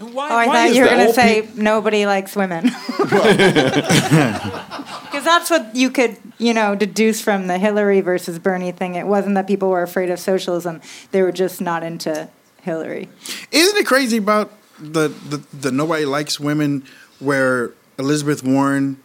Oh, 0.00 0.18
I 0.18 0.46
thought 0.46 0.74
you 0.74 0.82
were 0.82 0.88
going 0.88 1.06
to 1.06 1.12
say 1.12 1.48
nobody 1.54 2.06
likes 2.06 2.36
women. 2.36 2.70
Because 5.12 5.26
that's 5.26 5.50
what 5.50 5.76
you 5.76 5.90
could, 5.90 6.16
you 6.38 6.54
know, 6.54 6.74
deduce 6.74 7.20
from 7.20 7.46
the 7.46 7.58
Hillary 7.58 8.00
versus 8.00 8.38
Bernie 8.38 8.72
thing. 8.72 8.94
It 8.94 9.06
wasn't 9.06 9.34
that 9.34 9.46
people 9.46 9.68
were 9.68 9.82
afraid 9.82 10.08
of 10.08 10.18
socialism; 10.18 10.80
they 11.10 11.20
were 11.20 11.32
just 11.32 11.60
not 11.60 11.82
into 11.82 12.30
Hillary. 12.62 13.10
Isn't 13.50 13.76
it 13.76 13.86
crazy 13.86 14.16
about 14.16 14.52
the, 14.78 15.08
the, 15.08 15.42
the 15.52 15.70
nobody 15.70 16.06
likes 16.06 16.40
women 16.40 16.86
where 17.18 17.72
Elizabeth 17.98 18.42
Warren 18.42 19.02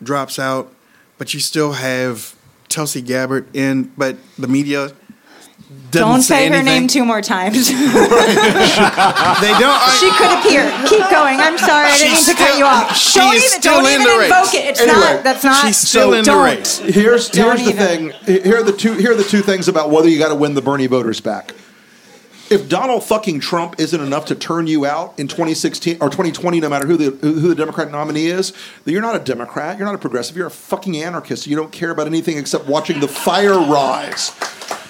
drops 0.00 0.38
out, 0.38 0.72
but 1.18 1.34
you 1.34 1.40
still 1.40 1.72
have 1.72 2.36
Tulsi 2.68 3.02
Gabbard 3.02 3.54
in, 3.54 3.92
but 3.96 4.16
the 4.38 4.48
media 4.48 4.86
doesn't 4.86 5.07
Don't 5.90 6.22
say, 6.22 6.44
say 6.44 6.48
her 6.48 6.54
anything? 6.56 6.80
name 6.80 6.88
two 6.88 7.04
more 7.04 7.20
times. 7.22 7.68
they 7.68 7.74
don't. 7.74 7.90
she 9.98 10.10
could 10.12 10.38
appear. 10.38 10.70
Keep 10.86 11.10
going. 11.10 11.38
I'm 11.40 11.58
sorry. 11.58 11.86
I 11.86 11.98
didn't 11.98 12.12
mean 12.12 12.16
She's 12.16 12.26
to 12.28 12.34
cut 12.34 12.58
you 12.58 12.64
off. 12.64 12.96
she 12.96 13.18
don't 13.18 13.34
is 13.34 13.44
even, 13.46 13.60
still 13.60 13.74
don't 13.82 13.86
in 13.86 14.00
even 14.00 14.04
the 14.12 14.18
race. 14.18 14.30
invoke 14.32 14.54
it. 14.54 14.66
It's 14.70 14.80
Anyway, 14.80 14.98
not. 14.98 15.24
That's 15.24 15.44
not. 15.44 15.66
she's 15.66 15.76
still 15.78 16.12
in 16.12 16.24
the 16.24 16.30
don't. 16.30 16.44
race. 16.44 16.78
Here's 16.78 17.34
here's 17.34 17.62
the 17.64 17.70
even. 17.70 18.12
thing. 18.12 18.42
Here 18.42 18.58
are 18.58 18.62
the 18.62 18.72
two 18.72 18.94
here 18.94 19.12
are 19.12 19.16
the 19.16 19.24
two 19.24 19.40
things 19.40 19.68
about 19.68 19.90
whether 19.90 20.08
you 20.08 20.18
got 20.18 20.28
to 20.28 20.34
win 20.34 20.54
the 20.54 20.62
Bernie 20.62 20.86
voters 20.86 21.20
back. 21.20 21.54
If 22.50 22.66
Donald 22.68 23.04
fucking 23.04 23.40
Trump 23.40 23.74
isn't 23.78 24.00
enough 24.00 24.24
to 24.26 24.34
turn 24.34 24.66
you 24.66 24.86
out 24.86 25.18
in 25.18 25.28
2016 25.28 25.98
or 26.00 26.08
2020, 26.08 26.60
no 26.60 26.68
matter 26.70 26.86
who 26.86 26.96
the 26.96 27.10
who 27.20 27.48
the 27.48 27.54
Democrat 27.54 27.90
nominee 27.90 28.26
is, 28.28 28.52
then 28.84 28.92
you're 28.94 29.02
not 29.02 29.16
a 29.16 29.18
Democrat. 29.18 29.76
You're 29.78 29.86
not 29.86 29.94
a 29.94 29.98
progressive. 29.98 30.36
You're 30.36 30.46
a 30.46 30.50
fucking 30.50 30.96
anarchist. 30.96 31.46
You 31.46 31.56
don't 31.56 31.72
care 31.72 31.90
about 31.90 32.06
anything 32.06 32.38
except 32.38 32.66
watching 32.66 33.00
the 33.00 33.08
fire 33.08 33.58
rise. 33.58 34.30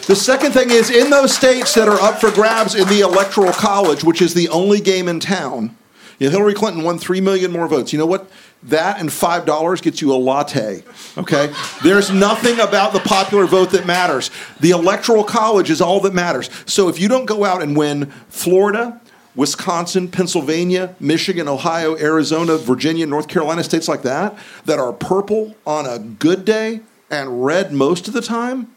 The 0.09 0.17
second 0.17 0.53
thing 0.53 0.71
is 0.71 0.89
in 0.89 1.11
those 1.11 1.37
states 1.37 1.75
that 1.75 1.87
are 1.87 2.01
up 2.01 2.19
for 2.19 2.31
grabs 2.31 2.75
in 2.75 2.89
the 2.89 3.01
electoral 3.01 3.53
college, 3.53 4.03
which 4.03 4.23
is 4.23 4.33
the 4.33 4.49
only 4.49 4.81
game 4.81 5.07
in 5.07 5.21
town. 5.21 5.77
You 6.19 6.29
know, 6.29 6.31
Hillary 6.31 6.55
Clinton 6.55 6.83
won 6.83 6.99
three 6.99 7.21
million 7.21 7.53
more 7.53 7.69
votes. 7.69 7.93
You 7.93 7.99
know 7.99 8.07
what? 8.07 8.31
That 8.63 9.01
and 9.01 9.13
five 9.13 9.45
dollars 9.45 9.83
gets 9.83 10.01
you 10.01 10.11
a 10.15 10.17
latte. 10.17 10.83
Okay. 11.19 11.53
There's 11.83 12.11
nothing 12.11 12.59
about 12.59 12.95
the 12.95 13.01
popular 13.01 13.45
vote 13.45 13.71
that 13.73 13.85
matters. 13.85 14.31
The 14.61 14.71
electoral 14.71 15.25
college 15.25 15.69
is 15.69 15.83
all 15.83 16.01
that 16.01 16.15
matters. 16.15 16.49
So 16.65 16.89
if 16.89 16.99
you 16.99 17.09
don't 17.09 17.27
go 17.27 17.45
out 17.45 17.61
and 17.61 17.77
win 17.77 18.07
Florida, 18.31 19.03
Wisconsin, 19.37 20.09
Pennsylvania, 20.09 20.97
Michigan, 20.99 21.49
Ohio, 21.49 21.99
Arizona, 21.99 22.57
Virginia, 22.57 23.05
North 23.05 23.29
Carolina, 23.29 23.63
states 23.63 23.89
like 23.89 24.01
that, 24.03 24.39
that 24.65 24.79
are 24.79 24.95
purple 24.95 25.55
on 25.67 25.85
a 25.85 25.99
good 25.99 26.47
day 26.47 26.81
and 27.11 27.45
red 27.45 27.75
most 27.75 28.09
of 28.09 28.15
the 28.15 28.23
time, 28.23 28.75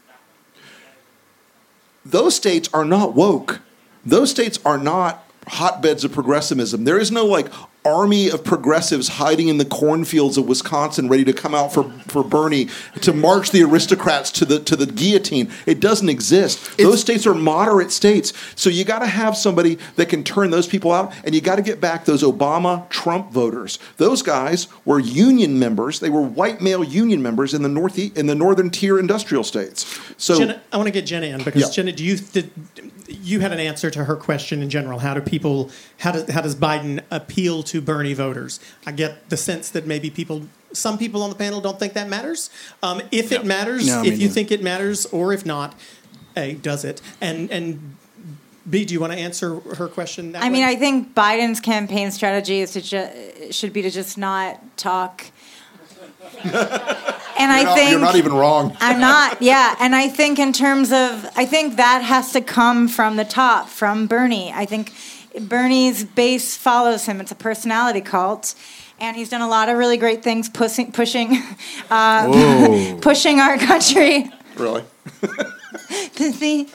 those 2.04 2.34
states 2.34 2.68
are 2.72 2.84
not 2.84 3.14
woke. 3.14 3.60
Those 4.04 4.30
states 4.30 4.58
are 4.64 4.78
not 4.78 5.24
hotbeds 5.46 6.04
of 6.04 6.12
progressivism. 6.12 6.84
There 6.84 6.98
is 6.98 7.10
no 7.10 7.24
like 7.24 7.48
army 7.84 8.30
of 8.30 8.44
progressives 8.44 9.08
hiding 9.08 9.48
in 9.48 9.58
the 9.58 9.64
cornfields 9.64 10.36
of 10.38 10.46
Wisconsin 10.46 11.08
ready 11.08 11.24
to 11.24 11.32
come 11.32 11.54
out 11.54 11.72
for, 11.72 11.84
for 12.06 12.22
Bernie 12.22 12.68
to 13.00 13.12
march 13.12 13.50
the 13.50 13.62
aristocrats 13.62 14.30
to 14.32 14.44
the 14.44 14.60
to 14.60 14.76
the 14.76 14.86
guillotine. 14.86 15.50
It 15.66 15.80
doesn't 15.80 16.08
exist. 16.08 16.76
those 16.78 17.00
states 17.00 17.26
are 17.26 17.34
moderate 17.34 17.90
states. 17.90 18.32
So 18.54 18.70
you 18.70 18.84
got 18.84 19.00
to 19.00 19.06
have 19.06 19.36
somebody 19.36 19.78
that 19.96 20.08
can 20.08 20.22
turn 20.22 20.50
those 20.50 20.66
people 20.66 20.92
out 20.92 21.12
and 21.24 21.34
you 21.34 21.40
got 21.40 21.56
to 21.56 21.62
get 21.62 21.80
back 21.80 22.04
those 22.04 22.22
Obama 22.22 22.88
Trump 22.88 23.32
voters. 23.32 23.78
Those 23.96 24.22
guys 24.22 24.68
were 24.84 25.00
union 25.00 25.58
members. 25.58 26.00
They 26.00 26.10
were 26.10 26.22
white 26.22 26.60
male 26.60 26.84
union 26.84 27.22
members 27.22 27.54
in 27.54 27.62
the 27.62 27.68
north 27.68 27.98
in 27.98 28.26
the 28.26 28.34
northern 28.34 28.70
tier 28.70 28.98
industrial 28.98 29.44
states. 29.44 30.00
So 30.16 30.38
Jena, 30.38 30.62
I 30.72 30.76
want 30.76 30.86
to 30.86 30.92
get 30.92 31.06
Jena 31.06 31.26
in 31.26 31.42
because 31.42 31.62
Yeah. 31.62 31.70
Jena, 31.70 31.92
do 31.92 32.04
you 32.04 32.16
did, 32.16 32.50
you 33.16 33.40
had 33.40 33.52
an 33.52 33.60
answer 33.60 33.90
to 33.90 34.04
her 34.04 34.16
question 34.16 34.62
in 34.62 34.70
general? 34.70 34.98
How 35.00 35.14
do 35.14 35.20
people 35.20 35.70
how 35.98 36.12
does 36.12 36.28
how 36.30 36.40
does 36.40 36.54
Biden 36.56 37.02
appeal 37.10 37.62
to 37.64 37.80
Bernie 37.80 38.14
voters? 38.14 38.60
I 38.86 38.92
get 38.92 39.28
the 39.30 39.36
sense 39.36 39.70
that 39.70 39.86
maybe 39.86 40.10
people. 40.10 40.42
Some 40.72 40.96
people 40.96 41.22
on 41.22 41.28
the 41.30 41.36
panel 41.36 41.60
don't 41.60 41.78
think 41.78 41.92
that 41.92 42.08
matters. 42.08 42.48
Um, 42.82 43.02
if 43.10 43.30
it 43.30 43.44
matters, 43.44 43.86
No, 43.86 44.00
if 44.00 44.12
you 44.14 44.18
neither. 44.20 44.32
think 44.32 44.50
it 44.50 44.62
matters, 44.62 45.04
or 45.06 45.32
if 45.34 45.44
not, 45.44 45.74
A, 46.36 46.54
does 46.54 46.84
it? 46.84 47.02
And 47.20 47.50
and 47.50 47.96
B, 48.68 48.84
do 48.84 48.94
you 48.94 49.00
want 49.00 49.12
to 49.12 49.18
answer 49.18 49.56
her 49.76 49.88
question? 49.88 50.32
That 50.32 50.42
I 50.42 50.48
mean. 50.48 50.64
I 50.64 50.76
think 50.76 51.14
Biden's 51.14 51.60
campaign 51.60 52.10
strategy 52.10 52.60
is 52.60 52.72
to 52.72 52.80
ju- 52.80 53.52
should 53.52 53.72
be 53.72 53.82
to 53.82 53.90
just 53.90 54.16
not 54.16 54.60
talk. 54.78 55.26
and 57.42 57.50
I 57.50 57.58
you're 57.58 57.64
not, 57.66 57.76
think 57.76 57.90
you're 57.90 58.00
not 58.00 58.16
even 58.16 58.32
wrong. 58.32 58.76
I'm 58.80 59.00
not. 59.00 59.42
Yeah, 59.42 59.74
and 59.80 59.94
I 59.94 60.08
think 60.08 60.38
in 60.38 60.52
terms 60.52 60.92
of, 60.92 61.28
I 61.36 61.44
think 61.44 61.76
that 61.76 62.02
has 62.02 62.32
to 62.32 62.40
come 62.40 62.88
from 62.88 63.16
the 63.16 63.24
top, 63.24 63.68
from 63.68 64.06
Bernie. 64.06 64.52
I 64.52 64.64
think 64.64 64.92
Bernie's 65.40 66.04
base 66.04 66.56
follows 66.56 67.06
him. 67.06 67.20
It's 67.20 67.32
a 67.32 67.36
personality 67.36 68.00
cult. 68.00 68.54
And 69.00 69.16
he's 69.16 69.28
done 69.28 69.40
a 69.40 69.48
lot 69.48 69.68
of 69.68 69.76
really 69.76 69.96
great 69.96 70.22
things, 70.22 70.48
pushing, 70.48 70.92
pushing, 70.92 71.42
uh, 71.90 72.96
pushing 73.00 73.40
our 73.40 73.58
country. 73.58 74.30
Really? 74.56 74.84
Pussy. 76.14 76.68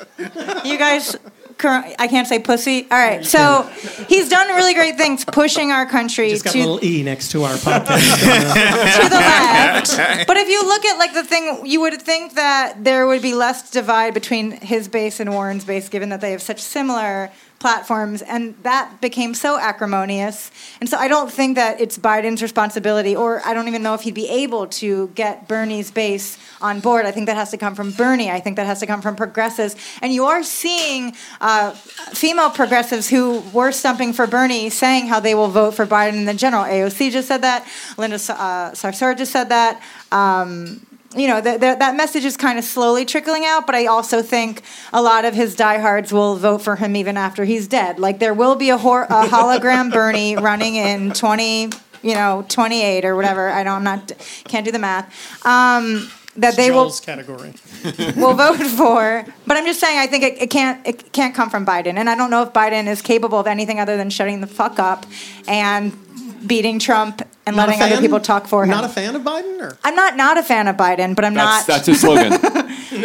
You 0.66 0.78
guys, 0.78 1.16
I 1.64 2.08
can't 2.08 2.28
say 2.28 2.40
pussy. 2.40 2.88
All 2.90 2.98
right, 2.98 3.26
so 3.26 3.64
he's 4.08 4.30
done 4.30 4.48
really 4.56 4.74
great 4.74 4.98
things, 4.98 5.26
pushing 5.26 5.72
our 5.72 5.86
country 5.86 6.30
just 6.30 6.46
got 6.46 6.52
to 6.52 6.60
a 6.60 6.62
little 6.62 6.84
e 6.84 7.04
next 7.04 7.32
to 7.32 7.44
our 7.44 7.56
podcast. 7.56 8.16
to 9.04 9.10
the 9.10 9.16
left. 9.16 10.28
But 10.28 10.38
if 10.38 10.50
you 10.50 10.64
look 10.66 10.86
at 10.86 10.98
like 10.98 11.14
the 11.14 11.24
thing, 11.24 11.66
you 11.66 11.82
would 11.82 12.02
think 12.02 12.36
that 12.36 12.84
there 12.84 13.08
would 13.08 13.22
be 13.22 13.34
less 13.34 13.70
divide 13.72 14.14
between 14.14 14.52
his 14.52 14.88
base 14.88 15.20
and 15.20 15.32
Warren's 15.32 15.66
base, 15.66 15.90
given 15.90 16.10
that 16.10 16.22
they 16.22 16.32
have 16.32 16.42
such 16.42 16.62
similar 16.62 17.32
platforms, 17.60 18.22
and 18.22 18.56
that 18.64 19.02
became 19.02 19.34
so 19.34 19.60
acrimonious. 19.60 20.52
And 20.80 20.90
so 20.90 20.98
I 20.98 21.08
don't 21.08 21.32
think 21.32 21.56
that 21.56 21.82
it's 21.82 21.98
Biden's 21.98 22.42
responsibility, 22.42 23.16
or 23.16 23.42
I 23.46 23.54
don't 23.54 23.68
even 23.68 23.82
know 23.82 23.94
if 23.94 24.02
he'd 24.02 24.14
be 24.14 24.30
able 24.30 24.68
to 24.68 25.08
get 25.10 25.48
Bernie's 25.48 25.90
base 25.90 26.38
on 26.62 26.80
board. 26.80 27.06
I 27.06 27.12
think 27.12 27.26
that 27.26 27.36
has 27.36 27.52
to 27.52 27.58
come 27.58 27.76
from 27.76 27.92
Bernie. 27.92 28.30
I 28.30 28.40
think 28.40 28.58
that 28.58 28.66
has 28.66 28.80
to 28.82 28.86
come 28.86 29.02
from 29.02 29.16
progressives. 29.16 29.76
And 30.02 30.14
you 30.14 30.26
are 30.26 30.44
seeing 30.44 31.16
uh, 31.42 31.72
female 31.72 32.50
progressives 32.50 33.10
who 33.10 33.40
were 33.54 33.72
stumping 33.72 34.14
for 34.14 34.28
Bernie 34.28 34.70
saying 34.70 35.08
how 35.08 35.20
they 35.20 35.34
will 35.34 35.50
vote 35.50 35.74
for 35.74 35.86
Biden 35.86 36.14
in 36.14 36.26
the 36.26 36.34
general. 36.34 36.64
AOC 36.64 37.12
just 37.12 37.28
said 37.28 37.42
that. 37.42 37.68
Linda 37.98 38.16
uh, 38.16 38.72
Sarsour 38.72 39.18
just 39.18 39.32
said 39.32 39.50
that. 39.50 39.82
Um, 40.12 40.82
you 41.18 41.28
know, 41.28 41.42
the, 41.42 41.54
the, 41.54 41.76
that 41.80 41.96
message 41.96 42.26
is 42.26 42.38
kind 42.38 42.60
of 42.60 42.66
slowly 42.66 43.06
trickling 43.06 43.46
out, 43.46 43.66
but 43.66 43.76
I 43.76 43.86
also 43.86 44.22
think 44.22 44.62
a 44.94 45.02
lot 45.02 45.26
of 45.26 45.34
his 45.34 45.56
diehards 45.56 46.14
will 46.14 46.36
vote 46.36 46.60
for 46.60 46.76
him 46.76 46.96
even 46.96 47.18
after 47.18 47.46
he's 47.46 47.68
dead. 47.68 48.00
Like, 48.00 48.20
there 48.20 48.34
will 48.34 48.56
be 48.56 48.70
a, 48.70 48.78
hor- 48.78 49.04
a 49.04 49.26
hologram 49.26 49.92
Bernie 49.92 50.36
running 50.38 50.76
in 50.76 51.12
20, 51.12 51.70
you 52.02 52.14
know, 52.14 52.46
28 52.50 53.06
or 53.06 53.16
whatever. 53.16 53.50
I 53.50 53.64
don't, 53.64 53.78
I'm 53.78 53.84
not, 53.84 54.12
can't 54.46 54.66
do 54.66 54.72
the 54.72 54.80
math. 54.80 55.46
Um, 55.46 56.10
that 56.38 56.56
they 56.56 56.70
will 56.70 56.92
category. 56.92 57.54
will 58.16 58.36
vote 58.36 58.58
for. 58.58 59.26
But 59.48 59.58
I'm 59.58 59.66
just 59.66 59.80
saying, 59.80 59.98
I 59.98 60.06
think 60.06 60.24
it, 60.24 60.42
it 60.42 60.50
can't 60.52 60.86
it 60.86 61.12
can't 61.12 61.34
come 61.34 61.50
from 61.50 61.66
Biden, 61.66 61.96
and 61.96 62.08
I 62.08 62.16
don't 62.16 62.30
know 62.30 62.44
if 62.44 62.54
Biden 62.54 62.86
is 62.86 63.02
capable 63.02 63.40
of 63.40 63.48
anything 63.48 63.80
other 63.80 63.98
than 63.98 64.12
shutting 64.12 64.42
the 64.42 64.48
fuck 64.48 64.78
up 64.78 65.08
and 65.48 65.98
beting 66.40 66.80
Trump 66.80 67.22
and 67.46 67.56
Not 67.56 67.70
letting 67.70 67.82
other 67.84 68.02
people 68.02 68.20
talk 68.20 68.48
for 68.48 68.64
him. 68.64 68.70
Not 68.70 68.84
a 68.84 68.90
fan 68.90 69.16
of 69.16 69.22
Biden, 69.24 69.60
or 69.62 69.78
I'm 69.84 69.96
not 69.96 70.16
not 70.18 70.38
a 70.38 70.44
fan 70.44 70.68
of 70.68 70.76
Biden, 70.78 71.16
but 71.16 71.26
I'm 71.26 71.34
That's, 71.34 71.68
not. 71.68 71.76
that's 71.76 71.88
his 71.88 72.02
slogan. 72.02 72.34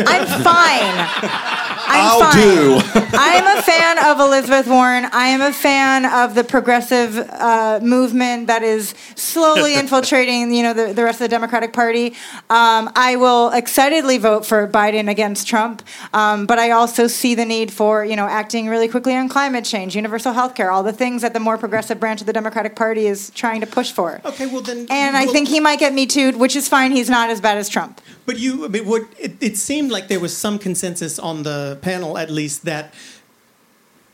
I'm 0.06 0.26
fine. 0.42 1.78
I'm 1.93 2.20
fine. 2.20 3.14
I 3.14 3.34
am 3.34 3.59
a 3.59 3.62
fan 3.62 3.99
of 4.07 4.20
Elizabeth 4.20 4.66
Warren. 4.66 5.07
I 5.12 5.28
am 5.28 5.40
a 5.40 5.53
fan 5.53 6.07
of 6.07 6.34
the 6.34 6.45
progressive 6.45 7.18
uh, 7.18 7.80
movement 7.82 8.47
that 8.47 8.62
is 8.62 8.95
slowly 9.14 9.74
infiltrating, 9.82 10.53
you 10.53 10.62
know, 10.62 10.72
the, 10.72 10.93
the 10.93 11.05
rest 11.05 11.20
of 11.20 11.24
the 11.24 11.28
Democratic 11.28 11.72
Party. 11.72 12.14
Um, 12.51 12.90
I 12.97 13.16
will 13.16 13.51
excitedly 13.51 14.18
vote 14.18 14.47
for 14.47 14.66
Biden 14.68 15.09
against 15.09 15.47
Trump, 15.47 15.82
um, 16.12 16.47
but 16.47 16.59
I 16.59 16.70
also 16.70 17.07
see 17.07 17.34
the 17.34 17.45
need 17.45 17.72
for, 17.72 18.05
you 18.05 18.16
know, 18.16 18.26
acting 18.26 18.68
really 18.68 18.88
quickly 18.88 19.14
on 19.14 19.28
climate 19.28 19.64
change, 19.64 19.95
universal 19.95 20.32
health 20.32 20.55
care, 20.55 20.70
all 20.70 20.82
the 20.82 20.93
things 20.93 21.22
that 21.22 21.32
the 21.32 21.40
more 21.40 21.59
progressive 21.59 22.01
branch 22.01 22.20
of 22.20 22.26
the 22.26 22.32
Democratic 22.32 22.76
Party 22.76 23.07
is 23.07 23.30
trying 23.30 23.61
to 23.61 23.66
push 23.66 23.93
for. 23.93 24.20
Okay, 24.24 24.47
well 24.47 24.62
then. 24.62 24.86
And 24.90 25.16
I 25.16 25.26
think 25.26 25.49
he 25.49 25.61
might 25.61 25.78
get 25.78 25.93
me 25.93 26.07
too, 26.07 26.32
which 26.38 26.57
is 26.57 26.68
fine. 26.68 26.93
He's 26.93 27.11
not 27.11 27.30
as 27.30 27.40
bad 27.40 27.59
as 27.59 27.68
Trump. 27.68 28.01
But 28.24 28.38
you, 28.38 28.64
I 28.64 28.68
mean, 28.68 28.86
what 28.86 29.03
it, 29.18 29.36
it 29.40 29.57
seemed 29.57 29.90
like 29.90 30.09
there 30.09 30.20
was 30.20 30.36
some 30.36 30.59
consensus 30.59 31.18
on 31.18 31.43
the 31.43 31.78
panel, 31.82 32.16
at 32.16 32.30
least, 32.30 32.64
that 32.64 32.94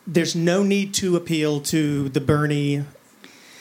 there's 0.07 0.35
no 0.35 0.63
need 0.65 0.93
to 0.95 1.15
appeal 1.15 1.61
to 1.61 2.09
the 2.09 2.21
Bernie 2.21 2.85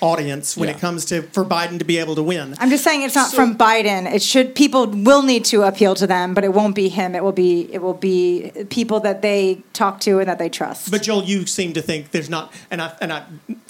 audience 0.01 0.55
when 0.55 0.69
Yeah. 0.69 0.75
it 0.75 0.79
comes 0.81 1.05
to 1.05 1.23
for 1.31 1.43
Biden 1.43 1.79
to 1.79 1.85
be 1.85 1.97
able 1.97 2.15
to 2.15 2.23
win. 2.23 2.55
I'm 2.59 2.69
just 2.69 2.83
saying 2.83 3.01
it's 3.03 3.15
not 3.15 3.33
from 3.33 3.57
Biden. 3.57 4.11
It 4.13 4.21
should 4.21 4.53
people 4.55 4.87
will 4.87 5.23
need 5.23 5.43
to 5.45 5.63
appeal 5.63 5.95
to 5.95 6.05
them, 6.07 6.33
but 6.33 6.43
it 6.43 6.53
won't 6.53 6.75
be 6.75 6.89
him. 6.89 7.15
It 7.15 7.23
will 7.23 7.31
be 7.31 7.67
it 7.71 7.81
will 7.81 7.93
be 7.93 8.51
people 8.69 8.99
that 9.01 9.21
they 9.21 9.63
talk 9.73 9.99
to 10.01 10.19
and 10.19 10.27
that 10.27 10.39
they 10.39 10.49
trust. 10.49 10.91
But 10.91 11.01
Joel, 11.03 11.23
you 11.23 11.45
seem 11.45 11.73
to 11.73 11.81
think 11.81 12.11
there's 12.11 12.29
not, 12.29 12.53
and 12.69 12.81
I 12.81 12.91
and 13.01 13.11
I 13.11 13.23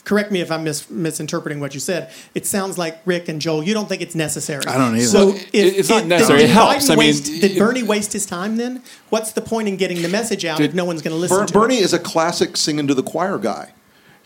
correct 0.04 0.32
me 0.32 0.40
if 0.42 0.52
I'm 0.52 0.64
mis, 0.64 0.90
misinterpreting 0.90 1.60
what 1.60 1.74
you 1.74 1.80
said. 1.80 2.10
It 2.34 2.46
sounds 2.46 2.78
like 2.78 3.00
Rick 3.06 3.28
and 3.28 3.42
Joel, 3.42 3.64
you 3.64 3.74
don't 3.74 3.90
think 3.90 4.02
it's 4.02 4.16
necessary. 4.16 4.64
I 4.66 4.78
don't 4.78 4.96
either. 4.96 5.06
So 5.06 5.26
Well, 5.28 5.36
if, 5.36 5.54
it- 5.54 5.76
it's 5.80 5.90
not 5.90 6.06
necessary. 6.06 6.40
Did 6.40 6.50
It 6.50 6.54
helps. 6.54 6.86
Biden 6.88 6.92
I 6.92 6.96
mean, 6.96 6.98
waste- 7.08 7.26
did 7.42 7.58
Bernie 7.58 7.84
waste 7.84 8.14
his 8.14 8.26
time 8.26 8.56
then? 8.58 8.82
What's 9.10 9.32
the 9.34 9.42
point 9.42 9.68
in 9.68 9.76
getting 9.78 10.02
the 10.02 10.08
message 10.10 10.46
out 10.46 10.60
if 10.62 10.74
no 10.74 10.86
one's 10.86 11.02
going 11.02 11.14
to 11.14 11.20
listen 11.20 11.38
Ber- 11.40 11.46
to 11.46 11.54
Bernie 11.54 11.78
it? 11.80 11.84
is 11.84 11.94
a 11.94 12.00
classic 12.00 12.56
singing 12.58 12.88
to 12.88 12.94
the 12.94 13.04
choir 13.04 13.38
guy. 13.38 13.72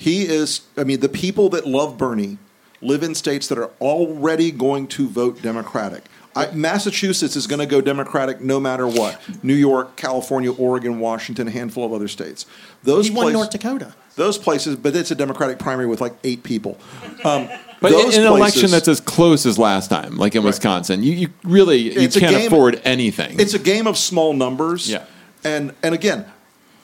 He 0.01 0.23
is, 0.23 0.61
I 0.75 0.83
mean, 0.83 0.99
the 0.99 1.09
people 1.09 1.49
that 1.49 1.67
love 1.67 1.95
Bernie 1.95 2.39
live 2.81 3.03
in 3.03 3.13
states 3.13 3.47
that 3.49 3.59
are 3.59 3.69
already 3.79 4.49
going 4.49 4.87
to 4.87 5.07
vote 5.07 5.43
Democratic. 5.43 6.05
I, 6.35 6.49
Massachusetts 6.51 7.35
is 7.35 7.45
going 7.45 7.59
to 7.59 7.67
go 7.67 7.81
Democratic 7.81 8.41
no 8.41 8.59
matter 8.59 8.87
what. 8.87 9.21
New 9.43 9.53
York, 9.53 9.95
California, 9.97 10.51
Oregon, 10.51 10.99
Washington, 10.99 11.47
a 11.49 11.51
handful 11.51 11.85
of 11.85 11.93
other 11.93 12.07
states. 12.07 12.47
Those 12.81 13.09
He 13.09 13.13
won 13.13 13.25
places- 13.25 13.33
North 13.37 13.49
Dakota. 13.51 13.93
Those 14.15 14.37
places, 14.39 14.75
but 14.75 14.95
it's 14.95 15.11
a 15.11 15.15
Democratic 15.15 15.59
primary 15.59 15.85
with 15.87 16.01
like 16.01 16.13
eight 16.23 16.41
people. 16.43 16.77
Um, 17.23 17.47
But 17.79 17.91
in 17.93 17.97
those 17.99 18.17
in 18.17 18.21
an 18.25 18.27
election 18.33 18.69
that's 18.71 18.87
as 18.87 18.99
close 18.99 19.45
as 19.45 19.57
last 19.59 19.89
time, 19.89 20.17
like 20.17 20.35
in 20.35 20.43
Wisconsin, 20.43 21.01
you, 21.03 21.13
you 21.13 21.27
really 21.43 21.77
you 21.93 22.01
It's 22.01 22.15
a 22.15 22.19
can't 22.19 22.35
game- 22.35 22.47
afford 22.47 22.81
anything. 22.83 23.39
It's 23.39 23.53
a 23.53 23.59
game 23.59 23.85
of 23.87 23.97
small 23.97 24.33
numbers. 24.33 24.89
Yeah. 24.89 25.05
And 25.43 25.73
and 25.83 25.93
again, 25.95 26.25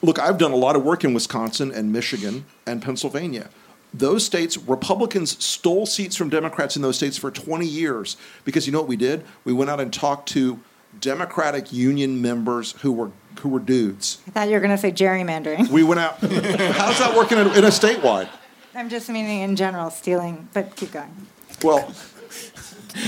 look, 0.02 0.18
I've 0.18 0.38
done 0.38 0.52
a 0.52 0.56
lot 0.56 0.76
of 0.76 0.84
work 0.84 1.04
in 1.04 1.14
Wisconsin 1.14 1.72
and 1.72 1.92
Michigan 1.92 2.44
and 2.66 2.82
Pennsylvania. 2.82 3.50
Those 3.92 4.24
states, 4.24 4.58
Republicans 4.58 5.42
stole 5.42 5.86
seats 5.86 6.14
from 6.14 6.28
Democrats 6.28 6.76
in 6.76 6.82
those 6.82 6.96
states 6.96 7.16
for 7.16 7.30
20 7.30 7.66
years 7.66 8.16
because 8.44 8.66
you 8.66 8.72
know 8.72 8.80
what 8.80 8.88
we 8.88 8.96
did? 8.96 9.24
We 9.44 9.52
went 9.52 9.70
out 9.70 9.80
and 9.80 9.92
talked 9.92 10.28
to 10.30 10.60
Democratic 11.00 11.72
union 11.72 12.20
members 12.20 12.72
who 12.80 12.92
were 12.92 13.10
who 13.40 13.48
were 13.48 13.60
dudes. 13.60 14.18
I 14.26 14.30
thought 14.32 14.48
you 14.48 14.54
were 14.54 14.60
going 14.60 14.72
to 14.72 14.78
say 14.78 14.90
gerrymandering. 14.90 15.68
We 15.68 15.84
went 15.84 16.00
out. 16.00 16.18
How's 16.20 16.98
that 16.98 17.14
working 17.16 17.38
in 17.38 17.46
a, 17.46 17.52
in 17.52 17.64
a 17.64 17.68
statewide? 17.68 18.28
I'm 18.74 18.88
just 18.88 19.08
meaning 19.08 19.42
in 19.42 19.54
general 19.54 19.90
stealing, 19.90 20.48
but 20.52 20.74
keep 20.74 20.92
going. 20.92 21.14
Well, 21.62 21.94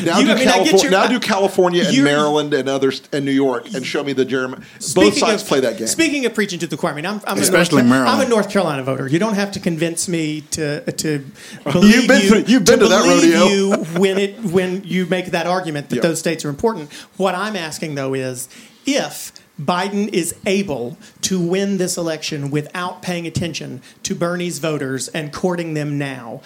now, 0.04 0.18
You- 0.18 0.26
do, 0.26 0.32
I 0.32 0.34
mean, 0.36 0.44
California, 0.44 0.82
your- 0.82 0.90
now 0.90 1.06
do 1.06 1.18
California 1.20 1.84
and 1.86 2.04
Maryland 2.04 2.54
and 2.54 2.68
others 2.68 3.02
and 3.12 3.24
New 3.24 3.30
York 3.32 3.72
and 3.74 3.84
show 3.84 4.04
me 4.04 4.12
the 4.12 4.24
Jeremy. 4.24 4.56
Both 4.56 4.82
Speaking 4.84 5.12
sides 5.12 5.42
of- 5.42 5.48
play 5.48 5.60
that 5.60 5.78
game. 5.78 5.86
Speaking 5.86 6.26
of 6.26 6.34
preaching 6.34 6.58
to 6.60 6.66
the 6.66 6.76
choir, 6.76 6.92
I 6.92 6.96
mean, 6.96 7.06
I'm, 7.06 7.20
I'm 7.26 7.38
Especially 7.38 7.80
a 7.80 7.82
North, 7.84 7.90
Maryland. 7.90 8.20
I'm 8.20 8.26
a 8.26 8.28
North 8.28 8.50
Carolina 8.50 8.82
voter. 8.82 9.08
You 9.08 9.18
don't 9.18 9.34
have 9.34 9.50
to 9.52 9.60
convince 9.60 10.06
me 10.08 10.42
to 10.52 10.82
uh, 10.86 10.90
to 10.92 11.24
believe 11.64 11.94
You've 11.94 12.08
been 12.08 12.22
you, 12.22 12.28
through- 12.28 12.44
you've 12.46 12.64
been 12.64 12.78
to 12.80 12.88
that 12.88 13.02
believe 13.04 13.34
rodeo. 13.34 13.46
you 13.48 13.76
when 14.00 14.18
it 14.18 14.38
when 14.44 14.82
you 14.84 15.06
make 15.06 15.26
that 15.32 15.46
argument 15.46 15.88
that 15.90 15.96
Yeah. 15.96 16.02
those 16.02 16.18
states 16.18 16.44
are 16.44 16.48
important. 16.50 16.92
What 17.16 17.34
I'm 17.34 17.56
asking 17.56 17.94
though 17.96 18.14
is 18.14 18.48
if 18.86 19.32
Biden 19.60 20.08
is 20.14 20.34
able 20.46 20.96
to 21.22 21.38
win 21.38 21.76
this 21.76 21.98
election 21.98 22.50
without 22.50 23.02
paying 23.02 23.26
attention 23.26 23.82
to 24.04 24.14
Bernie's 24.14 24.58
voters 24.58 25.08
and 25.08 25.32
courting 25.32 25.74
them 25.74 25.98
now. 25.98 26.40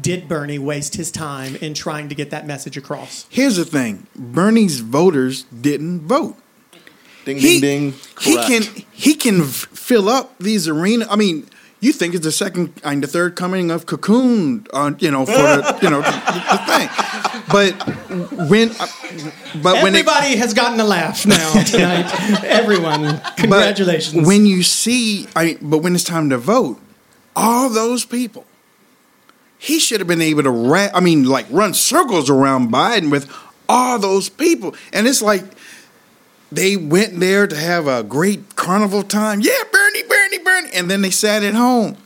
Did 0.00 0.28
Bernie 0.28 0.58
waste 0.58 0.96
his 0.96 1.10
time 1.10 1.56
in 1.56 1.74
trying 1.74 2.08
to 2.08 2.14
get 2.14 2.30
that 2.30 2.46
message 2.46 2.76
across? 2.76 3.26
Here's 3.30 3.56
the 3.56 3.64
thing: 3.64 4.06
Bernie's 4.14 4.80
voters 4.80 5.44
didn't 5.44 6.00
vote. 6.02 6.36
Ding 7.24 7.38
he, 7.38 7.60
ding 7.60 7.90
ding. 7.90 8.00
He 8.20 8.36
can 8.36 8.62
he 8.92 9.14
can 9.14 9.44
fill 9.44 10.08
up 10.08 10.38
these 10.38 10.68
arenas. 10.68 11.08
I 11.10 11.16
mean, 11.16 11.46
you 11.80 11.92
think 11.92 12.14
it's 12.14 12.24
the 12.24 12.32
second 12.32 12.80
and 12.82 13.02
the 13.02 13.06
third 13.06 13.36
coming 13.36 13.70
of 13.70 13.86
Cocoon 13.86 14.66
on 14.72 14.96
you 14.98 15.10
know 15.10 15.24
for 15.26 15.32
the, 15.32 15.78
you 15.82 15.90
know 15.90 16.00
the, 16.00 16.10
the 16.50 16.58
thing, 16.66 16.88
but 17.50 18.48
when 18.48 18.70
uh, 18.70 18.86
but 19.62 19.82
when 19.82 19.94
it, 19.94 20.00
Everybody 20.00 20.36
has 20.36 20.54
gotten 20.54 20.80
a 20.80 20.84
laugh 20.84 21.24
now 21.26 21.62
tonight. 21.62 22.10
Everyone, 22.44 23.20
congratulations. 23.36 24.14
But 24.14 24.26
when 24.26 24.46
you 24.46 24.62
see, 24.62 25.28
I 25.36 25.58
but 25.60 25.78
when 25.78 25.94
it's 25.94 26.04
time 26.04 26.30
to 26.30 26.38
vote, 26.38 26.80
all 27.36 27.70
those 27.70 28.04
people, 28.04 28.44
he 29.58 29.78
should 29.78 30.00
have 30.00 30.06
been 30.08 30.22
able 30.22 30.42
to 30.44 30.50
ra- 30.50 30.88
I 30.94 31.00
mean, 31.00 31.24
like 31.24 31.46
run 31.50 31.74
circles 31.74 32.30
around 32.30 32.70
Biden 32.72 33.10
with 33.10 33.30
all 33.68 33.98
those 33.98 34.28
people, 34.28 34.74
and 34.92 35.06
it's 35.06 35.20
like 35.22 35.44
they 36.50 36.76
went 36.76 37.20
there 37.20 37.46
to 37.46 37.56
have 37.56 37.86
a 37.86 38.02
great 38.02 38.56
carnival 38.56 39.02
time. 39.02 39.40
Yeah, 39.40 39.52
Bernie, 39.70 40.02
Bernie, 40.04 40.38
Bernie, 40.38 40.70
and 40.74 40.90
then 40.90 41.02
they 41.02 41.10
sat 41.10 41.42
at 41.42 41.54
home. 41.54 41.96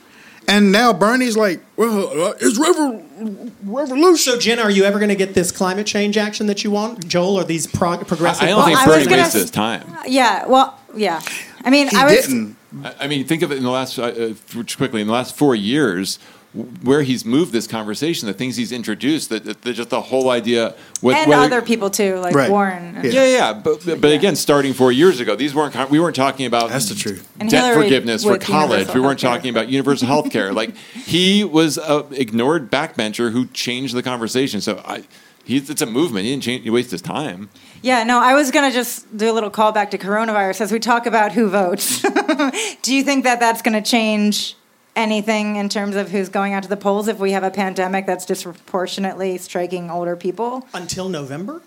And 0.48 0.72
now 0.72 0.92
Bernie's 0.92 1.36
like, 1.36 1.60
well, 1.76 2.08
uh, 2.20 2.34
it's 2.40 2.58
revol- 2.58 3.52
revolution. 3.62 4.16
So, 4.32 4.38
Jen, 4.40 4.58
are 4.58 4.72
you 4.72 4.82
ever 4.82 4.98
going 4.98 5.08
to 5.10 5.14
get 5.14 5.34
this 5.34 5.52
climate 5.52 5.86
change 5.86 6.16
action 6.16 6.48
that 6.48 6.64
you 6.64 6.72
want, 6.72 7.06
Joel? 7.06 7.36
Or 7.36 7.44
these 7.44 7.68
prog- 7.68 8.08
progressive? 8.08 8.42
I 8.42 8.48
don't 8.48 8.64
think 8.64 8.76
Well, 8.78 8.84
I 8.84 8.88
was 8.88 8.96
Bernie 9.06 9.10
gonna 9.10 9.22
wasted 9.22 9.38
s- 9.38 9.42
his 9.44 9.50
time. 9.52 9.84
Yeah, 10.08 10.46
well, 10.48 10.76
yeah. 10.96 11.20
I 11.64 11.70
mean, 11.70 11.86
He 11.88 11.96
I 11.96 12.04
was 12.06 12.26
didn't. 12.26 12.56
I 12.82 12.94
I 13.02 13.06
mean, 13.06 13.24
think 13.24 13.42
of 13.42 13.52
it 13.52 13.58
in 13.58 13.62
the 13.62 13.70
last, 13.70 13.96
uh, 14.00 14.02
uh, 14.02 14.62
quickly, 14.76 15.00
in 15.00 15.06
the 15.06 15.12
last 15.12 15.36
four 15.36 15.54
years, 15.54 16.18
w- 16.18 16.32
where 16.54 17.02
he's 17.02 17.24
moved 17.24 17.52
this 17.52 17.66
conversation, 17.66 18.26
the 18.26 18.34
things 18.34 18.56
he's 18.56 18.72
introduced, 18.72 19.30
that, 19.30 19.44
that, 19.44 19.62
that 19.62 19.72
just 19.72 19.88
the 19.88 20.00
whole 20.02 20.28
idea. 20.28 20.74
What, 21.00 21.16
and 21.16 21.30
whether- 21.30 21.42
other 21.42 21.62
people 21.62 21.88
too, 21.88 22.16
like 22.16 22.34
Right. 22.34 22.50
Warren. 22.50 22.96
and- 22.96 23.12
Yeah, 23.12 23.24
yeah, 23.24 23.52
but 23.54 23.84
but 23.86 24.12
again, 24.12 24.36
starting 24.36 24.74
four 24.74 24.92
years 24.92 25.18
ago, 25.18 25.34
these 25.34 25.54
weren't 25.54 25.90
we 25.90 25.98
weren't 25.98 26.16
talking 26.16 26.44
about 26.44 26.68
that's 26.68 26.88
the 26.90 26.94
truth. 26.94 27.26
Debt 27.38 27.50
Hillary 27.50 27.84
forgiveness 27.84 28.22
for 28.22 28.36
college. 28.38 28.92
We 28.92 29.00
weren't 29.00 29.18
healthcare. 29.18 29.22
talking 29.22 29.50
about 29.50 29.68
universal 29.68 30.06
health 30.06 30.30
care. 30.30 30.52
like 30.52 30.76
he 30.76 31.42
was 31.42 31.78
a 31.78 32.06
ignored 32.12 32.70
backbencher 32.70 33.32
who 33.32 33.46
changed 33.46 33.94
the 33.94 34.02
conversation. 34.02 34.60
So 34.60 34.82
I, 34.84 35.04
he's 35.44 35.70
it's 35.70 35.80
a 35.82 35.86
movement. 35.86 36.24
He 36.26 36.32
didn't 36.32 36.42
change. 36.42 36.64
He 36.64 36.70
wasted 36.70 36.92
his 36.92 37.02
time. 37.02 37.48
Yeah, 37.80 38.04
no, 38.04 38.20
I 38.20 38.34
was 38.34 38.50
going 38.50 38.70
to 38.70 38.74
just 38.74 39.16
do 39.16 39.28
a 39.28 39.34
little 39.34 39.50
callback 39.50 39.90
to 39.90 39.98
coronavirus 39.98 40.60
as 40.60 40.70
we 40.70 40.78
talk 40.78 41.04
about 41.06 41.32
who 41.32 41.48
votes. 41.48 42.02
do 42.82 42.94
you 42.94 43.02
think 43.02 43.24
that 43.24 43.40
that's 43.40 43.60
going 43.60 43.72
to 43.82 43.88
change 43.90 44.54
anything 44.94 45.56
in 45.56 45.68
terms 45.68 45.96
of 45.96 46.10
who's 46.10 46.28
going 46.28 46.52
out 46.52 46.62
to 46.62 46.68
the 46.68 46.76
polls 46.76 47.08
if 47.08 47.18
we 47.18 47.32
have 47.32 47.42
a 47.42 47.50
pandemic 47.50 48.06
that's 48.06 48.26
disproportionately 48.26 49.38
striking 49.38 49.90
older 49.90 50.16
people? 50.16 50.66
Until 50.74 51.08
November? 51.08 51.62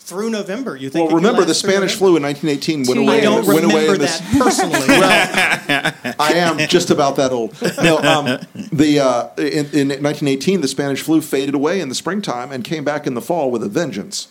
Through 0.00 0.28
November, 0.28 0.76
you 0.76 0.90
think? 0.90 1.08
Well, 1.08 1.16
remember 1.16 1.46
the 1.46 1.54
Spanish 1.54 1.98
November? 1.98 1.98
flu 1.98 2.16
in 2.18 2.22
1918 2.24 2.78
went 2.80 2.98
Two 2.98 3.02
away. 3.04 3.14
years. 3.14 3.26
I 3.26 3.30
don't 3.30 3.46
went 3.46 3.64
away 3.64 3.74
remember 3.74 3.94
in 3.94 4.00
this, 4.02 4.18
that 4.18 4.42
personally. 4.42 4.88
well, 4.88 6.14
I 6.18 6.32
am 6.34 6.58
just 6.68 6.90
about 6.90 7.16
that 7.16 7.32
old. 7.32 7.56
No, 7.82 7.96
um, 8.00 8.38
the 8.70 9.00
uh, 9.00 9.28
in, 9.38 9.64
in 9.72 9.88
1918, 10.02 10.60
the 10.60 10.68
Spanish 10.68 11.00
flu 11.00 11.22
faded 11.22 11.54
away 11.54 11.80
in 11.80 11.88
the 11.88 11.94
springtime 11.94 12.52
and 12.52 12.62
came 12.62 12.84
back 12.84 13.06
in 13.06 13.14
the 13.14 13.22
fall 13.22 13.50
with 13.50 13.62
a 13.62 13.68
vengeance. 13.68 14.28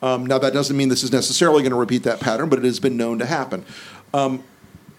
Um, 0.00 0.24
now, 0.24 0.38
that 0.38 0.54
doesn't 0.54 0.76
mean 0.76 0.88
this 0.88 1.04
is 1.04 1.12
necessarily 1.12 1.60
going 1.62 1.72
to 1.72 1.78
repeat 1.78 2.04
that 2.04 2.18
pattern, 2.18 2.48
but 2.48 2.58
it 2.58 2.64
has 2.64 2.80
been 2.80 2.96
known 2.96 3.18
to 3.18 3.26
happen. 3.26 3.66
Um, 4.14 4.42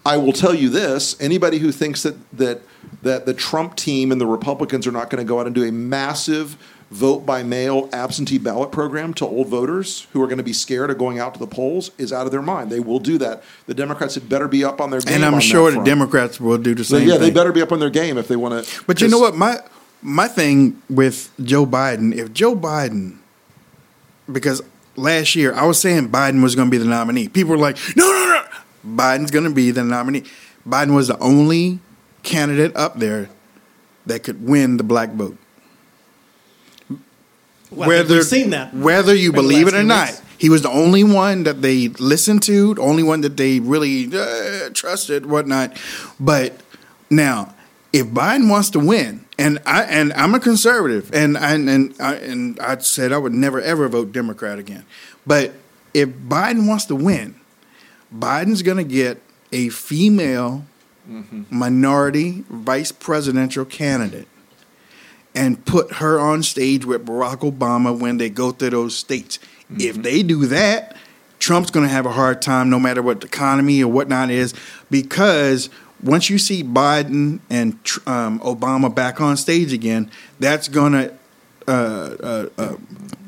I 0.06 0.16
will 0.16 0.32
tell 0.32 0.54
you 0.54 0.68
this: 0.68 1.16
anybody 1.20 1.58
who 1.58 1.72
thinks 1.72 2.02
that 2.02 2.16
that 2.36 2.60
that 3.02 3.26
the 3.26 3.34
Trump 3.34 3.76
team 3.76 4.12
and 4.12 4.20
the 4.20 4.26
Republicans 4.26 4.86
are 4.86 4.92
not 4.92 5.10
going 5.10 5.24
to 5.24 5.28
go 5.28 5.40
out 5.40 5.46
and 5.46 5.54
do 5.54 5.64
a 5.64 5.72
massive 5.72 6.56
vote 6.90 7.20
by 7.26 7.42
mail 7.42 7.88
absentee 7.92 8.38
ballot 8.38 8.70
program 8.70 9.12
to 9.14 9.26
old 9.26 9.48
voters 9.48 10.06
who 10.12 10.22
are 10.22 10.26
going 10.26 10.38
to 10.38 10.44
be 10.44 10.52
scared 10.52 10.90
of 10.90 10.98
going 10.98 11.18
out 11.18 11.32
to 11.34 11.40
the 11.40 11.46
polls 11.46 11.90
is 11.98 12.12
out 12.12 12.24
of 12.26 12.30
their 12.30 12.42
mind. 12.42 12.70
They 12.70 12.78
will 12.78 13.00
do 13.00 13.18
that. 13.18 13.42
The 13.66 13.74
Democrats 13.74 14.14
had 14.14 14.28
better 14.28 14.46
be 14.46 14.62
up 14.64 14.80
on 14.80 14.90
their 14.90 15.00
game. 15.00 15.14
And 15.16 15.24
I'm 15.24 15.40
sure 15.40 15.70
the 15.70 15.76
front. 15.76 15.86
Democrats 15.86 16.38
will 16.40 16.58
do 16.58 16.74
the 16.74 16.84
So, 16.84 16.98
same 16.98 17.08
yeah, 17.08 17.14
thing. 17.14 17.22
they 17.22 17.30
better 17.30 17.50
be 17.52 17.62
up 17.62 17.72
on 17.72 17.80
their 17.80 17.90
game 17.90 18.16
if 18.18 18.28
they 18.28 18.36
want 18.36 18.64
to. 18.64 18.84
But 18.86 19.00
you 19.00 19.08
know 19.08 19.18
what? 19.18 19.34
My 19.34 19.58
my 20.02 20.28
thing 20.28 20.80
with 20.88 21.30
Joe 21.42 21.66
Biden, 21.66 22.14
if 22.14 22.32
Joe 22.32 22.54
Biden, 22.54 23.16
because 24.30 24.62
last 24.96 25.34
year 25.34 25.52
I 25.54 25.66
was 25.66 25.80
saying 25.80 26.10
Biden 26.10 26.42
was 26.42 26.54
going 26.54 26.68
to 26.68 26.70
be 26.70 26.78
the 26.78 26.84
nominee. 26.84 27.28
People 27.28 27.52
were 27.52 27.58
like, 27.58 27.76
no, 27.96 28.04
no, 28.06 28.12
no, 28.26 28.44
Biden's 28.86 29.30
going 29.30 29.44
to 29.44 29.50
be 29.54 29.70
the 29.70 29.84
nominee. 29.84 30.24
Biden 30.66 30.94
was 30.94 31.08
the 31.08 31.18
only 31.18 31.78
candidate 32.22 32.74
up 32.76 32.98
there 32.98 33.28
that 34.06 34.22
could 34.22 34.46
win 34.46 34.76
the 34.76 34.84
black 34.84 35.10
vote. 35.10 35.36
Well, 37.70 37.88
think 37.88 38.08
we've 38.08 38.24
seen 38.24 38.50
that 38.50 38.72
Whether 38.74 39.14
you 39.14 39.32
believe 39.32 39.66
it 39.66 39.74
or 39.74 39.82
not, 39.82 40.08
weeks. 40.08 40.22
he 40.38 40.48
was 40.48 40.62
the 40.62 40.70
only 40.70 41.02
one 41.02 41.42
that 41.44 41.60
they 41.60 41.88
listened 41.88 42.42
to, 42.44 42.74
the 42.74 42.82
only 42.82 43.02
one 43.02 43.22
that 43.22 43.36
they 43.36 43.58
really 43.60 44.06
uh, 44.06 44.10
can't 44.10 44.76
trust 44.76 45.10
it, 45.10 45.26
whatnot. 45.26 45.76
But 46.20 46.60
now, 47.10 47.54
if 47.92 48.06
Biden 48.06 48.48
wants 48.48 48.70
to 48.70 48.78
win, 48.80 49.24
and 49.38 49.58
I 49.66 49.82
and 49.84 50.12
I'm 50.12 50.34
a 50.34 50.40
conservative, 50.40 51.12
and 51.12 51.36
I, 51.36 51.54
and 51.54 51.94
I, 52.00 52.14
and 52.14 52.60
I 52.60 52.78
said 52.78 53.12
I 53.12 53.18
would 53.18 53.32
never 53.32 53.60
ever 53.60 53.88
vote 53.88 54.12
Democrat 54.12 54.58
again. 54.58 54.84
But 55.26 55.52
if 55.92 56.08
Biden 56.08 56.68
wants 56.68 56.84
to 56.86 56.94
win, 56.94 57.34
Biden's 58.16 58.62
going 58.62 58.76
to 58.76 58.84
get 58.84 59.20
a 59.52 59.68
female 59.70 60.64
minority 61.50 62.44
vice 62.48 62.92
presidential 62.92 63.64
candidate 63.64 64.28
and 65.34 65.64
put 65.66 65.94
her 65.94 66.18
on 66.18 66.42
stage 66.42 66.84
with 66.84 67.04
Barack 67.04 67.40
Obama 67.40 67.98
when 67.98 68.18
they 68.18 68.30
go 68.30 68.52
through 68.52 68.70
those 68.70 68.96
states. 68.96 69.38
If 69.76 69.96
they 69.96 70.22
do 70.22 70.46
that, 70.46 70.96
Trump's 71.38 71.70
going 71.70 71.86
to 71.86 71.92
have 71.92 72.06
a 72.06 72.12
hard 72.12 72.40
time 72.40 72.70
no 72.70 72.78
matter 72.78 73.02
what 73.02 73.20
the 73.20 73.26
economy 73.26 73.82
or 73.82 73.90
whatnot 73.90 74.30
is 74.30 74.54
because 74.90 75.68
once 76.02 76.30
you 76.30 76.38
see 76.38 76.62
Biden 76.62 77.40
and 77.50 77.72
um, 78.06 78.38
Obama 78.40 78.94
back 78.94 79.20
on 79.20 79.36
stage 79.36 79.72
again, 79.72 80.10
that's 80.38 80.68
going 80.68 80.92
to, 80.92 81.14
uh, 81.66 81.70
uh, 81.70 82.48
uh, 82.56 82.76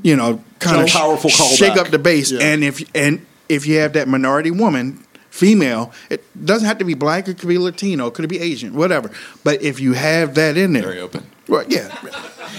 you 0.02 0.14
know, 0.14 0.42
kind 0.60 0.82
of 0.82 0.88
powerful 0.88 1.30
shake 1.30 1.72
callback. 1.72 1.76
up 1.76 1.88
the 1.88 1.98
base. 1.98 2.30
Yeah. 2.30 2.40
And 2.40 2.62
if 2.62 2.88
and 2.94 3.25
if 3.48 3.66
you 3.66 3.78
have 3.78 3.92
that 3.94 4.08
minority 4.08 4.50
woman, 4.50 5.04
female, 5.30 5.92
it 6.10 6.24
doesn't 6.44 6.66
have 6.66 6.78
to 6.78 6.84
be 6.84 6.94
black. 6.94 7.28
It 7.28 7.38
could 7.38 7.48
be 7.48 7.58
Latino. 7.58 8.06
It 8.06 8.14
could 8.14 8.28
be 8.28 8.40
Asian. 8.40 8.74
Whatever. 8.74 9.10
But 9.44 9.62
if 9.62 9.80
you 9.80 9.92
have 9.92 10.34
that 10.34 10.56
in 10.56 10.72
there, 10.72 10.82
very 10.82 11.00
open. 11.00 11.26
Right? 11.48 11.70
Yeah. 11.70 11.96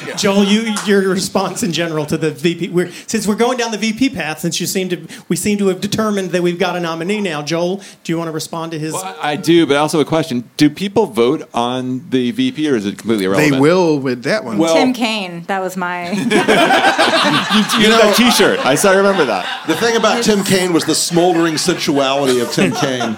Joel, 0.18 0.44
you 0.44 0.74
your 0.86 1.02
response 1.10 1.64
in 1.64 1.72
general 1.72 2.06
to 2.06 2.18
the 2.18 2.32
VP. 2.32 2.70
We're, 2.70 2.92
since 3.08 3.28
we're 3.28 3.36
going 3.36 3.58
down 3.58 3.72
the 3.72 3.78
VP 3.78 4.10
path, 4.10 4.40
since 4.40 4.60
you 4.60 4.68
seem 4.68 4.90
to 4.90 5.08
we 5.28 5.36
seem 5.36 5.58
to 5.58 5.68
have 5.68 5.82
determined 5.82 6.32
that 6.32 6.42
we've 6.42 6.60
got 6.60 6.76
a 6.76 6.80
nominee 6.80 7.22
now. 7.22 7.42
Joel, 7.42 7.82
do 8.04 8.12
you 8.12 8.18
want 8.18 8.28
to 8.28 8.32
respond 8.32 8.72
to 8.72 8.80
his? 8.80 8.96
I 8.96 9.36
do, 9.36 9.66
but 9.66 9.76
I 9.76 9.80
also 9.80 9.98
have 9.98 10.08
a 10.08 10.10
question: 10.10 10.50
Do 10.58 10.70
people 10.70 11.08
vote 11.08 11.48
on 11.54 12.10
the 12.10 12.32
VP, 12.32 12.70
or 12.70 12.76
is 12.76 12.86
it 12.86 12.98
completely 12.98 13.26
irrelevant? 13.26 13.54
They 13.54 13.60
will 13.60 14.00
with 14.00 14.24
that 14.24 14.44
one. 14.44 14.58
Tim 14.58 14.94
Kaine. 14.94 15.44
That 15.44 15.60
was 15.60 15.76
my. 15.78 16.12
You, 17.28 17.84
you 17.84 17.90
know 17.90 17.98
that 17.98 18.14
T-shirt. 18.16 18.60
I 18.66 18.76
still 18.76 18.96
remember 18.96 19.26
that. 19.26 19.68
The 19.68 19.76
thing 19.76 19.96
about 19.96 20.24
Tim 20.24 20.44
Kaine 20.44 20.74
was 20.74 20.86
the 20.86 20.96
smoldering 20.96 21.58
sensuality 21.58 22.40
of 22.40 22.52
Tim 22.52 22.72
Kaine. 22.74 23.18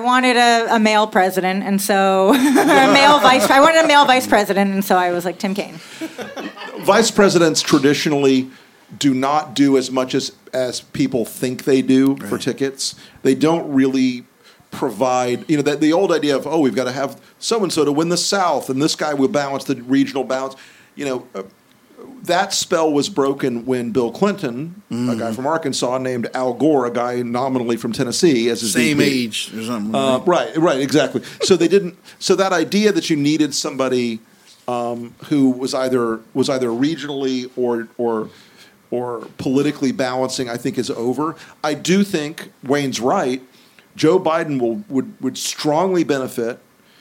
I 0.00 0.02
wanted 0.02 0.38
a, 0.38 0.76
a 0.76 0.78
male 0.80 1.06
president, 1.06 1.62
and 1.62 1.78
so 1.78 2.30
a 2.34 2.34
male 2.34 3.18
vice. 3.18 3.50
I 3.50 3.60
wanted 3.60 3.84
a 3.84 3.86
male 3.86 4.06
vice 4.06 4.26
president, 4.26 4.72
and 4.72 4.82
so 4.82 4.96
I 4.96 5.12
was 5.12 5.26
like 5.26 5.38
Tim 5.38 5.52
Kaine. 5.52 5.78
Vice 6.78 7.10
presidents 7.10 7.60
traditionally 7.60 8.48
do 8.98 9.12
not 9.12 9.54
do 9.54 9.76
as 9.76 9.90
much 9.90 10.14
as, 10.14 10.32
as 10.54 10.80
people 10.80 11.26
think 11.26 11.64
they 11.64 11.82
do 11.82 12.16
for 12.16 12.38
tickets. 12.38 12.94
They 13.20 13.34
don't 13.34 13.70
really 13.70 14.24
provide, 14.70 15.44
you 15.50 15.58
know, 15.58 15.62
that 15.64 15.82
the 15.82 15.92
old 15.92 16.12
idea 16.12 16.34
of, 16.34 16.46
oh, 16.46 16.60
we've 16.60 16.74
got 16.74 16.84
to 16.84 16.92
have 16.92 17.20
so 17.38 17.62
and 17.62 17.70
so 17.70 17.84
to 17.84 17.92
win 17.92 18.08
the 18.08 18.16
South, 18.16 18.70
and 18.70 18.80
this 18.80 18.96
guy 18.96 19.12
will 19.12 19.28
balance 19.28 19.64
the 19.64 19.76
regional 19.82 20.24
balance. 20.24 20.56
You 20.94 21.04
know, 21.04 21.28
uh, 21.34 21.42
that 22.24 22.52
spell 22.52 22.92
was 22.92 23.08
broken 23.08 23.64
when 23.64 23.92
Bill 23.92 24.12
Clinton, 24.12 24.82
a 24.90 25.16
guy 25.16 25.32
from 25.32 25.46
Arkansas, 25.46 25.98
named 25.98 26.28
Al 26.34 26.52
Gore, 26.52 26.86
a 26.86 26.90
guy 26.90 27.22
nominally 27.22 27.76
from 27.76 27.92
Tennessee, 27.92 28.48
as 28.50 28.60
his 28.60 28.72
Same 28.72 29.00
age 29.00 29.52
or 29.54 29.62
something. 29.64 29.94
Uh, 29.94 30.18
right, 30.20 30.54
right, 30.56 30.80
exactly. 30.80 31.22
So 31.42 31.56
they 31.56 31.68
didn't. 31.68 31.96
So 32.18 32.36
that 32.36 32.52
idea 32.52 32.92
that 32.92 33.08
you 33.10 33.16
needed 33.16 33.54
somebody 33.54 34.20
um, 34.68 35.14
who 35.24 35.50
was 35.50 35.74
either 35.74 36.20
was 36.34 36.48
either 36.48 36.68
regionally 36.68 37.50
or 37.56 37.88
or 37.98 38.28
or 38.90 39.26
politically 39.38 39.92
balancing, 39.92 40.48
I 40.48 40.56
think, 40.56 40.78
is 40.78 40.90
over. 40.90 41.36
I 41.62 41.74
do 41.74 42.04
think 42.04 42.52
Wayne's 42.62 43.00
right. 43.00 43.42
Joe 43.96 44.18
Biden 44.20 44.60
will 44.60 44.84
would 44.88 45.20
would 45.20 45.38
strongly 45.38 46.04
benefit. 46.04 46.58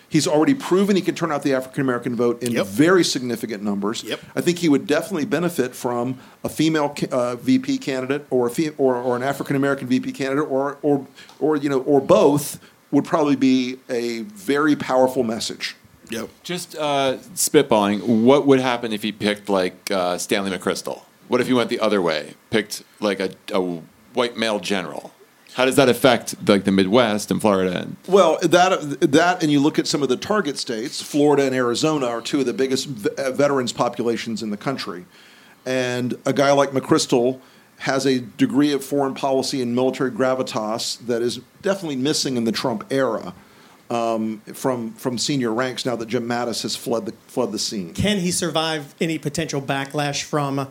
He's 0.10 0.28
already 0.28 0.56
proven 0.56 0.96
he 0.96 1.02
can 1.04 1.16
turn 1.16 1.32
out 1.32 1.44
the 1.44 1.54
African 1.54 1.82
American 1.82 2.16
vote 2.16 2.42
in 2.42 2.62
very 2.66 3.04
significant 3.04 3.64
numbers. 3.64 4.04
Yep. 4.04 4.20
I 4.36 4.42
think 4.42 4.58
he 4.58 4.68
would 4.68 4.88
definitely 4.88 5.26
benefit 5.26 5.76
from 5.76 6.18
a 6.44 6.50
female 6.50 6.96
uh, 7.12 7.36
VP 7.36 7.78
candidate 7.78 8.26
or 8.32 8.48
a 8.48 8.50
fe- 8.50 8.74
or, 8.78 8.96
or 8.96 9.16
an 9.16 9.24
African 9.24 9.56
American 9.56 9.88
VP 9.88 10.12
candidate 10.14 10.50
or 10.50 10.80
or 10.82 11.06
or 11.40 11.58
you 11.58 11.70
know 11.70 11.82
or 11.82 12.02
both 12.02 12.60
would 12.92 13.06
probably 13.06 13.36
be 13.36 13.78
a 13.90 14.22
very 14.22 14.76
powerful 14.76 15.24
message. 15.24 15.76
Yep. 16.10 16.30
Just 16.44 16.76
uh, 16.76 17.18
spitballing. 17.36 18.02
What 18.02 18.48
would 18.48 18.60
happen 18.60 18.92
if 18.94 19.04
he 19.04 19.12
picked 19.12 19.48
like 19.48 19.92
uh, 19.92 20.18
Stanley 20.18 20.50
McChrystal? 20.50 21.04
What 21.28 21.40
if 21.40 21.48
he 21.48 21.54
went 21.54 21.70
the 21.70 21.80
other 21.80 22.02
way? 22.02 22.34
Picked 22.50 22.84
like 23.00 23.20
a, 23.20 23.32
a 23.54 23.62
white 24.14 24.36
male 24.36 24.60
general. 24.60 25.14
How 25.60 25.66
does 25.66 25.76
that 25.76 25.90
affect 25.90 26.48
like 26.48 26.64
the 26.64 26.72
Midwest 26.72 27.32
and 27.32 27.42
Florida? 27.42 27.82
And 27.82 27.98
Well, 28.08 28.40
that 28.42 29.02
that 29.12 29.44
and 29.44 29.52
you 29.52 29.60
look 29.60 29.78
at 29.78 29.88
some 29.88 30.02
of 30.02 30.08
the 30.08 30.16
target 30.16 30.58
states, 30.58 31.02
Florida 31.02 31.44
and 31.44 31.54
Arizona 31.54 32.06
are 32.06 32.22
two 32.22 32.40
of 32.40 32.46
the 32.46 32.54
biggest 32.54 32.86
v- 32.88 33.10
uh, 33.18 33.32
veterans 33.32 33.74
populations 33.74 34.42
in 34.42 34.52
the 34.52 34.56
country. 34.56 35.04
And 35.66 36.18
a 36.26 36.32
guy 36.32 36.54
like 36.54 36.70
McChrystal 36.70 37.42
has 37.80 38.06
a 38.06 38.20
degree 38.20 38.72
of 38.72 38.86
foreign 38.86 39.14
policy 39.14 39.62
and 39.62 39.76
military 39.76 40.12
gravitas 40.12 41.06
that 41.08 41.22
is 41.22 41.42
definitely 41.62 41.98
missing 41.98 42.38
in 42.38 42.46
the 42.46 42.54
Trump 42.54 42.86
era 42.90 43.34
um, 43.90 44.40
from 44.54 44.94
from 44.94 45.18
senior 45.18 45.52
ranks 45.52 45.86
now 45.86 45.98
that 45.98 46.08
Jim 46.08 46.26
Mattis 46.26 46.62
has 46.62 46.78
fled 46.78 47.06
the 47.06 47.12
fled 47.28 47.52
the 47.52 47.60
scene. 47.60 47.94
Can 47.94 48.20
he 48.20 48.32
survive 48.32 48.96
any 49.02 49.18
potential 49.18 49.62
backlash 49.62 50.24
from 50.24 50.70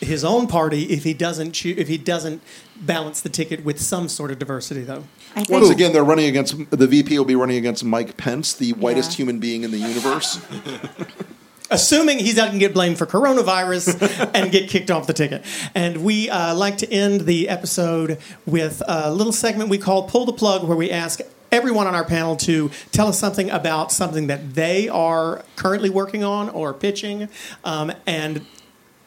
his 0.00 0.24
own 0.24 0.46
party 0.46 0.84
if 0.84 1.04
he 1.04 1.14
doesn't 1.14 1.52
choo- 1.52 1.74
if 1.76 1.88
he 1.88 1.98
doesn't 1.98 2.42
balance 2.76 3.20
the 3.20 3.28
ticket 3.28 3.64
with 3.64 3.80
some 3.80 4.08
sort 4.08 4.30
of 4.30 4.38
diversity, 4.38 4.82
though? 4.82 5.04
Once 5.48 5.70
again, 5.70 5.92
they're 5.92 6.04
running 6.04 6.26
against 6.26 6.70
the 6.70 6.86
VP 6.86 7.18
will 7.18 7.24
be 7.24 7.36
running 7.36 7.56
against 7.56 7.84
Mike 7.84 8.16
Pence, 8.16 8.54
the 8.54 8.72
whitest 8.74 9.14
human 9.14 9.38
being 9.38 9.62
in 9.64 9.70
the 9.70 9.78
universe. 9.78 10.40
assuming 11.70 12.18
he's 12.18 12.36
not 12.36 12.48
going 12.48 12.58
to 12.58 12.58
get 12.58 12.72
blamed 12.72 12.96
for 12.96 13.06
coronavirus 13.06 14.30
and 14.34 14.50
get 14.50 14.70
kicked 14.70 14.90
off 14.90 15.06
the 15.06 15.12
ticket. 15.12 15.44
And 15.74 15.98
we 15.98 16.30
uh, 16.30 16.54
like 16.54 16.78
to 16.78 16.90
end 16.90 17.22
the 17.22 17.48
episode 17.48 18.18
with 18.46 18.82
a 18.86 19.12
little 19.12 19.32
segment 19.32 19.68
we 19.68 19.78
call 19.78 20.08
Pull 20.08 20.24
the 20.24 20.32
Plug, 20.32 20.66
where 20.66 20.76
we 20.76 20.90
ask 20.90 21.20
everyone 21.50 21.86
on 21.86 21.94
our 21.94 22.04
panel 22.04 22.36
to 22.36 22.70
tell 22.92 23.08
us 23.08 23.18
something 23.18 23.50
about 23.50 23.90
something 23.92 24.26
that 24.26 24.54
they 24.54 24.88
are 24.88 25.44
currently 25.56 25.90
working 25.90 26.22
on 26.22 26.48
or 26.50 26.74
pitching. 26.74 27.28
Um, 27.64 27.92
and 28.06 28.46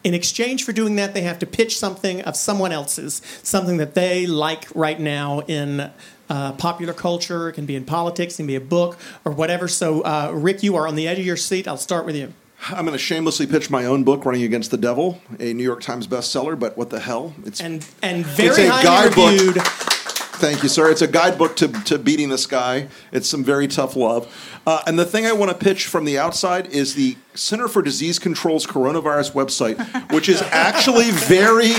in 0.03 0.13
exchange 0.13 0.63
for 0.63 0.71
doing 0.71 0.95
that, 0.95 1.13
they 1.13 1.21
have 1.21 1.39
to 1.39 1.45
pitch 1.45 1.77
something 1.77 2.21
of 2.21 2.35
someone 2.35 2.71
else's, 2.71 3.21
something 3.43 3.77
that 3.77 3.93
they 3.93 4.25
like 4.25 4.67
right 4.73 4.99
now 4.99 5.41
in 5.41 5.91
uh, 6.29 6.53
popular 6.53 6.93
culture. 6.93 7.49
It 7.49 7.53
can 7.53 7.65
be 7.65 7.75
in 7.75 7.85
politics, 7.85 8.35
it 8.35 8.37
can 8.37 8.47
be 8.47 8.55
a 8.55 8.61
book 8.61 8.97
or 9.25 9.31
whatever. 9.31 9.67
So, 9.67 10.01
uh, 10.01 10.31
Rick, 10.33 10.63
you 10.63 10.75
are 10.75 10.87
on 10.87 10.95
the 10.95 11.07
edge 11.07 11.19
of 11.19 11.25
your 11.25 11.37
seat. 11.37 11.67
I'll 11.67 11.77
start 11.77 12.05
with 12.05 12.15
you. 12.15 12.33
I'm 12.69 12.85
going 12.85 12.91
to 12.91 12.99
shamelessly 12.99 13.47
pitch 13.47 13.71
my 13.71 13.85
own 13.85 14.03
book, 14.03 14.23
Running 14.23 14.43
Against 14.43 14.69
the 14.69 14.77
Devil, 14.77 15.19
a 15.39 15.51
New 15.51 15.63
York 15.63 15.81
Times 15.81 16.05
bestseller. 16.07 16.57
But 16.57 16.77
what 16.77 16.91
the 16.91 16.99
hell? 16.99 17.33
It's 17.43 17.59
and 17.59 17.85
and 18.03 18.23
very 18.25 18.67
a 18.67 18.69
highly 18.69 18.83
guidebook. 18.83 19.31
reviewed. 19.31 20.00
Thank 20.41 20.63
you, 20.63 20.69
sir. 20.69 20.89
It's 20.89 21.03
a 21.03 21.07
guidebook 21.07 21.55
to, 21.57 21.67
to 21.67 21.99
beating 21.99 22.29
this 22.29 22.47
guy. 22.47 22.87
It's 23.11 23.29
some 23.29 23.43
very 23.43 23.67
tough 23.67 23.95
love. 23.95 24.59
Uh, 24.65 24.81
and 24.87 24.97
the 24.97 25.05
thing 25.05 25.27
I 25.27 25.33
want 25.33 25.51
to 25.51 25.55
pitch 25.55 25.85
from 25.85 26.03
the 26.03 26.17
outside 26.17 26.65
is 26.65 26.95
the 26.95 27.15
Center 27.35 27.67
for 27.67 27.83
Disease 27.83 28.17
Control's 28.17 28.65
coronavirus 28.65 29.33
website, 29.33 30.11
which 30.11 30.27
is 30.27 30.41
actually 30.41 31.11
very, 31.11 31.73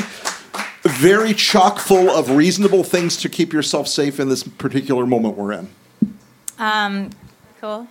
very 0.85 1.35
chock 1.35 1.81
full 1.81 2.09
of 2.09 2.31
reasonable 2.31 2.85
things 2.85 3.17
to 3.17 3.29
keep 3.29 3.53
yourself 3.53 3.89
safe 3.89 4.21
in 4.21 4.29
this 4.29 4.45
particular 4.45 5.07
moment 5.07 5.37
we're 5.37 5.55
in. 5.55 5.69
Um, 6.61 7.11
cool. 7.61 7.89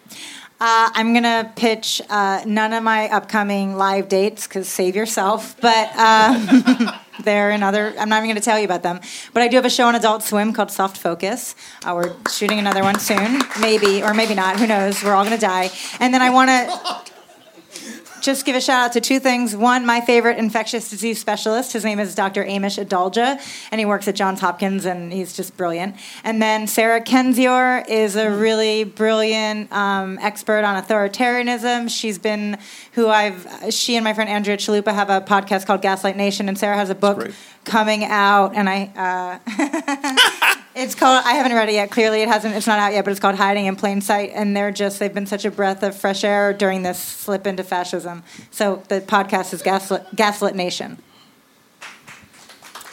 Uh, 0.61 0.89
I'm 0.93 1.13
gonna 1.13 1.51
pitch 1.57 2.01
uh, 2.09 2.43
none 2.45 2.71
of 2.71 2.81
my 2.81 3.09
upcoming 3.09 3.75
live 3.75 4.07
dates 4.07 4.47
because 4.47 4.69
save 4.69 4.95
yourself. 4.95 5.59
But 5.59 5.93
um, 5.97 6.91
they're 7.23 7.51
in 7.51 7.63
other. 7.63 7.93
I'm 7.99 8.09
not 8.09 8.17
even 8.17 8.29
gonna 8.29 8.41
tell 8.41 8.59
you 8.59 8.65
about 8.65 8.83
them. 8.83 8.99
But 9.33 9.43
I 9.43 9.47
do 9.47 9.55
have 9.55 9.65
a 9.65 9.69
show 9.69 9.87
on 9.87 9.95
Adult 9.95 10.23
Swim 10.23 10.53
called 10.53 10.71
Soft 10.71 10.97
Focus. 10.97 11.55
Uh, 11.85 11.93
we're 11.95 12.15
shooting 12.29 12.59
another 12.59 12.83
one 12.83 12.99
soon, 12.99 13.41
maybe 13.59 14.03
or 14.03 14.13
maybe 14.13 14.35
not. 14.35 14.59
Who 14.59 14.67
knows? 14.67 15.03
We're 15.03 15.13
all 15.13 15.23
gonna 15.23 15.37
die. 15.37 15.69
And 15.99 16.13
then 16.13 16.21
I 16.21 16.29
want 16.29 16.49
to 16.49 17.10
just 18.21 18.45
give 18.45 18.55
a 18.55 18.61
shout 18.61 18.81
out 18.81 18.93
to 18.93 19.01
two 19.01 19.19
things. 19.19 19.55
One, 19.55 19.85
my 19.85 20.01
favorite 20.01 20.37
infectious 20.37 20.89
disease 20.89 21.19
specialist. 21.19 21.73
His 21.73 21.83
name 21.83 21.99
is 21.99 22.15
Dr. 22.15 22.43
Amish 22.43 22.83
Adalja, 22.83 23.39
and 23.71 23.79
he 23.79 23.85
works 23.85 24.07
at 24.07 24.15
Johns 24.15 24.39
Hopkins, 24.39 24.85
and 24.85 25.11
he's 25.11 25.35
just 25.35 25.57
brilliant. 25.57 25.95
And 26.23 26.41
then 26.41 26.67
Sarah 26.67 27.01
Kendzior 27.01 27.87
is 27.89 28.15
a 28.15 28.29
really 28.31 28.83
brilliant 28.83 29.71
um, 29.71 30.19
expert 30.19 30.63
on 30.63 30.81
authoritarianism. 30.81 31.89
She's 31.89 32.17
been 32.17 32.57
who 32.93 33.07
I've. 33.07 33.47
She 33.69 33.95
and 33.95 34.03
my 34.03 34.13
friend 34.13 34.29
Andrea 34.29 34.57
Chalupa 34.57 34.93
have 34.93 35.09
a 35.09 35.21
podcast 35.21 35.65
called 35.65 35.81
Gaslight 35.81 36.15
Nation, 36.15 36.47
and 36.47 36.57
Sarah 36.57 36.75
has 36.75 36.89
a 36.89 36.95
book 36.95 37.31
coming 37.65 38.03
out, 38.03 38.55
and 38.55 38.69
I. 38.69 39.39
Uh, 39.45 40.47
It's 40.73 40.95
called. 40.95 41.23
I 41.25 41.33
haven't 41.33 41.53
read 41.53 41.67
it 41.69 41.73
yet. 41.73 41.91
Clearly, 41.91 42.21
it 42.21 42.27
hasn't. 42.29 42.55
It's 42.55 42.67
not 42.67 42.79
out 42.79 42.93
yet, 42.93 43.03
but 43.03 43.11
it's 43.11 43.19
called 43.19 43.35
Hiding 43.35 43.65
in 43.65 43.75
Plain 43.75 44.01
Sight. 44.01 44.31
And 44.33 44.55
they're 44.55 44.71
just. 44.71 44.99
They've 44.99 45.13
been 45.13 45.25
such 45.25 45.43
a 45.45 45.51
breath 45.51 45.83
of 45.83 45.95
fresh 45.95 46.23
air 46.23 46.53
during 46.53 46.83
this 46.83 46.97
slip 46.99 47.45
into 47.45 47.63
fascism. 47.63 48.23
So 48.51 48.81
the 48.87 49.01
podcast 49.01 49.53
is 49.53 49.61
Gaslit, 49.61 50.15
Gaslit 50.15 50.55
Nation. 50.55 50.97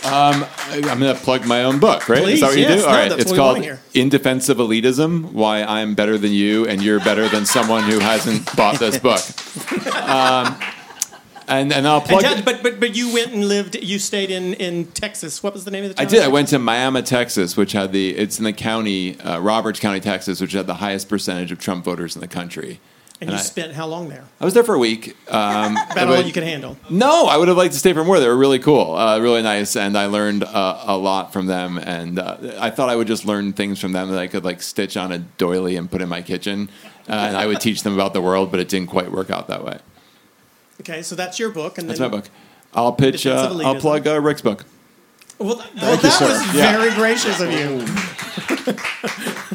Um, 0.05 0.47
I- 0.71 0.77
I'm 0.89 1.01
going 1.01 1.15
to 1.15 1.21
plug 1.21 1.45
my 1.45 1.65
own 1.65 1.81
book, 1.81 2.09
right? 2.09 2.23
Please, 2.23 2.35
Is 2.35 2.41
that 2.43 2.47
what 2.49 2.57
you 2.57 2.63
yes. 2.63 2.81
do? 2.81 2.87
No, 2.87 2.87
All 2.87 2.95
right. 2.95 3.13
It's 3.19 3.33
called. 3.33 3.79
In 3.95 4.09
Defense 4.09 4.49
of 4.49 4.59
Elitism 4.59 5.33
Why 5.33 5.65
I'm 5.65 5.97
Better 5.97 6.17
Than 6.17 6.31
You 6.31 6.67
and 6.69 6.81
You're 6.81 7.01
Better 7.01 7.29
Than 7.29 7.45
Someone 7.47 7.83
Who 7.83 7.99
Hasn't 7.99 8.55
Bought 8.57 8.79
This 8.79 8.99
Book. 8.99 9.21
Um, 10.09 10.59
and, 11.49 11.73
and 11.73 11.87
I'll 11.87 11.99
And 12.01 12.09
plug. 12.09 12.23
tell- 12.23 12.43
but 12.43 12.63
but 12.63 12.81
but 12.81 12.97
you 12.97 13.13
went 13.13 13.33
and 13.33 13.49
lived. 13.49 13.75
You 13.77 13.99
stayed 13.99 14.31
in 14.31 14.55
in 14.55 14.87
Texas. 14.87 15.43
What 15.43 15.55
was 15.55 15.65
the 15.65 15.71
name 15.71 15.85
of 15.85 15.91
the 15.91 15.95
town? 15.95 16.07
I 16.07 16.09
did. 16.09 16.23
I 16.23 16.29
went 16.29 16.49
to 16.49 16.59
Miami, 16.59 17.03
Texas, 17.03 17.57
which 17.57 17.73
had 17.73 17.93
the. 17.93 18.17
It's 18.17 18.39
in 18.39 18.45
the 18.45 18.53
county, 18.53 19.19
uh, 19.21 19.39
Roberts 19.41 19.81
County, 19.81 20.01
Texas, 20.01 20.41
which 20.41 20.53
had 20.53 20.67
the 20.67 20.75
highest 20.75 21.09
percentage 21.09 21.51
of 21.53 21.59
Trump 21.59 21.85
voters 21.85 22.15
in 22.15 22.21
the 22.21 22.29
country. 22.29 22.81
And 23.21 23.31
you 23.31 23.37
I, 23.37 23.41
spent 23.41 23.73
how 23.73 23.87
long 23.89 24.09
there? 24.09 24.23
I 24.41 24.45
was 24.45 24.55
there 24.55 24.63
for 24.63 24.77
a 24.77 24.79
week. 24.79 25.17
Um, 25.29 25.77
About 25.91 26.07
all 26.07 26.21
you 26.23 26.33
could 26.33 26.45
handle. 26.45 26.77
No, 26.89 27.27
I 27.27 27.37
would 27.37 27.49
have 27.49 27.57
liked 27.57 27.73
to 27.73 27.79
stay 27.81 27.93
for 27.93 28.05
more. 28.05 28.21
They 28.21 28.29
were 28.29 28.37
really 28.37 28.61
cool, 28.61 28.95
uh, 28.95 29.19
really 29.19 29.43
nice, 29.43 29.75
and 29.75 29.99
I 29.99 30.07
learned 30.07 30.45
uh, 30.45 30.85
a 30.87 30.97
lot 30.97 31.33
from 31.33 31.47
them. 31.47 31.79
And 31.79 32.21
uh, 32.21 32.37
I 32.61 32.71
thought 32.71 32.89
I 32.89 32.95
would 32.95 33.09
just 33.09 33.25
learn 33.27 33.55
things 33.55 33.81
from 33.81 33.91
them 33.91 34.11
that 34.13 34.21
I 34.21 34.29
could 34.29 34.45
like 34.45 34.63
stitch 34.63 34.97
on 34.97 35.11
a 35.11 35.19
doily 35.19 35.75
and 35.75 35.91
put 35.91 36.01
in 36.01 36.09
my 36.09 36.23
kitchen, 36.23 36.69
uh, 37.09 37.13
and 37.13 37.37
I 37.37 37.47
would 37.47 37.61
teach 37.61 37.83
them 37.83 37.93
about 37.95 38.13
the 38.13 38.21
world. 38.21 38.53
But 38.53 38.61
it 38.61 38.69
didn't 38.69 38.89
quite 38.89 39.11
work 39.11 39.31
out 39.31 39.49
that 39.49 39.65
way. 39.65 39.79
Okay, 40.81 41.03
so 41.03 41.15
that's 41.15 41.39
your 41.39 41.51
book, 41.51 41.79
and 41.79 41.89
That's 41.89 41.99
then 41.99 42.11
my 42.11 42.17
book. 42.19 42.29
I'll 42.75 42.93
pitch. 42.93 43.23
Defense 43.23 43.41
Uh, 43.53 43.59
I'll 43.67 43.75
Elitism. 43.77 43.81
plug 43.81 44.07
uh, 44.07 44.21
Rick's 44.21 44.43
book. 44.43 44.65
Well, 45.39 45.57
th- 45.57 45.69
well 45.75 45.97
you, 45.97 46.03
that 46.03 46.13
sir. 46.13 46.29
was 46.29 46.55
Yeah. 46.55 46.77
very 46.79 46.95
gracious 46.95 47.41
of 47.41 47.53
you. 47.53 47.85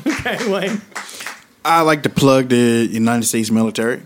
okay, 0.14 0.50
Wayne. 0.52 0.82
I 1.66 1.82
like 1.82 2.04
to 2.04 2.10
plug 2.10 2.50
the 2.50 2.88
United 2.92 3.24
States 3.26 3.50
military. 3.52 4.02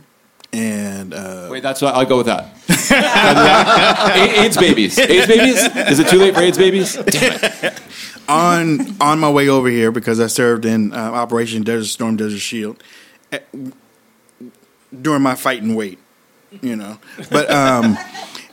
And 0.53 1.13
uh, 1.13 1.49
Wait, 1.51 1.61
that's 1.63 1.81
what 1.81 1.93
I'll 1.95 2.05
go 2.05 2.17
with 2.17 2.27
that. 2.27 2.45
A- 4.15 4.41
AIDS 4.45 4.57
babies. 4.57 4.97
AIDS 4.97 5.27
babies. 5.27 5.63
Is 5.89 5.99
it 5.99 6.07
too 6.07 6.17
late 6.19 6.33
for 6.35 6.41
AIDS 6.41 6.57
babies? 6.57 6.95
Damn 6.95 7.39
it. 7.41 7.81
on 8.29 8.95
on 9.01 9.19
my 9.19 9.29
way 9.29 9.49
over 9.49 9.67
here 9.69 9.91
because 9.91 10.19
I 10.19 10.27
served 10.27 10.65
in 10.65 10.93
uh, 10.93 10.95
Operation 10.97 11.63
Desert 11.63 11.87
Storm, 11.87 12.15
Desert 12.15 12.39
Shield 12.39 12.81
eh, 13.31 13.39
during 15.01 15.21
my 15.21 15.35
fighting 15.35 15.75
weight, 15.75 15.99
you 16.61 16.75
know. 16.75 16.97
But 17.29 17.49
um, 17.51 17.97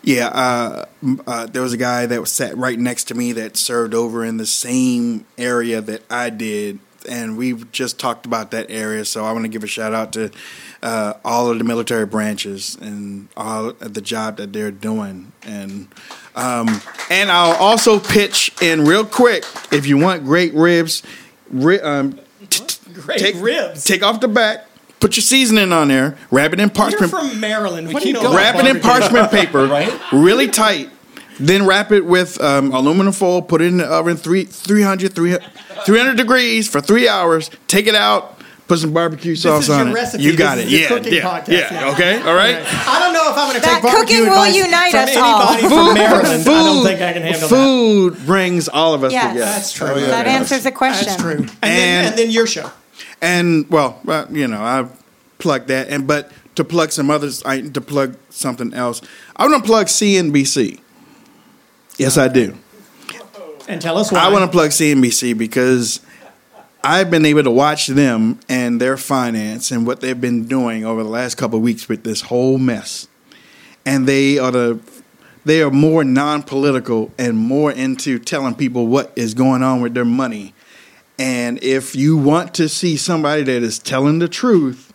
yeah, 0.03 0.29
uh, 0.29 0.85
uh, 1.27 1.47
there 1.47 1.63
was 1.63 1.73
a 1.73 1.79
guy 1.79 2.07
that 2.07 2.21
was 2.21 2.31
sat 2.33 2.57
right 2.57 2.79
next 2.79 3.05
to 3.05 3.15
me 3.15 3.33
that 3.33 3.57
served 3.57 3.95
over 3.95 4.25
in 4.25 4.37
the 4.37 4.47
same 4.47 5.27
area 5.39 5.81
that 5.81 6.03
I 6.11 6.31
did, 6.31 6.79
and 7.09 7.37
we've 7.37 7.71
just 7.73 7.99
talked 7.99 8.27
about 8.27 8.51
that 8.53 8.71
area. 8.71 9.05
So 9.05 9.25
I 9.25 9.33
want 9.33 9.45
to 9.45 9.49
give 9.49 9.65
a 9.65 9.69
shout 9.69 9.95
out 9.95 10.13
to 10.15 10.31
uh, 10.83 11.15
all 11.25 11.51
of 11.51 11.59
the 11.59 11.65
military 11.65 12.07
branches 12.07 12.77
and 12.81 13.29
all 13.37 13.73
the 13.73 14.01
job 14.03 14.37
that 14.37 14.53
they're 14.53 14.71
doing, 14.71 15.33
and 15.43 15.89
um, 16.35 16.81
and 17.11 17.31
I'll 17.31 17.57
also 17.57 17.99
pitch 17.99 18.51
in 18.61 18.85
real 18.85 19.05
quick 19.07 19.45
if 19.73 19.87
you 19.87 19.97
want 19.99 20.25
great 20.25 20.53
ribs. 20.55 21.03
Ri- 21.51 21.81
um, 21.81 22.19
t- 22.51 22.65
Great 22.93 23.19
take, 23.19 23.35
ribs. 23.37 23.85
Take 23.85 24.03
off 24.03 24.21
the 24.21 24.29
back. 24.29 24.67
Put 25.05 25.17
your 25.19 25.23
seasoning 25.23 25.71
on 25.71 25.89
there. 25.89 26.17
Wrap 26.31 26.55
it 26.55 26.61
in 26.61 26.71
parchment. 26.71 27.01
You're 27.03 27.11
parchment. 27.11 27.33
from 27.33 27.41
Maryland. 27.43 27.93
What 27.93 28.03
do 28.03 28.09
you 28.09 28.15
know? 28.15 28.21
about 28.23 28.37
Wrap 28.37 28.55
it 28.57 28.67
in 28.67 28.81
parchment 28.81 29.31
paper, 29.31 29.67
right? 29.69 29.93
really 30.15 30.49
tight. 30.49 30.89
Then 31.39 31.67
wrap 31.67 31.93
it 31.93 32.07
with 32.07 32.41
um, 32.41 32.73
aluminum 32.73 33.13
foil. 33.13 33.43
Put 33.43 33.61
it 33.61 33.67
in 33.67 33.77
the 33.77 33.85
oven 33.85 34.17
three, 34.17 34.45
300, 34.45 35.15
300, 35.15 35.43
300 35.85 36.17
degrees 36.17 36.71
for 36.71 36.81
three 36.81 37.07
hours. 37.07 37.51
Take 37.69 37.87
it 37.87 37.95
out. 37.95 38.41
Put 38.67 38.79
some 38.79 38.95
barbecue 38.95 39.35
sauce 39.37 39.65
is 39.65 39.69
on 39.69 39.89
your 39.89 39.89
it. 39.89 40.01
recipe. 40.01 40.23
You 40.25 40.37
got 40.39 40.55
This 40.55 40.65
it. 40.65 40.67
is 40.69 40.73
your 40.73 40.81
Yeah, 40.81 40.89
cooking 40.89 41.13
yeah, 41.13 41.21
podcast. 41.21 41.49
yeah. 41.49 41.73
Yeah. 41.87 41.93
Okay. 41.93 42.23
All 42.23 42.35
right. 42.35 42.57
I 42.89 42.99
don't 42.99 43.13
know 43.13 43.31
if 43.31 43.37
I'm 43.37 43.49
going 43.51 43.57
to 43.57 43.61
That 43.61 43.75
take 43.75 43.83
barbecue 43.83 44.17
cooking 44.17 44.31
will 44.31 44.39
advice 44.43 44.57
unite 44.57 44.91
from 44.91 45.01
us 45.01 45.17
all. 45.19 45.53
anybody 45.53 45.69
from 45.69 45.95
Maryland. 45.95 46.41
I 46.41 46.45
don't 46.65 46.85
think 46.87 47.01
I 47.03 47.13
can 47.13 47.23
handle 47.25 47.41
that. 47.41 47.49
Food 47.51 48.25
brings 48.25 48.69
all 48.71 48.95
of 48.95 49.05
us 49.05 49.13
Yes. 49.13 49.33
together. 49.35 49.51
That's 49.51 49.73
true. 49.75 49.87
Oh, 49.89 49.99
yeah. 49.99 50.07
That 50.07 50.27
answers 50.27 50.65
the 50.65 50.73
question. 50.73 51.09
That's 51.09 51.21
true. 51.21 51.31
And, 51.33 51.49
then, 51.51 51.59
And- 51.63 52.07
and 52.09 52.17
then 52.19 52.31
your 52.31 52.47
show. 52.47 52.71
And 53.25 53.71
well, 53.71 54.03
uh, 54.07 54.27
you 54.31 54.47
know, 54.47 54.61
I 54.61 54.87
plug 55.39 55.69
that, 55.69 55.89
and 55.89 56.07
but 56.07 56.31
to 56.57 56.65
plug 56.65 56.93
some 56.93 57.11
others, 57.11 57.43
I 57.43 57.63
to 57.63 57.81
plug 57.81 58.19
something 58.29 58.75
else. 58.75 59.01
I 59.35 59.49
want 59.49 59.65
to 59.65 59.67
plug 59.67 59.87
CNBC. 59.87 60.79
Yes, 61.97 62.19
I 62.19 62.29
do. 62.29 62.55
And 63.67 63.81
tell 63.81 63.97
us 63.97 64.13
why. 64.13 64.19
I 64.19 64.29
want 64.31 64.45
to 64.45 64.51
plug 64.51 64.71
CNBC 64.71 65.39
because 65.39 66.01
I've 66.83 67.11
been 67.11 67.25
able 67.25 67.45
to 67.45 67.51
watch 67.51 67.87
them 67.87 68.41
and 68.47 68.79
their 68.79 68.99
finance 68.99 69.71
and 69.71 69.87
what 69.87 70.03
they've 70.03 70.21
been 70.21 70.45
doing 70.45 70.85
over 70.85 71.03
the 71.03 71.09
last 71.09 71.37
couple 71.37 71.57
of 71.57 71.63
weeks 71.63 71.89
with 71.89 72.05
this 72.05 72.21
whole 72.21 72.59
mess. 72.59 73.09
And 73.87 74.07
they 74.07 74.39
are 74.39 74.51
the 74.51 74.81
they 75.47 75.63
are 75.63 75.71
more 75.71 76.05
non-political 76.05 77.13
and 77.19 77.39
more 77.39 77.73
into 77.73 78.19
telling 78.19 78.55
people 78.55 78.87
what 78.87 79.13
is 79.17 79.33
going 79.33 79.63
on 79.63 79.81
with 79.81 79.95
their 79.95 80.05
money. 80.05 80.54
And 81.19 81.63
if 81.63 81.95
you 81.95 82.17
want 82.17 82.55
to 82.55 82.69
see 82.69 82.97
somebody 82.97 83.43
that 83.43 83.63
is 83.63 83.79
telling 83.79 84.19
the 84.19 84.29
truth 84.29 84.93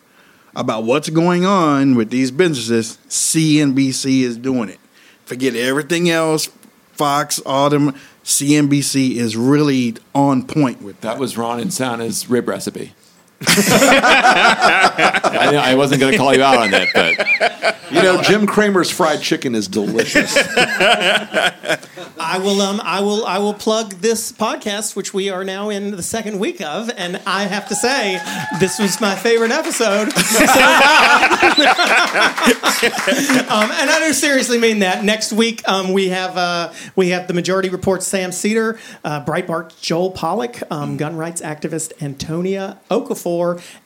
about 0.55 0.83
what's 0.83 1.09
going 1.09 1.45
on 1.45 1.95
with 1.95 2.09
these 2.09 2.31
businesses, 2.31 2.97
CNBC 3.07 4.21
is 4.21 4.37
doing 4.37 4.69
it. 4.69 4.79
Forget 5.25 5.55
everything 5.55 6.09
else, 6.09 6.49
Fox, 6.93 7.39
all 7.45 7.69
them. 7.69 7.95
CNBC 8.23 9.15
is 9.15 9.37
really 9.37 9.95
on 10.13 10.45
point 10.45 10.81
with 10.81 10.99
That 11.01 11.17
was 11.17 11.37
Ron 11.37 11.59
and 11.59 11.73
Sana's 11.73 12.29
rib 12.29 12.47
recipe. 12.47 12.93
I, 14.21 15.51
I 15.71 15.75
wasn't 15.75 16.01
going 16.01 16.11
to 16.13 16.17
call 16.17 16.35
you 16.35 16.43
out 16.43 16.57
on 16.57 16.71
that, 16.71 16.89
but 16.93 17.15
You 17.91 18.01
know, 18.03 18.21
Jim 18.21 18.45
Cramer's 18.45 18.89
fried 18.91 19.21
chicken 19.21 19.55
is 19.55 19.67
delicious. 19.67 20.35
I 22.21 22.37
will 22.37 22.61
um 22.61 22.79
I 22.83 22.99
will 23.01 23.25
I 23.25 23.37
will 23.39 23.53
plug 23.53 23.91
this 23.95 24.31
podcast 24.31 24.95
which 24.95 25.13
we 25.13 25.29
are 25.29 25.43
now 25.43 25.69
in 25.69 25.91
the 25.91 26.03
second 26.03 26.37
week 26.39 26.61
of 26.61 26.89
and 26.97 27.19
I 27.25 27.43
have 27.43 27.67
to 27.69 27.75
say 27.75 28.19
this 28.59 28.77
was 28.79 28.99
my 29.01 29.15
favorite 29.15 29.51
episode. 29.51 30.11
So- 30.11 30.45
um, 33.49 33.71
and 33.71 33.89
I 33.89 34.03
do 34.05 34.13
seriously 34.13 34.57
mean 34.59 34.79
that. 34.79 35.03
Next 35.03 35.31
week 35.33 35.61
um, 35.67 35.93
we 35.93 36.09
have 36.09 36.37
uh, 36.37 36.71
we 36.95 37.09
have 37.09 37.27
the 37.27 37.33
Majority 37.33 37.69
Report 37.69 38.03
Sam 38.03 38.31
Seder, 38.31 38.77
uh, 39.03 39.23
Breitbart 39.25 39.79
Joel 39.81 40.11
Pollak, 40.11 40.61
um, 40.71 40.97
gun 40.97 41.15
rights 41.15 41.41
activist 41.41 41.93
Antonia 42.01 42.79
Okafor, 42.91 43.28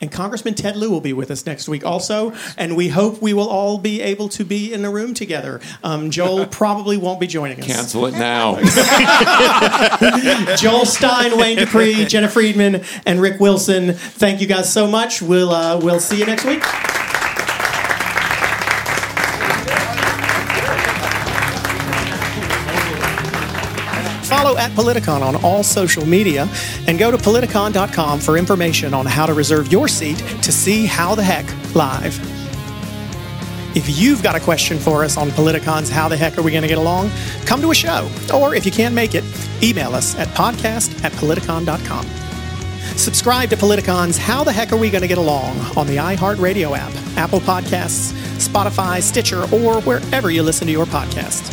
and 0.00 0.10
Congressman 0.10 0.54
Ted 0.54 0.76
Lieu 0.76 0.90
will 0.90 1.00
be 1.00 1.12
with 1.12 1.30
us 1.30 1.46
next 1.46 1.68
week 1.68 1.84
also. 1.84 2.32
And 2.56 2.76
we 2.76 2.88
hope 2.88 3.20
we 3.20 3.32
will 3.32 3.48
all 3.48 3.78
be 3.78 4.00
able 4.00 4.28
to 4.30 4.44
be 4.44 4.72
in 4.72 4.84
a 4.84 4.90
room 4.90 5.14
together. 5.14 5.60
Um, 5.82 6.10
Joel 6.10 6.46
probably 6.60 6.96
won't 6.96 7.20
be 7.20 7.26
joining 7.26 7.60
us. 7.60 7.66
cancel 7.66 8.06
it 8.06 8.12
now. 8.12 8.56
Joel 10.56 10.86
Stein, 10.86 11.36
Wayne 11.38 11.58
Dupree, 11.58 12.04
Jena 12.06 12.28
Friedman, 12.28 12.84
and 13.06 13.20
Rick 13.20 13.40
Wilson. 13.40 13.94
Thank 13.94 14.40
you 14.40 14.46
guys 14.46 14.72
so 14.72 14.86
much. 14.86 15.22
We'll 15.22 15.50
uh, 15.50 15.78
we'll 15.80 16.00
see 16.00 16.18
you 16.18 16.26
next 16.26 16.44
week. 16.44 16.62
At 24.56 24.70
Politicon 24.72 25.22
on 25.22 25.36
all 25.44 25.62
social 25.62 26.06
media 26.06 26.48
and 26.86 26.98
go 26.98 27.10
to 27.10 27.16
politicon.com 27.16 28.20
for 28.20 28.36
information 28.36 28.94
on 28.94 29.06
how 29.06 29.26
to 29.26 29.34
reserve 29.34 29.70
your 29.72 29.88
seat 29.88 30.18
to 30.42 30.52
see 30.52 30.86
How 30.86 31.14
the 31.14 31.22
Heck 31.22 31.46
live. 31.74 32.18
If 33.76 33.98
you've 33.98 34.22
got 34.22 34.36
a 34.36 34.40
question 34.40 34.78
for 34.78 35.02
us 35.02 35.16
on 35.16 35.30
Politicon's 35.30 35.90
How 35.90 36.08
the 36.08 36.16
Heck 36.16 36.38
Are 36.38 36.42
We 36.42 36.52
Going 36.52 36.62
to 36.62 36.68
Get 36.68 36.78
Along, 36.78 37.10
come 37.44 37.60
to 37.60 37.72
a 37.72 37.74
show. 37.74 38.08
Or 38.32 38.54
if 38.54 38.64
you 38.64 38.70
can't 38.70 38.94
make 38.94 39.16
it, 39.16 39.24
email 39.62 39.94
us 39.94 40.16
at 40.16 40.28
podcast 40.28 41.04
at 41.04 41.10
politicon.com. 41.12 42.06
Subscribe 42.96 43.50
to 43.50 43.56
Politicon's 43.56 44.16
How 44.16 44.44
the 44.44 44.52
Heck 44.52 44.72
Are 44.72 44.76
We 44.76 44.90
Going 44.90 45.02
to 45.02 45.08
Get 45.08 45.18
Along 45.18 45.58
on 45.76 45.88
the 45.88 45.96
iHeartRadio 45.96 46.76
app, 46.78 46.92
Apple 47.16 47.40
Podcasts, 47.40 48.12
Spotify, 48.38 49.02
Stitcher, 49.02 49.42
or 49.52 49.80
wherever 49.80 50.30
you 50.30 50.44
listen 50.44 50.66
to 50.68 50.72
your 50.72 50.86
podcast. 50.86 51.52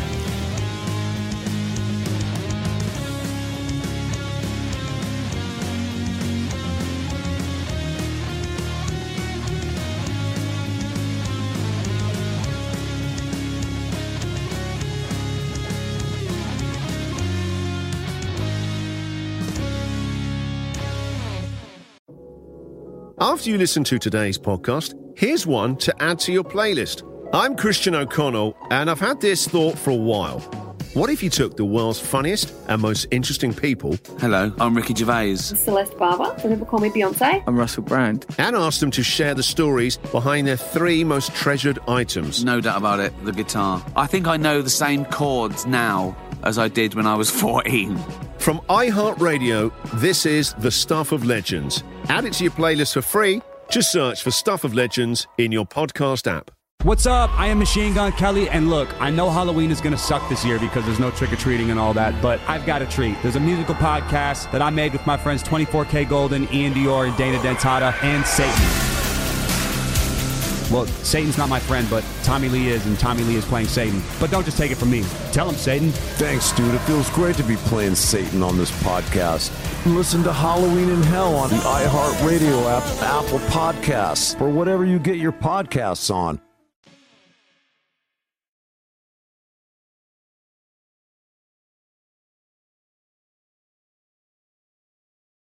After 23.31 23.49
you 23.49 23.57
listen 23.57 23.85
to 23.85 23.97
today's 23.97 24.37
podcast, 24.37 24.93
here's 25.17 25.47
one 25.47 25.77
to 25.77 26.03
add 26.03 26.19
to 26.19 26.33
your 26.33 26.43
playlist. 26.43 27.07
I'm 27.33 27.55
Christian 27.55 27.95
O'Connell, 27.95 28.57
and 28.71 28.91
I've 28.91 28.99
had 28.99 29.21
this 29.21 29.47
thought 29.47 29.77
for 29.77 29.91
a 29.91 29.95
while. 29.95 30.41
What 30.95 31.09
if 31.09 31.23
you 31.23 31.29
took 31.29 31.55
the 31.55 31.63
world's 31.63 31.97
funniest 31.97 32.53
and 32.67 32.81
most 32.81 33.07
interesting 33.09 33.53
people? 33.53 33.97
Hello, 34.19 34.53
I'm 34.59 34.75
Ricky 34.75 34.93
Gervais. 34.93 35.37
Celeste 35.37 35.97
Barber. 35.97 36.37
Some 36.41 36.51
people 36.51 36.65
call 36.65 36.79
me 36.81 36.89
Beyonce. 36.89 37.41
I'm 37.47 37.57
Russell 37.57 37.83
Brand. 37.83 38.25
And 38.37 38.53
asked 38.53 38.81
them 38.81 38.91
to 38.91 39.01
share 39.01 39.33
the 39.33 39.43
stories 39.43 39.95
behind 39.95 40.45
their 40.45 40.57
three 40.57 41.05
most 41.05 41.33
treasured 41.33 41.79
items. 41.87 42.43
No 42.43 42.59
doubt 42.59 42.79
about 42.79 42.99
it, 42.99 43.13
the 43.23 43.31
guitar. 43.31 43.81
I 43.95 44.07
think 44.07 44.27
I 44.27 44.35
know 44.35 44.61
the 44.61 44.69
same 44.69 45.05
chords 45.05 45.65
now 45.65 46.17
as 46.43 46.57
I 46.57 46.67
did 46.67 46.95
when 46.95 47.07
I 47.07 47.15
was 47.15 47.31
14. 47.39 47.97
From 48.39 48.59
iHeartRadio, 48.69 49.71
this 50.01 50.25
is 50.25 50.53
The 50.55 50.71
Stuff 50.71 51.13
of 51.13 51.23
Legends. 51.23 51.81
Add 52.11 52.25
it 52.25 52.33
to 52.33 52.43
your 52.43 52.51
playlist 52.51 52.91
for 52.95 53.01
free. 53.01 53.41
Just 53.69 53.89
search 53.89 54.21
for 54.21 54.31
Stuff 54.31 54.65
of 54.65 54.73
Legends 54.73 55.27
in 55.37 55.53
your 55.53 55.65
podcast 55.65 56.29
app. 56.29 56.51
What's 56.83 57.05
up? 57.05 57.29
I 57.39 57.47
am 57.47 57.57
Machine 57.57 57.93
Gun 57.93 58.11
Kelly, 58.11 58.49
and 58.49 58.69
look, 58.69 58.89
I 58.99 59.09
know 59.09 59.29
Halloween 59.29 59.71
is 59.71 59.79
going 59.79 59.93
to 59.93 59.97
suck 59.97 60.27
this 60.27 60.43
year 60.43 60.59
because 60.59 60.83
there's 60.83 60.99
no 60.99 61.09
trick 61.11 61.31
or 61.31 61.37
treating 61.37 61.71
and 61.71 61.79
all 61.79 61.93
that, 61.93 62.21
but 62.21 62.41
I've 62.49 62.65
got 62.65 62.81
a 62.81 62.85
treat. 62.85 63.15
There's 63.21 63.37
a 63.37 63.39
musical 63.39 63.75
podcast 63.75 64.51
that 64.51 64.61
I 64.61 64.69
made 64.71 64.91
with 64.91 65.07
my 65.07 65.15
friends 65.15 65.41
24K 65.41 66.09
Golden, 66.09 66.47
Iann 66.47 66.73
Dior, 66.73 67.07
and 67.07 67.15
Dana 67.15 67.37
Dentata, 67.37 67.93
and 68.03 68.25
Satan. 68.27 68.91
Well, 70.69 70.87
Satan's 70.87 71.37
not 71.37 71.47
my 71.47 71.61
friend, 71.61 71.87
but 71.89 72.03
Tommy 72.23 72.49
Lee 72.49 72.67
is, 72.67 72.85
and 72.87 72.99
Tommy 72.99 73.23
Lee 73.23 73.35
is 73.35 73.45
playing 73.45 73.67
Satan. 73.67 74.01
But 74.19 74.31
don't 74.31 74.43
just 74.43 74.57
take 74.57 74.71
it 74.71 74.75
from 74.75 74.91
me. 74.91 75.05
Tell 75.31 75.47
him, 75.47 75.55
Satan. 75.55 75.91
Thanks, 75.91 76.51
dude. 76.51 76.75
It 76.75 76.79
feels 76.79 77.09
great 77.11 77.37
to 77.37 77.43
be 77.43 77.55
playing 77.55 77.95
Satan 77.95 78.43
on 78.43 78.57
this 78.57 78.71
podcast. 78.83 79.49
Listen 79.87 80.21
to 80.23 80.31
Halloween 80.31 80.89
in 80.89 81.01
Hell 81.01 81.35
on 81.35 81.49
the 81.49 81.55
iHeartRadio 81.55 82.65
app, 82.69 82.83
Apple 83.01 83.39
Podcasts, 83.49 84.39
or 84.39 84.47
whatever 84.47 84.85
you 84.85 84.99
get 84.99 85.17
your 85.17 85.31
podcasts 85.31 86.13
on. 86.13 86.39